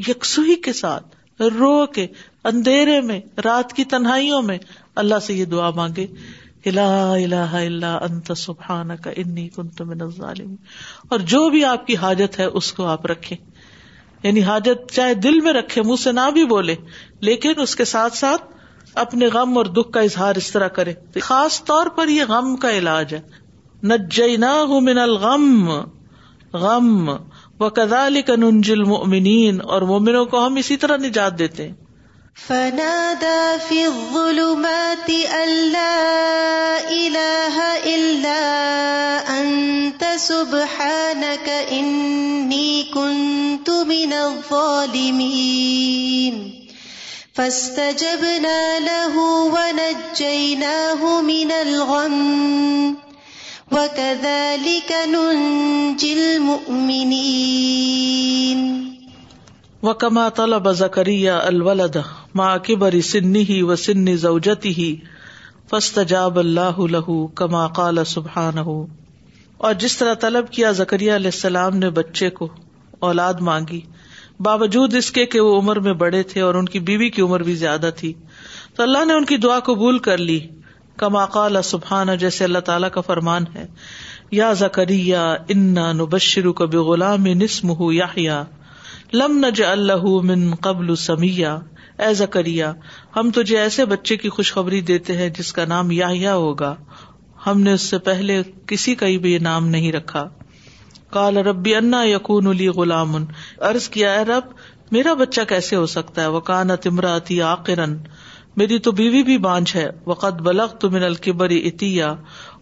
یکسوئی 0.08 0.56
کے 0.68 0.74
ساتھ 0.84 1.42
رو 1.58 1.72
کے 1.96 2.06
اندھیرے 2.52 3.00
میں 3.12 3.20
رات 3.44 3.74
کی 3.76 3.84
تنہائیوں 3.94 4.42
میں 4.50 4.58
اللہ 5.04 5.20
سے 5.28 5.34
یہ 5.34 5.46
دعا 5.56 5.70
مانگے 5.80 6.06
الہ 6.74 7.46
الا 7.54 7.96
انت 8.10 8.32
سبحانک 8.38 9.08
انی 9.16 9.48
کنت 9.56 9.82
من 9.94 10.02
الظالمین 10.02 10.56
اور 11.10 11.20
جو 11.36 11.50
بھی 11.56 11.64
آپ 11.72 11.88
کی 11.88 11.96
حاجت 12.06 12.40
ہے 12.40 12.46
اس 12.62 12.72
کو 12.74 12.86
آپ 12.96 13.06
رکھیں 13.12 13.38
یعنی 14.26 14.44
حاجت 14.46 14.86
چاہے 14.98 15.14
دل 15.24 15.40
میں 15.46 15.52
رکھے 15.54 15.82
منہ 15.88 16.00
سے 16.04 16.12
نہ 16.20 16.30
بھی 16.36 16.46
بولے 16.52 16.76
لیکن 17.30 17.60
اس 17.66 17.76
کے 17.82 17.86
ساتھ 17.94 18.16
ساتھ 18.20 18.46
اپنے 19.02 19.28
غم 19.34 19.58
اور 19.58 19.66
دکھ 19.78 19.92
کا 19.98 20.02
اظہار 20.08 20.36
اس 20.42 20.52
طرح 20.52 20.68
کرے 20.78 20.94
خاص 21.28 21.64
طور 21.70 21.92
پر 21.98 22.12
یہ 22.14 22.32
غم 22.34 22.56
کا 22.66 22.72
علاج 22.78 23.14
ہے 23.16 23.20
من 24.88 24.98
الغم 24.98 25.70
غم 26.66 27.10
و 27.66 27.70
کدال 27.80 28.22
کنجل 28.30 28.84
مومنین 28.94 29.62
اور 29.76 29.82
مومنوں 29.94 30.26
کو 30.34 30.46
ہم 30.46 30.56
اسی 30.64 30.78
طرح 30.86 31.04
نجات 31.06 31.38
دیتے 31.40 31.68
ہیں 31.68 31.74
من 44.06 44.14
الظالمين 44.14 46.36
فاستجبنا 47.40 48.54
له 48.90 49.24
ونجيناه 49.54 51.08
من 51.30 51.54
الغم 51.60 52.18
وكذلك 53.72 54.94
ننجي 55.16 56.12
المؤمنين 56.18 58.64
وكما 59.84 60.30
طلب 60.42 60.70
زكريا 60.86 61.40
الولد 61.50 61.98
مع 62.44 62.50
كبر 62.70 63.00
سنه 63.12 63.52
وسن 63.72 64.08
زوجته 64.26 64.82
فاستجاب 65.72 66.36
الله 66.46 66.78
له 66.98 67.10
كما 67.44 67.64
قال 67.82 68.04
سبحانه 68.14 68.78
اور 69.68 69.76
جس 69.86 69.94
طرح 70.04 70.14
طلب 70.28 70.50
کیا 70.60 70.70
زکریہ 70.84 71.14
علیہ 71.22 71.32
السلام 71.38 71.78
نے 71.86 71.90
بچے 72.02 72.28
کو 72.40 72.48
اولاد 73.10 73.42
مانگی 73.48 73.80
باوجود 74.46 74.96
اس 74.96 75.10
کے 75.12 75.26
کہ 75.34 75.40
وہ 75.42 75.58
عمر 75.60 75.80
میں 75.88 75.94
بڑے 76.04 76.22
تھے 76.34 76.42
اور 76.42 76.56
ان 76.56 76.66
کی 76.76 76.80
بیوی 76.90 77.10
کی 77.18 77.22
عمر 77.22 77.44
بھی 77.44 77.56
زیادہ 77.56 77.90
تھی 77.96 78.14
تو 78.76 78.84
اللہ 78.84 79.06
نے 79.06 79.14
ان 79.14 79.26
کی 79.26 79.38
دعا 79.46 79.60
قبول 79.70 80.00
کر 80.08 80.18
لی 80.30 80.40
کما 81.04 81.26
سبحان 81.64 82.16
جیسے 82.20 82.44
اللہ 82.44 82.60
تعالیٰ 82.68 82.90
کا 82.94 83.02
فرمان 83.08 83.44
ہے 83.56 83.66
یا 84.40 84.52
زکری 84.60 85.02
انا 85.16 85.92
نبشرو 85.94 86.54
کب 86.60 86.76
غلام 86.90 87.26
نسم 87.42 87.70
ہُو 87.80 87.92
یا 87.94 88.44
لم 89.14 89.38
نج 89.46 89.62
اللہ 89.64 90.06
من 90.30 90.50
قبل 90.62 90.96
سمیا 91.08 91.58
اے 92.06 92.14
ذکر 92.14 92.48
ہم 93.16 93.30
تجھے 93.36 93.58
ایسے 93.60 93.86
بچے 93.92 94.16
کی 94.22 94.30
خوشخبری 94.38 94.80
دیتے 94.92 95.18
ہیں 95.18 95.30
جس 95.38 95.52
کا 95.54 95.66
نام 95.66 95.92
یاہیا 95.92 96.36
ہوگا 96.36 96.76
ہم 97.46 97.62
نے 97.62 97.74
اس 97.74 97.82
سے 97.90 97.98
پہلے 98.10 98.42
کسی 98.68 98.96
کا 99.02 99.06
بھی 99.22 99.38
نام 99.50 99.68
نہیں 99.76 99.92
رکھا 99.92 100.28
کال 101.16 101.38
ربی 101.48 101.74
انا 101.76 102.04
یقون 102.08 102.48
علی 102.54 102.68
غلام 102.78 103.14
کیا 103.92 104.14
ہے 104.14 104.24
رب 104.30 104.48
میرا 104.96 105.14
بچہ 105.20 105.42
کیسے 105.50 105.76
ہو 105.82 105.86
سکتا 105.92 106.22
ہے 106.22 106.28
وہ 106.34 106.40
کان 106.48 106.72
تمرن 106.86 107.94
میری 108.62 108.78
تو 108.88 108.92
بیوی 108.98 109.22
بھی 109.30 109.38
بانج 109.46 109.72
ہے 109.76 109.86
وقت 110.10 110.42
القبری 110.82 111.60
اتیا 111.70 112.14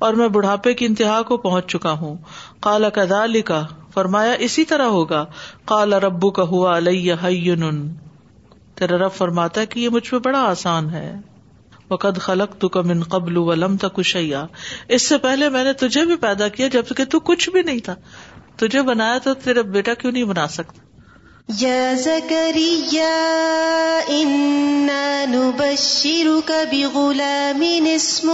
اور 0.06 0.14
میں 0.22 0.28
بڑھاپے 0.38 0.74
کی 0.82 0.86
انتہا 0.86 1.22
کو 1.32 1.38
پہنچ 1.45 1.68
چکا 1.74 1.91
ہوں 2.04 2.16
کالا 2.68 2.89
کا 3.49 3.62
فرمایا 3.93 4.32
اسی 4.49 4.66
طرح 4.74 4.93
ہوگا 4.97 5.26
کالا 5.72 5.99
ربو 6.06 6.30
کا 6.39 6.43
ہوا 6.54 6.80
تیرا 8.80 8.97
رب 9.06 9.12
فرماتا 9.22 9.64
کہ 9.74 9.80
یہ 9.80 9.89
مجھ 9.97 10.10
پہ 10.10 10.20
بڑا 10.28 10.41
آسان 10.54 10.89
ہے 10.93 11.08
وقت 11.89 12.20
خلق 12.28 12.56
تو 12.62 12.68
قبل 13.12 13.38
ولم 13.49 13.76
تک 13.86 13.99
اس 14.04 15.08
سے 15.08 15.18
پہلے 15.26 15.49
میں 15.58 15.64
نے 15.64 15.74
تجھے 15.86 16.06
بھی 16.12 16.16
پیدا 16.28 16.47
کیا 16.58 16.68
جب 16.78 16.95
کہ 16.97 17.49
نہیں 17.62 17.80
تھا 17.89 17.95
تجھے 18.62 18.82
بنایا 18.88 19.18
تو 19.24 19.34
تیرا 19.43 19.62
بیٹا 19.76 19.93
کیوں 20.01 20.12
نہیں 20.12 20.24
بنا 20.32 20.47
سکتا 20.56 20.82
یا 21.60 21.93
زکریا 22.04 23.08
کر 26.45 26.74
غلامی 26.93 27.80
نسم 27.84 28.30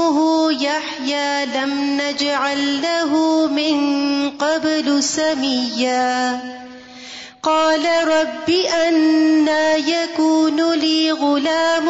یا 0.60 1.44
لمن 1.54 2.02
جو 2.20 2.34
اللہ 2.40 3.16
کب 4.40 4.68
لو 4.86 5.00
سمی 5.10 5.88
کو 7.48 7.64
ن 10.56 10.62
لی 10.82 11.00
غلام 11.20 11.90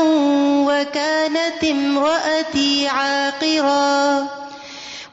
کا 0.94 1.12
نتیم 1.34 1.98
و 1.98 2.08
اتی 2.12 2.86
آقی 2.98 3.58
ہو 3.60 3.78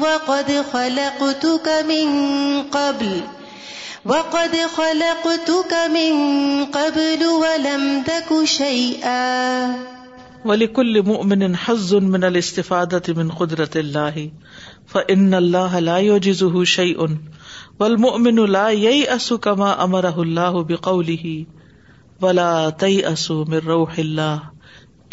وقد 0.03 0.49
خلقتك 0.73 1.69
من 1.89 2.09
قبل 2.73 3.13
وقد 4.07 4.57
خلقتك 4.57 5.75
من 5.93 6.15
قبل 6.67 7.27
ولم 7.27 8.03
تك 8.03 8.45
شيئا 8.45 10.00
ولیکل 10.49 11.01
مؤمن 11.07 11.43
حز 11.65 11.93
من 12.13 12.23
الاستفادۃ 12.27 13.09
من 13.17 13.29
قدرت 13.39 13.77
اللہ 13.81 14.19
فان 14.93 15.35
اللہ 15.39 15.75
لا 15.89 15.97
یعجزه 16.05 16.63
شیء 16.75 17.07
والمؤمن 17.81 18.41
لا 18.53 18.63
ییأس 18.83 19.27
کما 19.47 19.67
امره 19.87 20.15
اللہ 20.25 20.57
بقوله 20.71 21.35
ولا 22.25 22.47
تیأس 22.85 23.27
من 23.55 23.69
روح 23.75 24.01
اللہ 24.05 24.47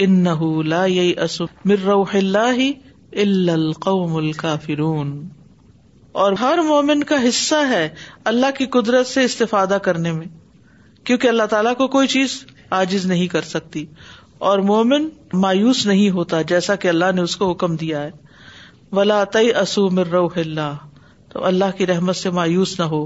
انه 0.08 0.52
لا 0.76 0.84
ییأس 0.94 1.36
من 1.72 1.84
روح 1.90 2.16
اللہ 2.22 2.64
الا 3.24 3.54
القوم 3.60 4.16
الكافرون 4.26 5.14
اور 6.26 6.38
ہر 6.46 6.60
مومن 6.74 7.04
کا 7.14 7.20
حصہ 7.28 7.64
ہے 7.74 7.84
اللہ 8.34 8.56
کی 8.62 8.66
قدرت 8.78 9.14
سے 9.16 9.24
استفادہ 9.32 9.78
کرنے 9.90 10.12
میں 10.22 10.32
کیونکہ 11.12 11.34
اللہ 11.36 11.56
تعالیٰ 11.56 11.76
کو 11.84 11.88
کوئی 11.98 12.08
چیز 12.18 12.44
عاجز 12.80 13.06
نہیں 13.16 13.28
کر 13.38 13.48
سکتی 13.56 13.86
اور 14.50 14.60
مومن 14.70 15.08
مایوس 15.44 15.86
نہیں 15.88 16.10
ہوتا 16.18 16.42
جیسا 16.52 16.76
کہ 16.82 16.88
اللہ 16.88 17.12
نے 17.16 17.22
اس 17.28 17.36
کو 17.38 17.52
حکم 17.52 17.76
دیا 17.84 18.02
ہے 18.04 18.10
ولا 18.98 19.24
تئی 19.38 19.52
اصو 19.64 19.90
مر 20.00 20.16
تو 21.34 21.44
اللہ 21.46 21.72
کی 21.78 21.86
رحمت 21.88 22.16
سے 22.16 22.30
مایوس 22.40 22.80
نہ 22.80 22.84
ہو 22.92 23.06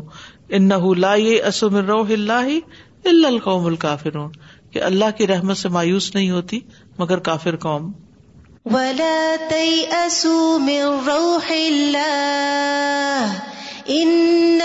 ان 0.57 0.69
لا 0.99 1.13
اسراہ 1.49 2.49
القومل 3.27 3.75
کافروں 3.86 4.27
کی 4.73 4.82
اللہ 4.82 4.82
القوم 4.82 4.82
کہ 4.82 4.82
اللہ 4.89 5.15
کی 5.17 5.27
رحمت 5.27 5.57
سے 5.57 5.69
مایوس 5.77 6.13
نہیں 6.15 6.29
ہوتی 6.32 6.59
مگر 6.99 7.19
کافر 7.29 7.55
قوم 7.65 7.91
ولا 8.73 9.15
تئی 9.49 9.86
اصو 10.05 10.45
مر 10.67 11.07
روح 11.07 11.51
اللہ 11.51 13.61
الكافرون 13.88 14.59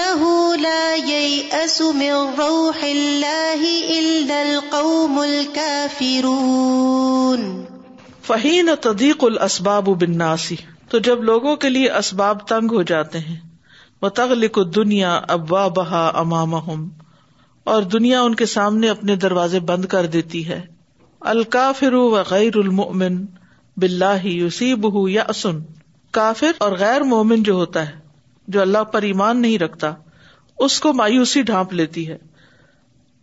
فہین 8.26 8.68
اسباب 8.70 9.24
الاسباب 9.24 9.88
بالناسی 10.00 10.56
تو 10.90 10.98
جب 11.08 11.22
لوگوں 11.22 11.54
کے 11.62 11.68
لیے 11.68 11.90
اسباب 11.98 12.46
تنگ 12.48 12.70
ہو 12.76 12.82
جاتے 12.92 13.18
ہیں 13.18 13.38
وہ 14.02 14.08
تغلق 14.20 14.58
دنیا 14.74 15.14
ابوا 15.36 15.66
بہا 15.76 16.06
امام 16.22 16.54
اور 17.72 17.82
دنیا 17.92 18.20
ان 18.22 18.34
کے 18.40 18.46
سامنے 18.46 18.88
اپنے 18.88 19.16
دروازے 19.26 19.60
بند 19.70 19.84
کر 19.94 20.06
دیتی 20.16 20.46
ہے 20.48 20.60
الکافر 21.34 21.92
و 22.00 22.06
غیر 22.30 22.56
المؤمن 22.64 23.24
بلاہ 23.82 24.26
یوسیب 24.26 24.84
یسیب 24.86 25.08
یا 25.10 25.22
اسن 25.28 25.62
کافر 26.18 26.52
اور 26.66 26.72
غیر 26.78 27.02
مومن 27.14 27.42
جو 27.42 27.52
ہوتا 27.54 27.88
ہے 27.88 28.04
جو 28.55 28.61
اللہ 28.62 28.84
پر 28.92 29.03
ایمان 29.03 29.40
نہیں 29.42 29.59
رکھتا 29.59 29.92
اس 30.66 30.78
کو 30.80 30.92
مایوسی 31.01 31.42
ڈھانپ 31.51 31.72
لیتی 31.74 32.09
ہے 32.09 32.16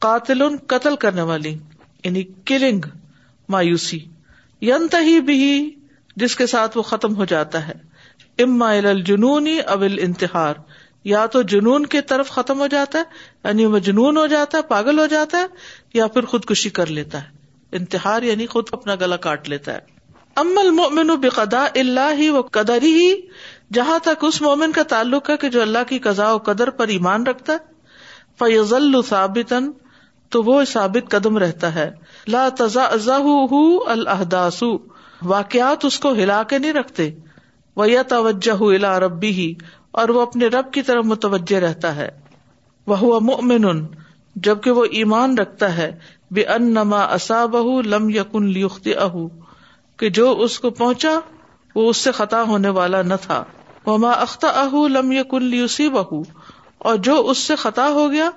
قاتل 0.06 0.42
قتل 0.74 0.96
کرنے 1.06 1.22
والی 1.32 1.56
یعنی 2.04 2.24
کلنگ 2.46 2.86
مایوسی 3.56 4.00
ینت 4.62 4.96
ہی 5.08 5.20
بھی 5.30 5.38
جس 6.24 6.36
کے 6.36 6.46
ساتھ 6.48 6.78
وہ 6.78 6.84
ختم 6.90 7.16
ہو 7.16 7.26
جاتا 7.34 7.68
ہے 7.68 7.74
اما 8.44 8.70
الجنونی 8.90 9.58
ابل 9.76 9.98
انتہار 10.02 10.56
یا 11.12 11.26
تو 11.32 11.42
جنون 11.52 11.86
کی 11.94 12.02
طرف 12.10 12.30
ختم 12.32 12.60
ہو 12.60 12.68
جاتا 12.74 13.00
ہے 13.00 13.48
یعنی 13.48 13.66
وہ 13.74 13.80
جنون 13.88 14.18
ہو 14.18 14.26
جاتا 14.34 14.58
ہے 14.58 14.64
پاگل 14.68 15.00
ہو 15.00 15.06
جاتا 15.14 15.38
ہے 15.38 15.46
یا 15.94 16.08
پھر 16.14 16.26
خودکشی 16.34 16.70
کر 16.80 16.86
لیتا 17.00 17.22
ہے 17.24 17.78
انتہار 17.78 18.24
یعنی 18.24 18.46
خود 18.48 18.68
اپنا 18.78 18.96
گلا 19.02 19.16
کاٹ 19.26 19.50
لیتا 19.50 19.74
ہے 19.74 19.92
امل 20.44 20.70
مومن 20.76 21.16
بقدا 21.22 21.66
اللہ 21.80 22.14
ہی 22.18 22.30
قدر 22.52 22.82
ہی 22.84 23.12
جہاں 23.74 23.98
تک 24.04 24.24
اس 24.28 24.42
مومن 24.42 24.72
کا 24.72 24.82
تعلق 24.90 25.30
ہے 25.30 25.36
کہ 25.44 25.50
جو 25.54 25.62
اللہ 25.62 25.84
کی 25.90 25.98
قضاء 26.00 26.32
و 26.32 26.38
قدر 26.48 26.70
پر 26.80 26.88
ایمان 26.96 27.26
رکھتا 27.28 27.54
ہے 27.54 28.36
فیض 28.40 28.74
الابطن 28.80 29.70
تو 30.36 30.42
وہ 30.50 30.64
ثابت 30.72 31.10
قدم 31.12 31.38
رہتا 31.44 31.74
ہے 31.76 31.90
لا 32.36 32.48
تزا 32.60 32.88
الحداس 33.94 34.62
واقعات 35.34 35.86
اس 35.86 36.00
کو 36.06 36.12
ہلا 36.20 36.42
کے 36.52 36.58
نہیں 36.60 36.74
رکھتے 36.80 37.10
و 37.78 37.86
یا 37.94 38.02
توجہ 38.16 38.58
الا 38.74 38.98
ربی 39.06 39.32
ہی 39.40 39.54
اور 40.02 40.10
وہ 40.18 40.22
اپنے 40.22 40.48
رب 40.58 40.72
کی 40.74 40.82
طرف 40.90 41.06
متوجہ 41.14 41.60
رہتا 41.66 41.96
ہے 41.96 42.10
وہ 42.94 43.20
جبکہ 43.30 44.72
وہ 44.78 44.84
ایمان 45.00 45.38
رکھتا 45.38 45.76
ہے 45.78 45.92
بے 46.36 46.44
ان 46.58 46.72
نما 46.74 47.02
اصاب 47.18 47.56
لم 47.96 48.10
یقن 48.20 48.46
لیخت 48.58 48.88
کہ 50.00 50.10
جو 50.20 50.32
اس 50.46 50.60
کو 50.60 50.70
پہنچا 50.84 51.20
وہ 51.76 51.90
اس 51.90 51.98
سے 52.08 52.12
خطا 52.22 52.42
ہونے 52.54 52.70
والا 52.80 53.02
نہ 53.02 53.14
تھا 53.28 53.44
وما 53.86 54.12
اختہ 54.26 54.48
اہ 54.64 54.76
لم 54.92 55.12
کن 55.32 55.44
لی 55.54 55.90
بہ 55.94 56.22
اور 56.92 56.96
جو 57.08 57.16
اس 57.30 57.38
سے 57.48 57.56
خطا 57.64 57.88
ہو 57.98 58.10
گیا 58.12 58.30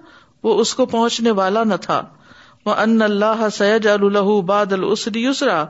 وہ 0.44 0.59
اس 0.61 0.74
کو 0.80 0.86
پہنچنے 0.94 1.30
والا 1.40 1.62
نہ 1.64 1.74
تھا 1.86 2.03
وہ 2.66 2.74
ان 2.82 3.03
اللہ 3.03 3.49
سید 3.53 3.86
الح 3.86 4.30
باد 4.47 4.72
السری 4.72 5.26
اسرا 5.26 5.64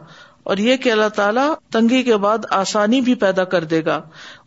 اور 0.52 0.56
یہ 0.64 0.76
کہ 0.82 0.90
اللہ 0.92 1.08
تعالیٰ 1.14 1.46
تنگی 1.72 2.02
کے 2.08 2.16
بعد 2.24 2.44
آسانی 2.56 3.00
بھی 3.06 3.14
پیدا 3.22 3.44
کر 3.54 3.64
دے 3.70 3.84
گا 3.84 4.00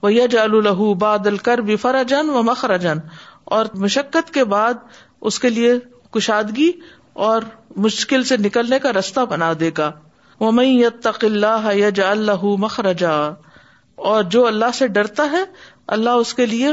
وہ 0.04 0.14
یج 0.14 0.36
الہ 0.44 0.84
باد 1.00 1.28
کر 1.44 1.60
جن 2.08 2.30
و 2.40 2.44
مخرجن 2.50 2.98
اور 3.58 3.66
مشقت 3.86 4.34
کے 4.34 4.44
بعد 4.54 4.88
اس 5.30 5.40
کے 5.46 5.50
لیے 5.50 5.74
کشادگی 6.16 6.72
اور 7.28 7.42
مشکل 7.88 8.24
سے 8.32 8.38
نکلنے 8.38 8.80
کا 8.80 8.94
رستہ 9.00 9.20
بنا 9.30 9.52
دے 9.60 9.72
گا 9.78 9.92
مم 10.42 10.60
اللہ 10.60 11.72
یج 11.76 12.02
الہ 12.10 12.44
مخرجا 12.66 13.16
اور 14.10 14.24
جو 14.34 14.46
اللہ 14.48 14.72
سے 14.74 14.88
ڈرتا 14.98 15.24
ہے 15.32 15.44
اللہ 15.96 16.22
اس 16.24 16.34
کے 16.34 16.46
لیے 16.46 16.68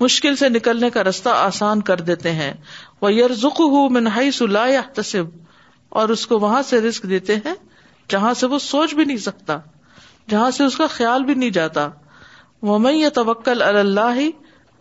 مشکل 0.00 0.36
سے 0.36 0.48
نکلنے 0.48 0.88
کا 0.90 1.04
راستہ 1.04 1.28
آسان 1.42 1.80
کر 1.90 2.00
دیتے 2.08 2.32
ہیں 2.38 2.52
وہ 3.02 3.12
یارز 3.12 3.44
منہائی 3.98 4.30
سلا 4.38 4.64
تصب 4.94 5.28
اور 6.00 6.08
اس 6.14 6.26
کو 6.26 6.38
وہاں 6.44 6.62
سے 6.70 6.80
رسک 6.88 7.08
دیتے 7.10 7.36
ہیں 7.44 7.54
جہاں 8.10 8.32
سے 8.42 8.46
وہ 8.54 8.58
سوچ 8.66 8.94
بھی 8.94 9.04
نہیں 9.04 9.16
سکتا 9.28 9.58
جہاں 10.30 10.50
سے 10.56 10.64
اس 10.64 10.76
کا 10.76 10.86
خیال 10.96 11.24
بھی 11.30 11.34
نہیں 11.34 11.50
جاتا 11.60 11.88
وہ 12.68 12.78
میں 12.82 12.92
یہ 12.92 13.08
توکل 13.20 13.62
اللہ 13.62 14.14
ہی 14.16 14.30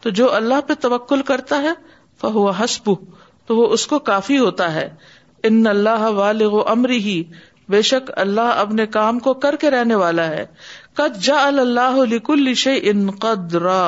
تو 0.01 0.09
جو 0.21 0.33
اللہ 0.35 0.61
پہ 0.67 0.73
توکل 0.87 1.21
کرتا 1.31 1.61
ہے 1.61 1.73
فہو 2.21 2.49
حسب 2.63 2.91
تو 3.47 3.57
وہ 3.57 3.67
اس 3.77 3.85
کو 3.87 3.99
کافی 4.11 4.37
ہوتا 4.39 4.73
ہے 4.73 4.87
ان 5.49 5.65
اللہ 5.67 6.07
والمری 6.21 7.23
بے 7.75 7.81
شک 7.87 8.09
اللہ 8.23 8.57
اپنے 8.61 8.85
کام 8.95 9.19
کو 9.25 9.33
کر 9.43 9.55
کے 9.59 9.69
رہنے 9.71 9.95
والا 9.95 10.27
ہے 10.27 10.45
قد 10.99 11.17
جا 11.25 11.35
اللہ 11.47 11.97
لکل 12.13 12.53
ان 12.67 13.03
قدرا 13.25 13.83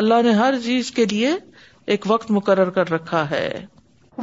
اللہ 0.00 0.20
نے 0.24 0.32
ہر 0.40 0.54
چیز 0.64 0.90
کے 0.98 1.04
لیے 1.12 1.30
ایک 1.94 2.04
وقت 2.10 2.28
مقرر 2.36 2.70
کر 2.76 2.90
رکھا 2.92 3.22
ہے 3.30 3.40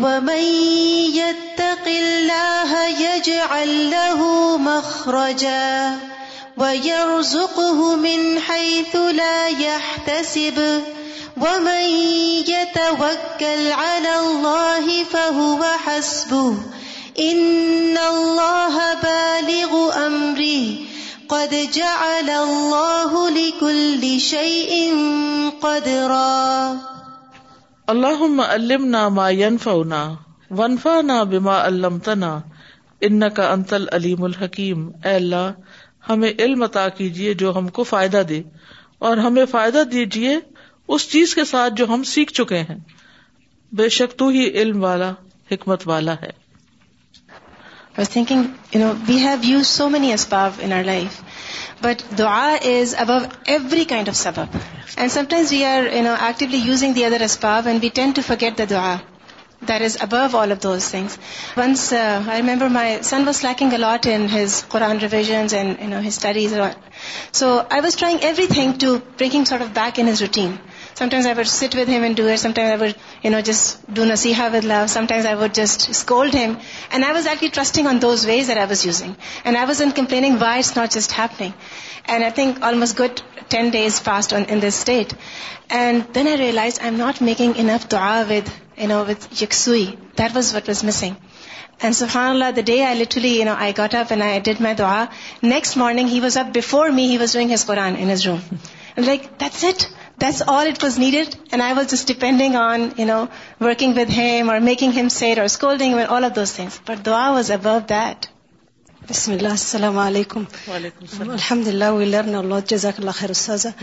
وَمَن 0.03 0.45
وَمَن 0.45 1.18
يَتَّقِ 1.18 1.95
اللَّهَ 1.99 3.03
يَجْعَل 3.03 3.76
لَّهُ 3.95 4.64
مَخْرَجًا 4.66 5.76
وَيَرْزُقْهُ 5.76 8.01
مِنْ 8.08 8.24
حَيْثُ 8.49 9.03
لَا 9.22 9.43
يَحْتَسِبُ 9.64 10.68
يَتَوَكَّلْ 10.68 13.64
عَلَى 13.70 14.18
اللَّهِ 14.26 14.99
فَهُوَ 15.16 15.80
حَسْبُهُ 15.88 17.32
إِنَّ 17.32 18.05
اللَّهَ 18.10 19.01
بَالِغُ 19.08 19.82
أَمْرِهِ 19.82 20.93
قد 21.32 21.54
جعل 21.76 22.30
اللہ 22.34 23.16
علم 23.70 25.50
قدرا 25.62 26.28
اللہم 27.94 28.40
علمنا 28.42 29.02
ما 29.18 29.30
ينفعنا 29.40 30.00
وانفعنا 30.60 31.22
بما 31.34 31.58
علمتنا 31.66 32.30
انکا 33.10 33.52
انت 33.54 33.74
العلیم 33.80 34.24
الحکیم 34.30 34.88
اے 35.04 35.16
اللہ 35.16 35.50
ہمیں 36.10 36.30
علم 36.32 36.64
عطا 36.72 36.88
کیجیے 37.02 37.34
جو 37.44 37.54
ہم 37.58 37.68
کو 37.80 37.84
فائدہ 37.94 38.22
دے 38.30 38.42
اور 39.10 39.18
ہمیں 39.28 39.46
فائدہ 39.58 39.84
دیجیے 39.92 40.40
اس 40.96 41.10
چیز 41.12 41.36
کے 41.36 41.46
ساتھ 41.54 41.74
جو 41.82 41.88
ہم 41.94 42.04
سیکھ 42.16 42.34
چکے 42.42 42.60
ہیں 42.70 42.78
بے 43.82 43.90
شک 44.00 44.18
تو 44.20 44.28
ہی 44.38 44.48
علم 44.62 44.84
والا 44.84 45.12
حکمت 45.52 45.88
والا 45.88 46.14
ہے 46.22 46.32
was 47.98 48.10
think 48.14 48.32
you 48.74 48.80
know 48.80 48.91
we 49.08 49.18
have 49.22 49.36
use 49.43 49.68
so 49.78 49.89
many 49.93 50.12
اسباب 50.14 50.52
این 50.64 50.74
او 50.78 50.82
لائف 50.89 51.16
بٹ 51.82 52.02
دعا 52.18 52.43
is 52.80 52.93
above 53.04 53.22
every 53.54 53.84
kind 53.93 54.10
of 54.10 54.16
سبب 54.16 54.58
and 55.00 55.12
sometimes 55.12 55.52
we 55.54 55.64
are 55.66 55.84
no 56.08 56.14
ایٹلیگ 56.26 56.91
the 56.95 57.06
other 57.06 57.22
اسباب 57.28 57.68
and 57.68 57.84
we 57.84 57.89
tend 58.00 58.12
to 58.16 58.22
forget 58.28 58.58
the 58.60 58.64
دعا 58.70 58.95
that 59.68 59.82
is 59.82 59.98
above 60.08 60.36
all 60.41 60.52
of 60.52 60.62
those 60.64 60.89
thing 60.91 61.08
once 61.58 61.91
I 62.02 62.41
remember 62.48 62.68
my 62.80 62.95
son 63.12 63.24
was 63.28 63.43
لیکن 63.45 63.70
قرآن 64.72 64.98
revision 65.02 65.32
and 65.32 65.54
you 65.82 65.88
know 65.89 66.00
ہزیز 66.08 66.54
so 67.39 67.50
I 67.70 67.82
was 67.86 67.95
trying 68.00 68.20
every 68.26 68.48
thing 68.56 68.74
to 68.82 68.95
breaking 69.20 69.43
sort 69.52 69.62
of 69.62 69.76
back 69.78 70.00
انز 70.00 70.22
routine 70.22 70.56
Sometimes 71.00 71.28
I 71.30 71.34
would 71.38 71.50
sit 71.54 71.76
with 71.78 71.89
him 71.93 72.04
and 72.06 72.18
do 72.20 72.28
it. 72.34 72.39
Sometimes 72.43 72.72
I 72.76 72.78
would, 72.84 73.45
just 73.50 73.66
do 73.98 74.06
nasiha 74.12 74.45
with 74.54 74.64
love. 74.70 74.89
Sometimes 74.93 75.26
I 75.32 75.34
would 75.39 75.54
just 75.54 75.84
scold 75.98 76.38
him. 76.38 76.56
And 76.89 77.08
I 77.10 77.12
was 77.18 77.28
actually 77.32 77.54
trusting 77.58 77.89
on 77.91 78.00
those 78.06 78.26
ways 78.30 78.48
that 78.52 78.60
I 78.62 78.66
was 78.72 78.84
using. 78.86 79.16
And 79.45 79.60
I 79.64 79.66
wasn't 79.72 79.93
complaining 80.00 80.39
why 80.43 80.54
it's 80.62 80.76
not 80.76 80.95
just 80.98 81.12
happening. 81.20 81.54
And 82.06 82.26
I 82.30 82.30
think 82.39 82.64
almost 82.70 82.98
good 83.02 83.22
10 83.56 83.70
days 83.76 84.00
passed 84.08 84.34
on 84.39 84.50
in 84.56 84.64
this 84.66 84.80
state. 84.88 85.14
And 85.82 86.08
then 86.18 86.32
I 86.34 86.36
realized 86.45 86.82
I'm 86.89 86.98
not 87.04 87.22
making 87.30 87.56
enough 87.68 87.88
dua 87.89 88.26
with, 88.30 88.52
with 89.12 89.30
yaksui. 89.43 89.86
That 90.16 90.34
was 90.34 90.52
what 90.56 90.74
was 90.74 90.84
missing. 90.84 91.16
And 91.80 92.00
subhanAllah, 92.02 92.56
the 92.56 92.64
day 92.72 92.84
I 92.84 92.95
literally, 93.04 93.36
I 93.68 93.72
got 93.84 93.93
up 93.93 94.10
and 94.10 94.24
I 94.32 94.39
did 94.50 94.66
my 94.70 94.74
dua. 94.74 95.12
Next 95.43 95.76
morning, 95.76 96.08
he 96.16 96.22
was 96.22 96.38
up 96.38 96.52
before 96.54 96.91
me. 96.91 97.08
He 97.16 97.20
was 97.20 97.39
doing 97.39 97.50
his 97.50 97.66
Quran 97.66 98.00
in 98.00 98.16
his 98.16 98.28
room. 98.32 98.41
I'm 98.98 99.12
like, 99.14 99.30
that's 99.45 99.64
it. 99.64 99.86
That's 100.20 100.41
all 100.41 100.68
it 100.70 100.82
was 100.82 100.98
needed, 100.98 101.36
and 101.52 101.62
I 101.62 101.74
was 101.80 101.91
just 101.91 102.08
depending 102.08 102.56
on, 102.56 102.88
working 103.68 103.93
with 103.98 104.10
him 104.10 104.50
or 104.50 104.60
making 104.60 104.91
him 104.93 105.12
say 105.18 105.34
it 105.34 105.39
or 105.43 105.48
scolding 105.48 105.91
him 105.91 106.00
and 106.04 106.08
all 106.08 106.24
of 106.30 106.34
those 106.34 106.54
things. 106.54 106.80
But 106.89 107.04
dua 107.04 107.30
was 107.41 107.52
above 107.62 107.93
that. 107.98 108.26
اللہ 109.14 109.47
السلام 109.49 109.97
علیکم 109.97 110.43
و 110.68 110.78
رحمتہ 110.78 111.70
اللہ 111.80 112.60
جزاک 112.68 112.99
اللہ 112.99 113.76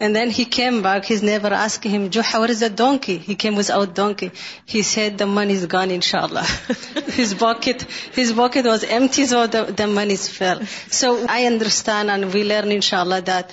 دین 0.14 0.30
ہی 0.38 0.44
کم 0.56 0.80
باقی 0.82 1.14
آس 1.58 1.78
جو 2.12 2.20
اللہ 6.16 6.21
اللہ 6.24 7.20
باک 7.38 7.68
باکت 8.38 8.66
واز 8.66 8.84
ایم 8.96 9.06
تھنیز 9.16 10.28
fear 10.36 10.56
so 11.00 11.10
I 11.36 11.46
understand 11.46 12.24
we 12.34 12.42
learn 12.50 12.70
ان 12.74 12.80
شاء 12.90 13.00
اللہ 13.00 13.24
that 13.26 13.44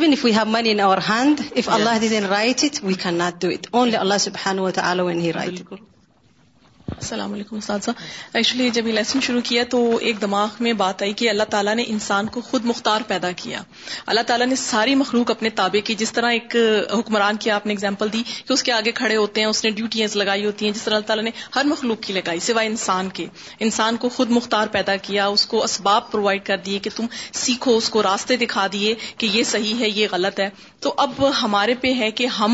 enough 0.00 0.24
we've 0.24 0.34
have 0.38 0.44
many 0.56 0.74
and 0.80 1.40
if 1.60 1.68
Allah 1.78 2.04
then 2.10 2.26
right 2.36 2.64
at 2.68 2.74
we 2.84 2.94
not 3.22 3.42
only 3.42 3.96
اللہ 3.96 5.04
ہی 5.24 5.32
رائت 5.40 5.58
السلام 6.94 7.32
علیکم 7.34 7.60
ساتذہ 7.60 7.90
ایکچولی 8.38 8.68
جب 8.74 8.86
یہ 8.86 8.92
لیسن 8.92 9.20
شروع 9.22 9.40
کیا 9.44 9.62
تو 9.70 9.78
ایک 9.96 10.20
دماغ 10.20 10.48
میں 10.62 10.72
بات 10.82 11.00
آئی 11.02 11.12
کہ 11.20 11.28
اللہ 11.30 11.42
تعالیٰ 11.50 11.74
نے 11.76 11.84
انسان 11.88 12.26
کو 12.36 12.40
خود 12.50 12.64
مختار 12.64 13.00
پیدا 13.06 13.30
کیا 13.36 13.62
اللہ 14.12 14.20
تعالیٰ 14.26 14.46
نے 14.46 14.56
ساری 14.56 14.94
مخلوق 15.00 15.30
اپنے 15.30 15.50
تابع 15.60 15.80
کی 15.86 15.94
جس 16.02 16.12
طرح 16.12 16.32
ایک 16.32 16.54
حکمران 16.92 17.36
کی 17.44 17.50
آپ 17.50 17.66
نے 17.66 17.72
اگزامپل 17.72 18.12
دی 18.12 18.22
کہ 18.46 18.52
اس 18.52 18.62
کے 18.62 18.72
آگے 18.72 18.92
کھڑے 19.00 19.16
ہوتے 19.16 19.40
ہیں 19.40 19.48
اس 19.48 19.64
نے 19.64 19.70
ڈیوٹیاں 19.80 20.08
لگائی 20.16 20.44
ہوتی 20.44 20.66
ہیں 20.66 20.72
جس 20.72 20.82
طرح 20.82 20.94
اللہ 20.94 21.06
تعالیٰ 21.06 21.24
نے 21.24 21.30
ہر 21.56 21.64
مخلوق 21.74 22.00
کی 22.06 22.12
لگائی 22.12 22.40
سوائے 22.50 22.68
انسان 22.68 23.08
کے 23.18 23.26
انسان 23.68 23.96
کو 24.04 24.08
خود 24.16 24.30
مختار 24.38 24.66
پیدا 24.78 24.96
کیا 25.08 25.26
اس 25.36 25.46
کو 25.46 25.64
اسباب 25.64 26.10
پرووائڈ 26.12 26.44
کر 26.46 26.58
دیے 26.68 26.78
کہ 26.86 26.90
تم 26.96 27.06
سیکھو 27.44 27.76
اس 27.76 27.90
کو 27.96 28.02
راستے 28.02 28.36
دکھا 28.44 28.66
دیے 28.72 28.94
کہ 29.18 29.26
یہ 29.32 29.44
صحیح 29.54 29.80
ہے 29.80 29.88
یہ 29.94 30.06
غلط 30.12 30.40
ہے 30.40 30.48
تو 30.86 30.92
اب 31.02 31.14
ہمارے 31.42 31.74
پہ 31.80 31.92
ہے 31.98 32.10
کہ 32.18 32.26
ہم 32.38 32.52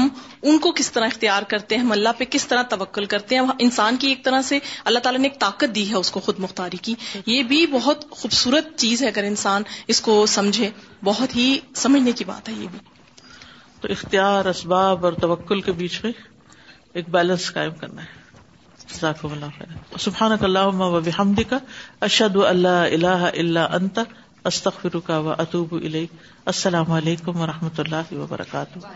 ان 0.51 0.59
کو 0.67 0.71
کس 0.77 0.91
طرح 0.93 1.07
اختیار 1.07 1.43
کرتے 1.49 1.75
ہیں 1.77 1.83
ہم 1.83 1.91
اللہ 1.93 2.13
پہ 2.19 2.25
کس 2.37 2.47
طرح 2.49 2.63
توکل 2.69 3.05
کرتے 3.15 3.35
ہیں 3.39 3.43
انسان 3.65 3.97
کی 4.05 4.09
ایک 4.09 4.23
طرح 4.25 4.43
سے 4.51 4.59
اللہ 4.91 4.99
تعالیٰ 5.07 5.21
نے 5.21 5.29
ایک 5.29 5.39
طاقت 5.41 5.75
دی 5.75 5.85
ہے 5.91 5.97
اس 6.05 6.11
کو 6.11 6.21
خود 6.29 6.39
مختاری 6.45 6.77
کی 6.87 6.95
یہ 7.27 7.43
بھی 7.51 7.61
بہت 7.73 8.09
خوبصورت 8.21 8.75
چیز 8.85 9.03
ہے 9.03 9.09
اگر 9.09 9.25
انسان 9.33 9.63
اس 9.95 10.01
کو 10.09 10.15
سمجھے 10.37 10.71
بہت 11.11 11.37
ہی 11.37 11.47
سمجھنے 11.83 12.13
کی 12.21 12.25
بات 12.33 12.49
ہے 12.49 12.55
یہ 12.63 12.69
بھی 12.73 12.79
تو 13.81 13.89
اختیار 13.97 14.45
اسباب 14.55 15.05
اور 15.07 15.21
توکل 15.27 15.61
کے 15.69 15.73
بیچ 15.85 16.01
میں 16.05 16.13
ایک 17.01 17.11
بیلنس 17.19 17.53
قائم 17.59 17.75
کرنا 17.85 18.03
ہے 18.05 18.21
و 20.55 21.01
بحمدک 21.01 21.55
استخر 24.49 24.89
فرقا 24.93 25.19
و 25.25 25.29
اطوب 25.43 25.75
السلام 25.83 26.91
علیکم 26.99 27.41
و 27.43 27.47
رحمۃ 27.47 27.79
اللہ 27.85 28.13
وبرکاتہ 28.21 28.95